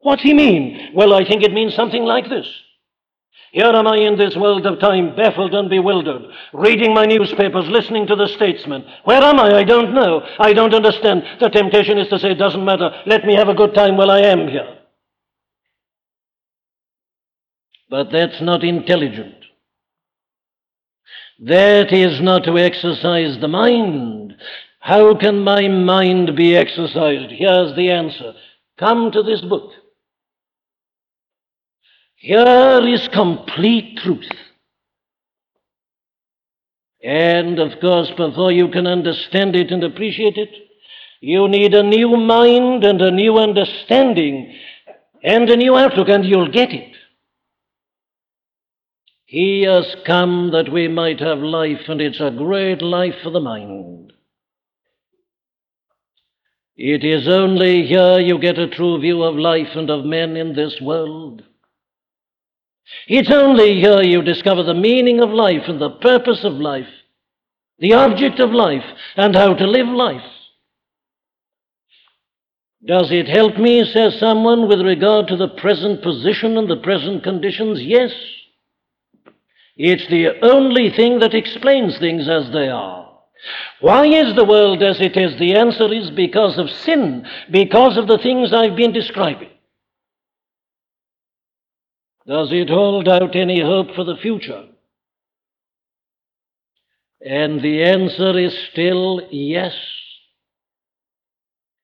What's 0.00 0.22
he 0.22 0.34
mean? 0.34 0.92
Well, 0.94 1.12
I 1.12 1.24
think 1.24 1.42
it 1.42 1.52
means 1.52 1.74
something 1.74 2.04
like 2.04 2.28
this. 2.28 2.46
Here 3.52 3.66
am 3.66 3.86
I 3.86 3.98
in 3.98 4.16
this 4.16 4.34
world 4.34 4.64
of 4.64 4.80
time, 4.80 5.14
baffled 5.14 5.54
and 5.54 5.68
bewildered, 5.68 6.22
reading 6.54 6.94
my 6.94 7.04
newspapers, 7.04 7.68
listening 7.68 8.06
to 8.06 8.16
the 8.16 8.26
statesmen. 8.34 8.82
Where 9.04 9.22
am 9.22 9.38
I? 9.38 9.58
I 9.58 9.62
don't 9.62 9.92
know. 9.92 10.22
I 10.38 10.54
don't 10.54 10.72
understand. 10.72 11.22
The 11.38 11.50
temptation 11.50 11.98
is 11.98 12.08
to 12.08 12.18
say, 12.18 12.30
it 12.30 12.38
doesn't 12.38 12.64
matter. 12.64 12.90
Let 13.04 13.26
me 13.26 13.34
have 13.34 13.48
a 13.48 13.54
good 13.54 13.74
time 13.74 13.98
while 13.98 14.10
I 14.10 14.20
am 14.20 14.48
here. 14.48 14.78
But 17.90 18.10
that's 18.10 18.40
not 18.40 18.64
intelligent. 18.64 19.34
That 21.40 21.92
is 21.92 22.22
not 22.22 22.44
to 22.44 22.56
exercise 22.56 23.36
the 23.38 23.48
mind. 23.48 24.34
How 24.80 25.14
can 25.14 25.44
my 25.44 25.68
mind 25.68 26.34
be 26.36 26.56
exercised? 26.56 27.30
Here's 27.30 27.76
the 27.76 27.90
answer 27.90 28.32
come 28.78 29.12
to 29.12 29.22
this 29.22 29.42
book. 29.42 29.72
Here 32.22 32.80
is 32.86 33.08
complete 33.08 33.98
truth. 33.98 34.30
And 37.02 37.58
of 37.58 37.80
course, 37.80 38.12
before 38.16 38.52
you 38.52 38.68
can 38.68 38.86
understand 38.86 39.56
it 39.56 39.72
and 39.72 39.82
appreciate 39.82 40.36
it, 40.36 40.50
you 41.20 41.48
need 41.48 41.74
a 41.74 41.82
new 41.82 42.16
mind 42.16 42.84
and 42.84 43.02
a 43.02 43.10
new 43.10 43.38
understanding 43.38 44.54
and 45.24 45.50
a 45.50 45.56
new 45.56 45.76
outlook, 45.76 46.08
and 46.08 46.24
you'll 46.24 46.52
get 46.52 46.72
it. 46.72 46.94
He 49.24 49.62
has 49.62 49.96
come 50.06 50.52
that 50.52 50.70
we 50.70 50.86
might 50.86 51.18
have 51.18 51.38
life, 51.38 51.88
and 51.88 52.00
it's 52.00 52.20
a 52.20 52.30
great 52.30 52.82
life 52.82 53.16
for 53.24 53.30
the 53.30 53.40
mind. 53.40 54.12
It 56.76 57.02
is 57.02 57.26
only 57.26 57.84
here 57.84 58.20
you 58.20 58.38
get 58.38 58.60
a 58.60 58.68
true 58.68 59.00
view 59.00 59.24
of 59.24 59.34
life 59.34 59.74
and 59.74 59.90
of 59.90 60.04
men 60.04 60.36
in 60.36 60.54
this 60.54 60.80
world. 60.80 61.42
It's 63.08 63.30
only 63.30 63.80
here 63.80 64.02
you 64.02 64.22
discover 64.22 64.62
the 64.62 64.74
meaning 64.74 65.20
of 65.20 65.30
life 65.30 65.62
and 65.66 65.80
the 65.80 65.90
purpose 65.90 66.44
of 66.44 66.54
life, 66.54 66.88
the 67.78 67.94
object 67.94 68.38
of 68.40 68.50
life, 68.50 68.84
and 69.16 69.34
how 69.34 69.54
to 69.54 69.66
live 69.66 69.88
life. 69.88 70.22
Does 72.84 73.12
it 73.12 73.28
help 73.28 73.58
me, 73.58 73.84
says 73.84 74.18
someone, 74.18 74.68
with 74.68 74.80
regard 74.80 75.28
to 75.28 75.36
the 75.36 75.48
present 75.48 76.02
position 76.02 76.58
and 76.58 76.68
the 76.68 76.76
present 76.76 77.22
conditions? 77.22 77.80
Yes. 77.80 78.12
It's 79.76 80.06
the 80.08 80.40
only 80.42 80.90
thing 80.90 81.20
that 81.20 81.34
explains 81.34 81.98
things 81.98 82.28
as 82.28 82.50
they 82.52 82.68
are. 82.68 83.02
Why 83.80 84.06
is 84.06 84.34
the 84.34 84.44
world 84.44 84.82
as 84.82 85.00
it 85.00 85.16
is? 85.16 85.38
The 85.38 85.54
answer 85.54 85.92
is 85.92 86.10
because 86.10 86.58
of 86.58 86.70
sin, 86.70 87.26
because 87.50 87.96
of 87.96 88.08
the 88.08 88.18
things 88.18 88.52
I've 88.52 88.76
been 88.76 88.92
describing. 88.92 89.51
Does 92.26 92.52
it 92.52 92.70
hold 92.70 93.08
out 93.08 93.34
any 93.34 93.60
hope 93.60 93.94
for 93.94 94.04
the 94.04 94.16
future? 94.16 94.66
And 97.24 97.60
the 97.60 97.84
answer 97.84 98.38
is 98.38 98.56
still 98.70 99.26
yes. 99.30 99.74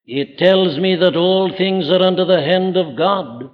It 0.06 0.38
tells 0.38 0.78
me 0.78 0.96
that 0.96 1.16
all 1.16 1.54
things 1.56 1.90
are 1.90 2.02
under 2.02 2.24
the 2.24 2.40
hand 2.40 2.76
of 2.76 2.96
God. 2.96 3.50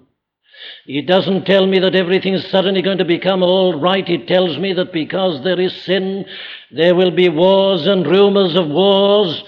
It 0.87 1.07
doesn't 1.07 1.47
tell 1.47 1.66
me 1.66 1.78
that 1.80 1.95
everything 1.95 2.35
is 2.35 2.47
suddenly 2.51 2.80
going 2.80 2.99
to 2.99 3.05
become 3.05 3.43
all 3.43 3.78
right. 3.78 4.09
It 4.09 4.28
tells 4.28 4.59
me 4.59 4.72
that 4.74 4.93
because 4.93 5.43
there 5.43 5.61
is 5.61 5.74
sin, 5.82 6.26
there 6.70 6.95
will 6.95 7.11
be 7.11 7.28
wars 7.28 7.87
and 7.87 8.07
rumors 8.07 8.55
of 8.57 8.68
wars, 8.68 9.43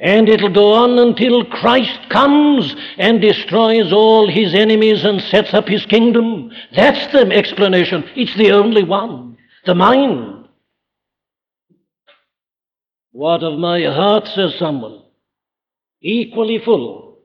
and 0.00 0.28
it'll 0.28 0.52
go 0.52 0.72
on 0.72 0.98
until 0.98 1.44
Christ 1.44 2.08
comes 2.08 2.74
and 2.98 3.20
destroys 3.20 3.92
all 3.92 4.30
his 4.30 4.54
enemies 4.54 5.04
and 5.04 5.20
sets 5.20 5.52
up 5.52 5.66
his 5.66 5.84
kingdom. 5.86 6.52
That's 6.74 7.12
the 7.12 7.30
explanation. 7.32 8.08
It's 8.14 8.36
the 8.36 8.52
only 8.52 8.84
one. 8.84 9.36
The 9.66 9.74
mind. 9.74 10.48
What 13.10 13.42
of 13.42 13.58
my 13.58 13.82
heart, 13.82 14.28
says 14.28 14.54
someone? 14.58 15.02
Equally 16.00 16.60
full. 16.64 17.18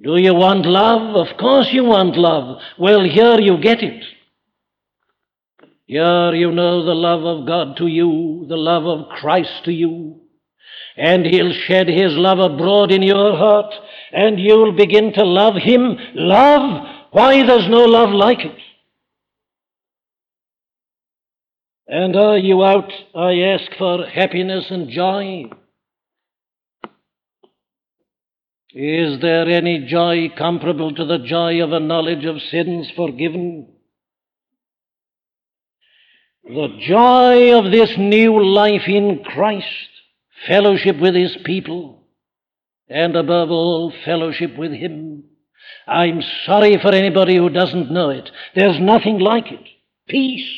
Do 0.00 0.16
you 0.18 0.34
want 0.34 0.66
love? 0.66 1.16
Of 1.16 1.36
course 1.36 1.72
you 1.72 1.82
want 1.84 2.16
love. 2.16 2.60
Well, 2.78 3.02
here 3.02 3.40
you 3.40 3.58
get 3.58 3.82
it. 3.82 4.04
Here 5.86 6.34
you 6.34 6.52
know 6.52 6.84
the 6.84 6.94
love 6.94 7.24
of 7.24 7.46
God 7.46 7.76
to 7.78 7.86
you, 7.88 8.44
the 8.48 8.56
love 8.56 8.84
of 8.86 9.08
Christ 9.08 9.64
to 9.64 9.72
you. 9.72 10.20
And 10.96 11.26
He'll 11.26 11.52
shed 11.52 11.88
His 11.88 12.12
love 12.12 12.38
abroad 12.38 12.90
in 12.90 13.02
your 13.02 13.36
heart, 13.36 13.74
and 14.12 14.40
you'll 14.40 14.72
begin 14.72 15.12
to 15.14 15.24
love 15.24 15.56
Him. 15.56 15.96
Love? 16.14 16.86
Why, 17.10 17.46
there's 17.46 17.68
no 17.68 17.84
love 17.84 18.10
like 18.10 18.40
it. 18.40 18.58
And 21.88 22.16
are 22.16 22.38
you 22.38 22.64
out, 22.64 22.92
I 23.14 23.34
ask, 23.40 23.70
for 23.78 24.06
happiness 24.06 24.66
and 24.70 24.88
joy? 24.88 25.44
Is 28.78 29.20
there 29.22 29.48
any 29.48 29.86
joy 29.86 30.28
comparable 30.36 30.94
to 30.94 31.04
the 31.06 31.18
joy 31.18 31.62
of 31.62 31.72
a 31.72 31.80
knowledge 31.80 32.24
of 32.24 32.42
sins 32.50 32.90
forgiven? 32.94 33.68
The 36.44 36.76
joy 36.86 37.58
of 37.58 37.72
this 37.72 37.96
new 37.96 38.44
life 38.44 38.86
in 38.86 39.24
Christ, 39.24 39.66
fellowship 40.46 40.98
with 40.98 41.14
His 41.14 41.36
people, 41.44 42.02
and 42.88 43.16
above 43.16 43.50
all, 43.50 43.92
fellowship 44.04 44.56
with 44.56 44.72
Him. 44.72 45.24
I'm 45.86 46.22
sorry 46.44 46.78
for 46.78 46.92
anybody 46.92 47.36
who 47.36 47.48
doesn't 47.48 47.90
know 47.90 48.10
it. 48.10 48.30
There's 48.54 48.78
nothing 48.80 49.18
like 49.18 49.50
it. 49.50 49.64
Peace. 50.08 50.48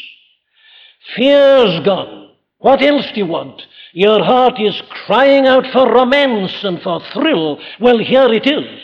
Fear's 1.17 1.85
gone. 1.85 2.31
What 2.59 2.83
else 2.83 3.07
do 3.13 3.21
you 3.21 3.27
want? 3.27 3.63
Your 3.93 4.23
heart 4.23 4.61
is 4.61 4.83
crying 5.07 5.47
out 5.47 5.67
for 5.73 5.91
romance 5.93 6.65
and 6.65 6.81
for 6.83 7.01
thrill. 7.13 7.59
Well, 7.81 7.99
here 7.99 8.33
it 8.33 8.47
is. 8.47 8.81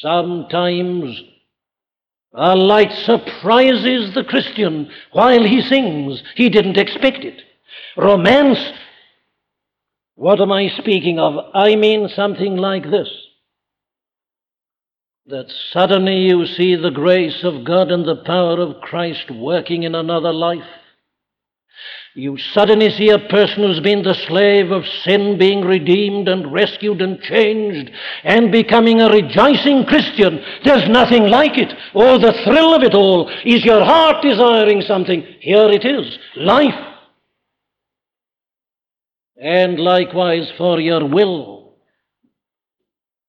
Sometimes 0.00 1.20
a 2.32 2.54
light 2.54 2.92
surprises 2.92 4.14
the 4.14 4.24
Christian 4.24 4.90
while 5.12 5.42
he 5.42 5.60
sings. 5.62 6.22
He 6.36 6.48
didn't 6.48 6.78
expect 6.78 7.24
it. 7.24 7.42
Romance, 7.96 8.58
what 10.20 10.38
am 10.38 10.52
I 10.52 10.68
speaking 10.76 11.18
of? 11.18 11.46
I 11.54 11.76
mean 11.76 12.06
something 12.14 12.54
like 12.54 12.82
this 12.90 13.08
that 15.24 15.50
suddenly 15.72 16.26
you 16.26 16.44
see 16.44 16.76
the 16.76 16.90
grace 16.90 17.42
of 17.42 17.64
God 17.64 17.90
and 17.90 18.04
the 18.04 18.22
power 18.26 18.60
of 18.60 18.82
Christ 18.82 19.30
working 19.30 19.84
in 19.84 19.94
another 19.94 20.30
life. 20.30 20.68
You 22.14 22.36
suddenly 22.36 22.90
see 22.90 23.08
a 23.08 23.30
person 23.30 23.62
who's 23.62 23.80
been 23.80 24.02
the 24.02 24.12
slave 24.28 24.70
of 24.70 24.84
sin 25.04 25.38
being 25.38 25.62
redeemed 25.62 26.28
and 26.28 26.52
rescued 26.52 27.00
and 27.00 27.18
changed 27.22 27.90
and 28.22 28.52
becoming 28.52 29.00
a 29.00 29.08
rejoicing 29.08 29.86
Christian. 29.86 30.44
There's 30.66 30.86
nothing 30.90 31.28
like 31.28 31.56
it. 31.56 31.72
Oh, 31.94 32.18
the 32.18 32.38
thrill 32.44 32.74
of 32.74 32.82
it 32.82 32.92
all 32.92 33.30
is 33.46 33.64
your 33.64 33.82
heart 33.82 34.22
desiring 34.22 34.82
something. 34.82 35.22
Here 35.40 35.70
it 35.70 35.86
is 35.86 36.18
life. 36.36 36.89
And 39.40 39.78
likewise 39.78 40.52
for 40.58 40.78
your 40.78 41.08
will. 41.08 41.76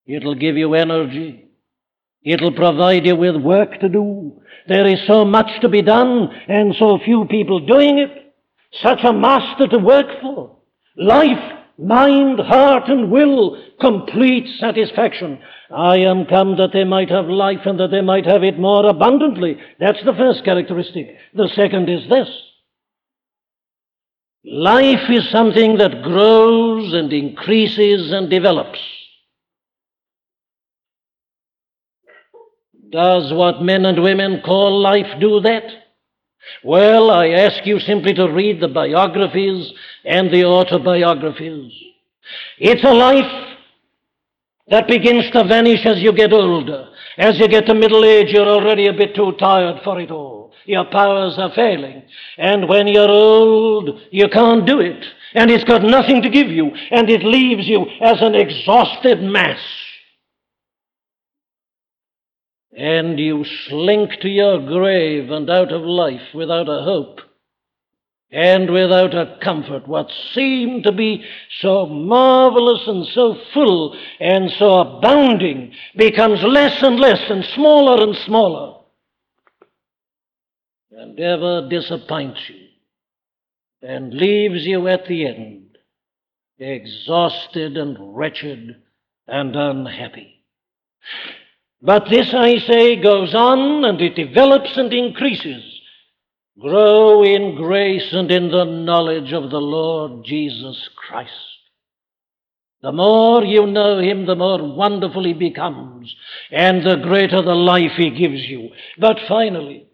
It'll 0.05 0.36
give 0.36 0.57
you 0.57 0.74
energy. 0.74 1.45
It'll 2.24 2.51
provide 2.51 3.05
you 3.05 3.16
with 3.16 3.38
work 3.38 3.80
to 3.80 3.88
do. 3.88 4.41
There 4.68 4.86
is 4.86 4.99
so 5.07 5.24
much 5.24 5.62
to 5.62 5.70
be 5.70 5.82
done 5.82 6.30
and 6.49 6.76
so 6.78 6.99
few 7.03 7.26
people 7.30 7.66
doing 7.66 7.97
it. 7.97 8.36
Such 8.84 8.99
a 9.03 9.14
master 9.14 9.68
to 9.68 9.78
work 9.78 10.07
for. 10.22 10.57
Life, 10.97 11.59
mind, 11.78 12.39
heart, 12.39 12.89
and 12.89 13.09
will, 13.09 13.57
complete 13.80 14.47
satisfaction. 14.59 15.39
I 15.74 15.99
am 15.99 16.26
come 16.26 16.57
that 16.57 16.72
they 16.74 16.84
might 16.84 17.09
have 17.09 17.28
life 17.28 17.66
and 17.66 17.80
that 17.80 17.91
they 17.91 18.01
might 18.01 18.26
have 18.26 18.43
it 18.43 18.59
more 18.59 18.86
abundantly. 18.86 19.57
That's 19.80 20.03
the 20.03 20.14
first 20.14 20.43
characteristic. 20.43 21.16
The 21.34 21.49
second 21.55 21.89
is 21.89 22.07
this. 22.09 22.28
Life 24.43 25.09
is 25.09 25.29
something 25.29 25.77
that 25.77 26.01
grows 26.01 26.93
and 26.93 27.13
increases 27.13 28.11
and 28.11 28.29
develops. 28.29 28.79
Does 32.89 33.31
what 33.31 33.61
men 33.61 33.85
and 33.85 34.01
women 34.01 34.41
call 34.43 34.81
life 34.81 35.19
do 35.19 35.39
that? 35.41 35.63
Well, 36.63 37.11
I 37.11 37.29
ask 37.29 37.65
you 37.65 37.79
simply 37.79 38.13
to 38.15 38.27
read 38.31 38.59
the 38.59 38.67
biographies 38.67 39.71
and 40.03 40.31
the 40.31 40.45
autobiographies. 40.45 41.71
It's 42.57 42.83
a 42.83 42.93
life 42.93 43.57
that 44.67 44.87
begins 44.87 45.29
to 45.31 45.43
vanish 45.43 45.85
as 45.85 46.01
you 46.01 46.13
get 46.13 46.33
older. 46.33 46.89
As 47.17 47.37
you 47.37 47.47
get 47.47 47.67
to 47.67 47.75
middle 47.75 48.03
age, 48.03 48.31
you're 48.31 48.47
already 48.47 48.87
a 48.87 48.93
bit 48.93 49.15
too 49.15 49.33
tired 49.33 49.81
for 49.83 49.99
it 49.99 50.09
all. 50.11 50.40
Your 50.72 50.86
powers 50.86 51.38
are 51.38 51.51
failing. 51.53 52.03
And 52.38 52.69
when 52.69 52.88
you're 52.88 53.11
old, 53.11 53.99
you 54.09 54.30
can't 54.30 54.65
do 54.65 54.80
it. 54.80 55.03
And 55.34 55.51
it's 55.51 55.65
got 55.65 55.84
nothing 55.84 56.22
to 56.22 56.30
give 56.30 56.47
you. 56.47 56.72
And 56.91 57.09
it 57.09 57.26
leaves 57.26 57.67
you 57.67 57.86
as 57.99 58.22
an 58.22 58.36
exhausted 58.36 59.22
mass 59.22 59.59
and 62.74 63.19
you 63.19 63.43
slink 63.67 64.11
to 64.22 64.30
your 64.30 64.65
grave 64.65 65.30
and 65.30 65.49
out 65.49 65.74
of 65.74 65.82
life 65.82 66.34
without 66.34 66.69
a 66.69 66.84
hope 66.84 67.19
and 68.32 68.72
without 68.72 69.13
a 69.13 69.38
comfort. 69.43 69.89
What 69.89 70.09
seemed 70.34 70.86
to 70.86 70.93
be 70.93 71.26
so 71.59 71.86
marvelous 71.86 72.88
and 72.88 73.05
so 73.07 73.36
full 73.53 73.99
and 74.22 74.49
so 74.51 74.80
abounding 74.80 75.74
becomes 75.97 76.41
less 76.43 76.82
and 76.82 76.97
less 76.97 77.30
and 77.30 77.43
smaller 77.43 78.01
and 78.01 78.15
smaller 78.15 78.80
and 80.91 81.19
ever 81.19 81.67
disappoints 81.69 82.41
you 82.49 82.67
and 83.81 84.13
leaves 84.13 84.65
you 84.65 84.87
at 84.87 85.05
the 85.07 85.25
end 85.25 85.77
exhausted 86.59 87.77
and 87.77 87.97
wretched 88.15 88.75
and 89.27 89.55
unhappy. 89.55 90.43
But 91.81 92.09
this, 92.09 92.31
I 92.33 92.57
say, 92.59 93.01
goes 93.01 93.33
on 93.33 93.83
and 93.85 93.99
it 93.99 94.15
develops 94.15 94.77
and 94.77 94.93
increases. 94.93 95.63
Grow 96.59 97.23
in 97.23 97.55
grace 97.55 98.09
and 98.11 98.29
in 98.29 98.51
the 98.51 98.65
knowledge 98.65 99.33
of 99.33 99.49
the 99.49 99.61
Lord 99.61 100.23
Jesus 100.25 100.89
Christ. 100.95 101.31
The 102.83 102.91
more 102.91 103.43
you 103.43 103.65
know 103.65 103.99
him, 103.99 104.25
the 104.25 104.35
more 104.35 104.61
wonderful 104.61 105.23
he 105.23 105.33
becomes, 105.33 106.15
and 106.51 106.83
the 106.83 106.97
greater 106.97 107.41
the 107.41 107.55
life 107.55 107.91
he 107.95 108.09
gives 108.09 108.41
you. 108.47 108.69
But 108.99 109.17
finally, 109.27 109.87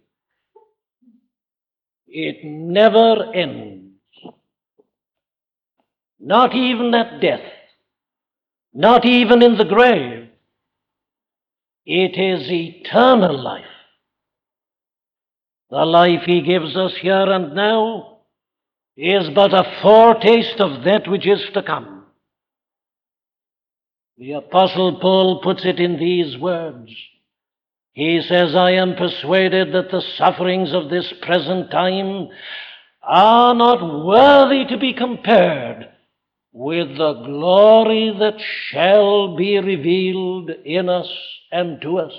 it 2.17 2.43
never 2.43 3.31
ends. 3.31 3.93
Not 6.19 6.55
even 6.55 6.93
at 6.95 7.21
death, 7.21 7.47
not 8.73 9.05
even 9.05 9.43
in 9.43 9.55
the 9.55 9.65
grave. 9.65 10.27
It 11.85 12.17
is 12.17 12.51
eternal 12.51 13.39
life. 13.39 13.65
The 15.69 15.85
life 15.85 16.23
he 16.25 16.41
gives 16.41 16.75
us 16.75 16.93
here 16.99 17.31
and 17.31 17.53
now 17.53 18.21
is 18.95 19.29
but 19.35 19.53
a 19.53 19.79
foretaste 19.83 20.59
of 20.59 20.85
that 20.85 21.07
which 21.07 21.27
is 21.27 21.41
to 21.53 21.61
come. 21.61 22.05
The 24.17 24.31
Apostle 24.31 24.99
Paul 24.99 25.41
puts 25.43 25.63
it 25.65 25.79
in 25.79 25.99
these 25.99 26.35
words. 26.35 26.91
He 27.97 28.21
says, 28.21 28.53
I 28.53 28.73
am 28.73 28.95
persuaded 28.95 29.73
that 29.73 29.89
the 29.89 30.03
sufferings 30.17 30.71
of 30.71 30.91
this 30.91 31.11
present 31.19 31.71
time 31.71 32.27
are 33.01 33.55
not 33.55 34.05
worthy 34.05 34.65
to 34.65 34.77
be 34.77 34.93
compared 34.93 35.89
with 36.51 36.89
the 36.95 37.13
glory 37.25 38.15
that 38.19 38.35
shall 38.69 39.35
be 39.35 39.57
revealed 39.57 40.51
in 40.63 40.89
us 40.89 41.11
and 41.51 41.81
to 41.81 41.97
us. 41.97 42.13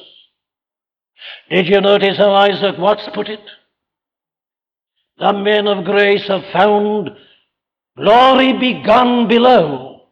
Did 1.49 1.69
you 1.69 1.81
notice 1.81 2.17
how 2.17 2.35
Isaac 2.35 2.77
Watts 2.77 3.09
put 3.15 3.29
it? 3.29 3.49
The 5.19 5.33
men 5.33 5.69
of 5.69 5.85
grace 5.85 6.27
have 6.27 6.43
found 6.53 7.11
glory 7.97 8.53
begun 8.59 9.29
below, 9.29 10.09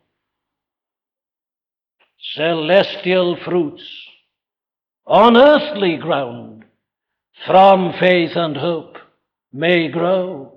celestial 2.37 3.37
fruits 3.45 4.06
on 5.07 5.37
earthly 5.37 5.97
ground 5.97 6.65
from 7.47 7.93
faith 8.01 8.33
and 8.35 8.57
hope 8.57 8.97
may 9.53 9.89
grow. 9.89 10.53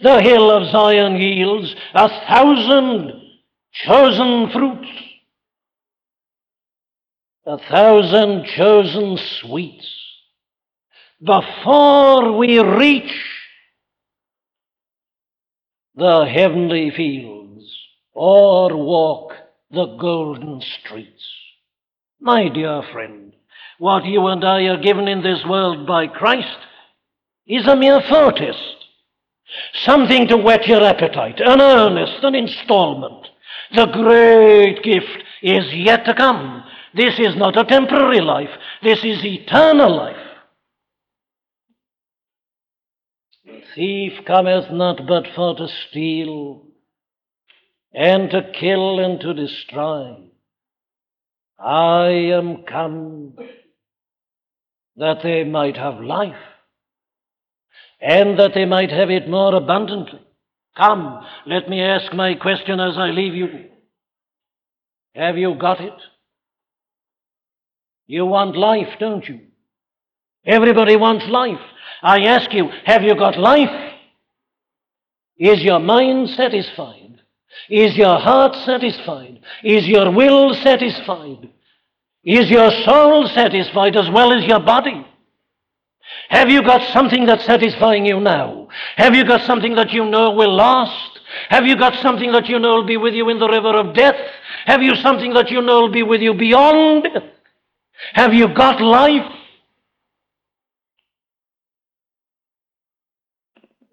The 0.00 0.20
hill 0.20 0.50
of 0.50 0.70
Zion 0.70 1.16
yields 1.16 1.74
a 1.94 2.08
thousand 2.08 3.12
chosen 3.72 4.50
fruits, 4.50 4.88
a 7.46 7.58
thousand 7.58 8.44
chosen 8.56 9.18
sweets 9.40 9.88
before 11.24 12.36
we 12.36 12.58
reach 12.58 13.12
the 15.94 16.24
heavenly 16.24 16.90
fields 16.90 17.64
or 18.12 18.76
walk 18.76 19.32
the 19.70 19.96
golden 19.96 20.60
streets. 20.60 21.24
My 22.20 22.48
dear 22.48 22.82
friend, 22.92 23.32
what 23.82 24.04
you 24.04 24.28
and 24.28 24.44
I 24.44 24.62
are 24.66 24.80
given 24.80 25.08
in 25.08 25.24
this 25.24 25.44
world 25.44 25.88
by 25.88 26.06
Christ 26.06 26.56
is 27.48 27.66
a 27.66 27.74
mere 27.74 28.00
foretaste. 28.08 28.76
Something 29.72 30.28
to 30.28 30.36
whet 30.36 30.68
your 30.68 30.84
appetite, 30.84 31.40
an 31.40 31.60
earnest, 31.60 32.22
an 32.22 32.36
installment. 32.36 33.26
The 33.74 33.86
great 33.86 34.84
gift 34.84 35.24
is 35.42 35.74
yet 35.74 36.04
to 36.04 36.14
come. 36.14 36.62
This 36.94 37.18
is 37.18 37.34
not 37.34 37.58
a 37.58 37.64
temporary 37.64 38.20
life, 38.20 38.50
this 38.84 39.02
is 39.02 39.24
eternal 39.24 39.96
life. 39.96 40.16
The 43.44 43.62
thief 43.74 44.12
cometh 44.24 44.70
not 44.70 45.08
but 45.08 45.26
for 45.34 45.56
to 45.56 45.66
steal, 45.88 46.68
and 47.92 48.30
to 48.30 48.48
kill, 48.52 49.00
and 49.00 49.20
to 49.22 49.34
destroy. 49.34 50.18
I 51.58 52.06
am 52.06 52.62
come 52.62 53.34
that 54.96 55.18
they 55.22 55.44
might 55.44 55.76
have 55.76 56.00
life 56.00 56.34
and 58.00 58.38
that 58.38 58.52
they 58.54 58.64
might 58.64 58.90
have 58.90 59.10
it 59.10 59.28
more 59.28 59.54
abundantly. 59.54 60.20
Come, 60.76 61.24
let 61.46 61.68
me 61.68 61.82
ask 61.82 62.12
my 62.12 62.34
question 62.34 62.80
as 62.80 62.96
I 62.96 63.10
leave 63.10 63.34
you. 63.34 63.48
Have 65.14 65.36
you 65.36 65.54
got 65.54 65.80
it? 65.80 65.94
You 68.06 68.26
want 68.26 68.56
life, 68.56 68.98
don't 68.98 69.26
you? 69.28 69.40
Everybody 70.44 70.96
wants 70.96 71.26
life. 71.28 71.60
I 72.02 72.20
ask 72.24 72.52
you, 72.52 72.68
have 72.84 73.02
you 73.02 73.14
got 73.14 73.38
life? 73.38 73.92
Is 75.38 75.62
your 75.62 75.78
mind 75.78 76.30
satisfied? 76.30 77.20
Is 77.68 77.96
your 77.96 78.18
heart 78.18 78.56
satisfied? 78.64 79.40
Is 79.62 79.86
your 79.86 80.10
will 80.10 80.54
satisfied? 80.54 81.50
Is 82.24 82.48
your 82.50 82.70
soul 82.84 83.28
satisfied 83.34 83.96
as 83.96 84.08
well 84.10 84.32
as 84.32 84.44
your 84.44 84.60
body? 84.60 85.06
Have 86.28 86.50
you 86.50 86.62
got 86.62 86.92
something 86.92 87.26
that's 87.26 87.44
satisfying 87.44 88.06
you 88.06 88.20
now? 88.20 88.68
Have 88.96 89.14
you 89.14 89.24
got 89.24 89.42
something 89.42 89.74
that 89.74 89.90
you 89.90 90.04
know 90.04 90.30
will 90.30 90.54
last? 90.54 91.20
Have 91.48 91.66
you 91.66 91.76
got 91.76 92.00
something 92.00 92.30
that 92.32 92.48
you 92.48 92.58
know 92.58 92.76
will 92.76 92.86
be 92.86 92.96
with 92.96 93.14
you 93.14 93.28
in 93.28 93.38
the 93.38 93.48
river 93.48 93.76
of 93.76 93.94
death? 93.94 94.14
Have 94.66 94.82
you 94.82 94.94
something 94.96 95.34
that 95.34 95.50
you 95.50 95.60
know 95.62 95.82
will 95.82 95.92
be 95.92 96.02
with 96.02 96.20
you 96.20 96.34
beyond 96.34 97.04
death? 97.04 97.22
Have 98.14 98.34
you 98.34 98.54
got 98.54 98.80
life? 98.80 99.30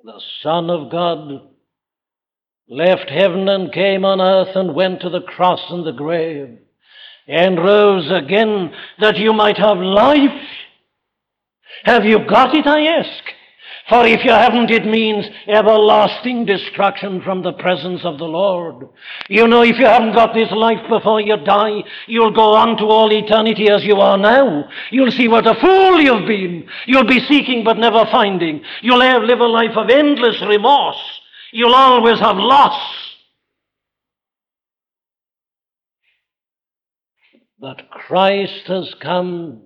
The 0.03 0.21
Son 0.41 0.69
of 0.69 0.91
God 0.91 1.41
left 2.67 3.09
heaven 3.09 3.47
and 3.49 3.71
came 3.71 4.05
on 4.05 4.21
earth 4.21 4.55
and 4.55 4.75
went 4.75 5.01
to 5.01 5.09
the 5.09 5.21
cross 5.21 5.61
and 5.69 5.86
the 5.86 5.91
grave 5.91 6.57
and 7.30 7.57
rose 7.57 8.11
again 8.11 8.73
that 8.99 9.17
you 9.17 9.32
might 9.32 9.57
have 9.57 9.77
life 9.77 10.32
have 11.84 12.05
you 12.05 12.25
got 12.27 12.53
it, 12.55 12.67
I 12.67 12.86
ask? 12.86 13.23
For 13.88 14.05
if 14.05 14.23
you 14.23 14.32
haven't, 14.32 14.69
it 14.69 14.86
means 14.86 15.25
everlasting 15.47 16.45
destruction 16.45 17.21
from 17.21 17.41
the 17.41 17.53
presence 17.53 18.01
of 18.03 18.19
the 18.19 18.25
Lord. 18.25 18.88
You 19.30 19.47
know, 19.47 19.63
if 19.63 19.80
you 19.80 19.86
haven't 19.86 20.13
got 20.13 20.36
this 20.36 20.51
life 20.51 20.88
before 20.89 21.21
you 21.21 21.38
die, 21.38 21.84
you'll 22.05 22.34
go 22.34 22.53
on 22.53 22.77
to 22.77 22.86
all 22.86 23.11
eternity 23.11 23.69
as 23.69 23.84
you 23.84 23.95
are 23.95 24.17
now. 24.17 24.69
You'll 24.91 25.11
see 25.11 25.27
what 25.27 25.47
a 25.47 25.59
fool 25.59 25.99
you've 25.99 26.27
been. 26.27 26.67
You'll 26.86 27.07
be 27.07 27.25
seeking 27.27 27.63
but 27.63 27.77
never 27.77 28.05
finding. 28.11 28.61
You'll 28.82 28.99
live 28.99 29.39
a 29.39 29.45
life 29.45 29.75
of 29.75 29.89
endless 29.89 30.39
remorse. 30.41 31.01
You'll 31.51 31.73
always 31.73 32.19
have 32.19 32.38
loss. 32.38 33.09
But 37.60 37.89
Christ 37.89 38.68
has 38.68 38.93
come 39.01 39.64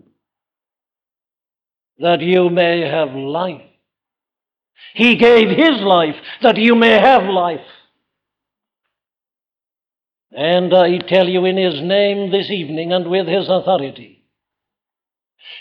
that 2.00 2.22
you 2.22 2.50
may 2.50 2.82
have 2.82 3.14
life. 3.14 3.62
He 4.96 5.16
gave 5.16 5.50
His 5.50 5.80
life 5.82 6.16
that 6.42 6.58
you 6.58 6.76
may 6.76 7.00
have 7.00 7.24
life. 7.26 7.66
And 10.32 10.74
I 10.74 10.98
tell 10.98 11.28
you 11.30 11.46
in 11.46 11.58
His 11.58 11.82
name 11.82 12.32
this 12.32 12.50
evening 12.50 12.92
and 12.92 13.10
with 13.10 13.28
His 13.28 13.48
authority, 13.48 14.26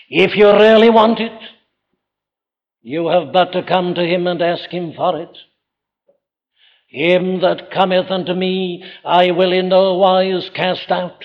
if 0.09 0.35
you 0.35 0.51
really 0.51 0.89
want 0.89 1.21
it, 1.21 1.39
you 2.81 3.09
have 3.09 3.33
but 3.33 3.53
to 3.53 3.63
come 3.63 3.95
to 3.95 4.03
Him 4.03 4.27
and 4.27 4.41
ask 4.41 4.71
Him 4.71 4.95
for 4.97 5.21
it. 5.21 5.37
Him 6.89 7.41
that 7.43 7.71
cometh 7.71 8.11
unto 8.11 8.33
me, 8.33 8.85
I 9.05 9.31
will 9.33 9.53
in 9.53 9.69
no 9.69 9.95
wise 9.95 10.51
cast 10.55 10.91
out. 10.91 11.25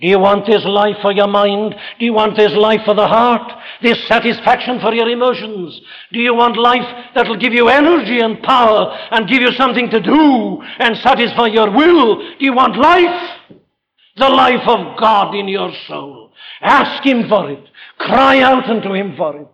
Do 0.00 0.06
you 0.06 0.20
want 0.20 0.46
this 0.46 0.64
life 0.64 0.96
for 1.02 1.12
your 1.12 1.26
mind? 1.26 1.74
Do 1.98 2.04
you 2.04 2.12
want 2.12 2.36
this 2.36 2.52
life 2.52 2.82
for 2.84 2.94
the 2.94 3.08
heart? 3.08 3.50
This 3.82 3.98
satisfaction 4.06 4.78
for 4.80 4.94
your 4.94 5.08
emotions? 5.08 5.80
Do 6.12 6.20
you 6.20 6.34
want 6.34 6.56
life 6.56 6.86
that 7.16 7.26
will 7.28 7.36
give 7.36 7.52
you 7.52 7.68
energy 7.68 8.20
and 8.20 8.40
power 8.42 8.96
and 9.10 9.28
give 9.28 9.42
you 9.42 9.50
something 9.52 9.90
to 9.90 10.00
do 10.00 10.62
and 10.78 10.96
satisfy 10.98 11.46
your 11.46 11.70
will? 11.72 12.16
Do 12.16 12.44
you 12.44 12.54
want 12.54 12.78
life? 12.78 13.58
The 14.16 14.28
life 14.28 14.68
of 14.68 14.98
God 15.00 15.34
in 15.34 15.48
your 15.48 15.72
soul. 15.88 16.32
Ask 16.60 17.04
Him 17.04 17.28
for 17.28 17.50
it. 17.50 17.64
Cry 17.98 18.40
out 18.40 18.70
unto 18.70 18.92
Him 18.94 19.14
for 19.16 19.36
it. 19.36 19.48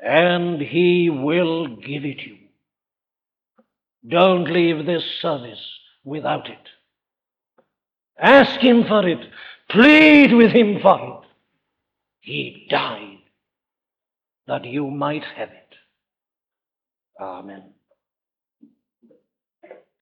And 0.00 0.60
He 0.60 1.08
will 1.08 1.68
give 1.68 2.04
it 2.04 2.18
you. 2.18 2.38
Don't 4.08 4.52
leave 4.52 4.86
this 4.86 5.04
service 5.20 5.62
without 6.04 6.48
it. 6.48 6.71
Ask 8.22 8.60
Him 8.60 8.84
for 8.84 9.06
it. 9.06 9.18
Plead 9.68 10.32
with 10.32 10.52
Him 10.52 10.78
for 10.80 11.22
it. 11.24 11.28
He 12.20 12.66
died 12.70 13.18
that 14.46 14.64
you 14.64 14.90
might 14.90 15.24
have 15.36 15.48
it. 15.50 15.74
Amen. 17.20 17.71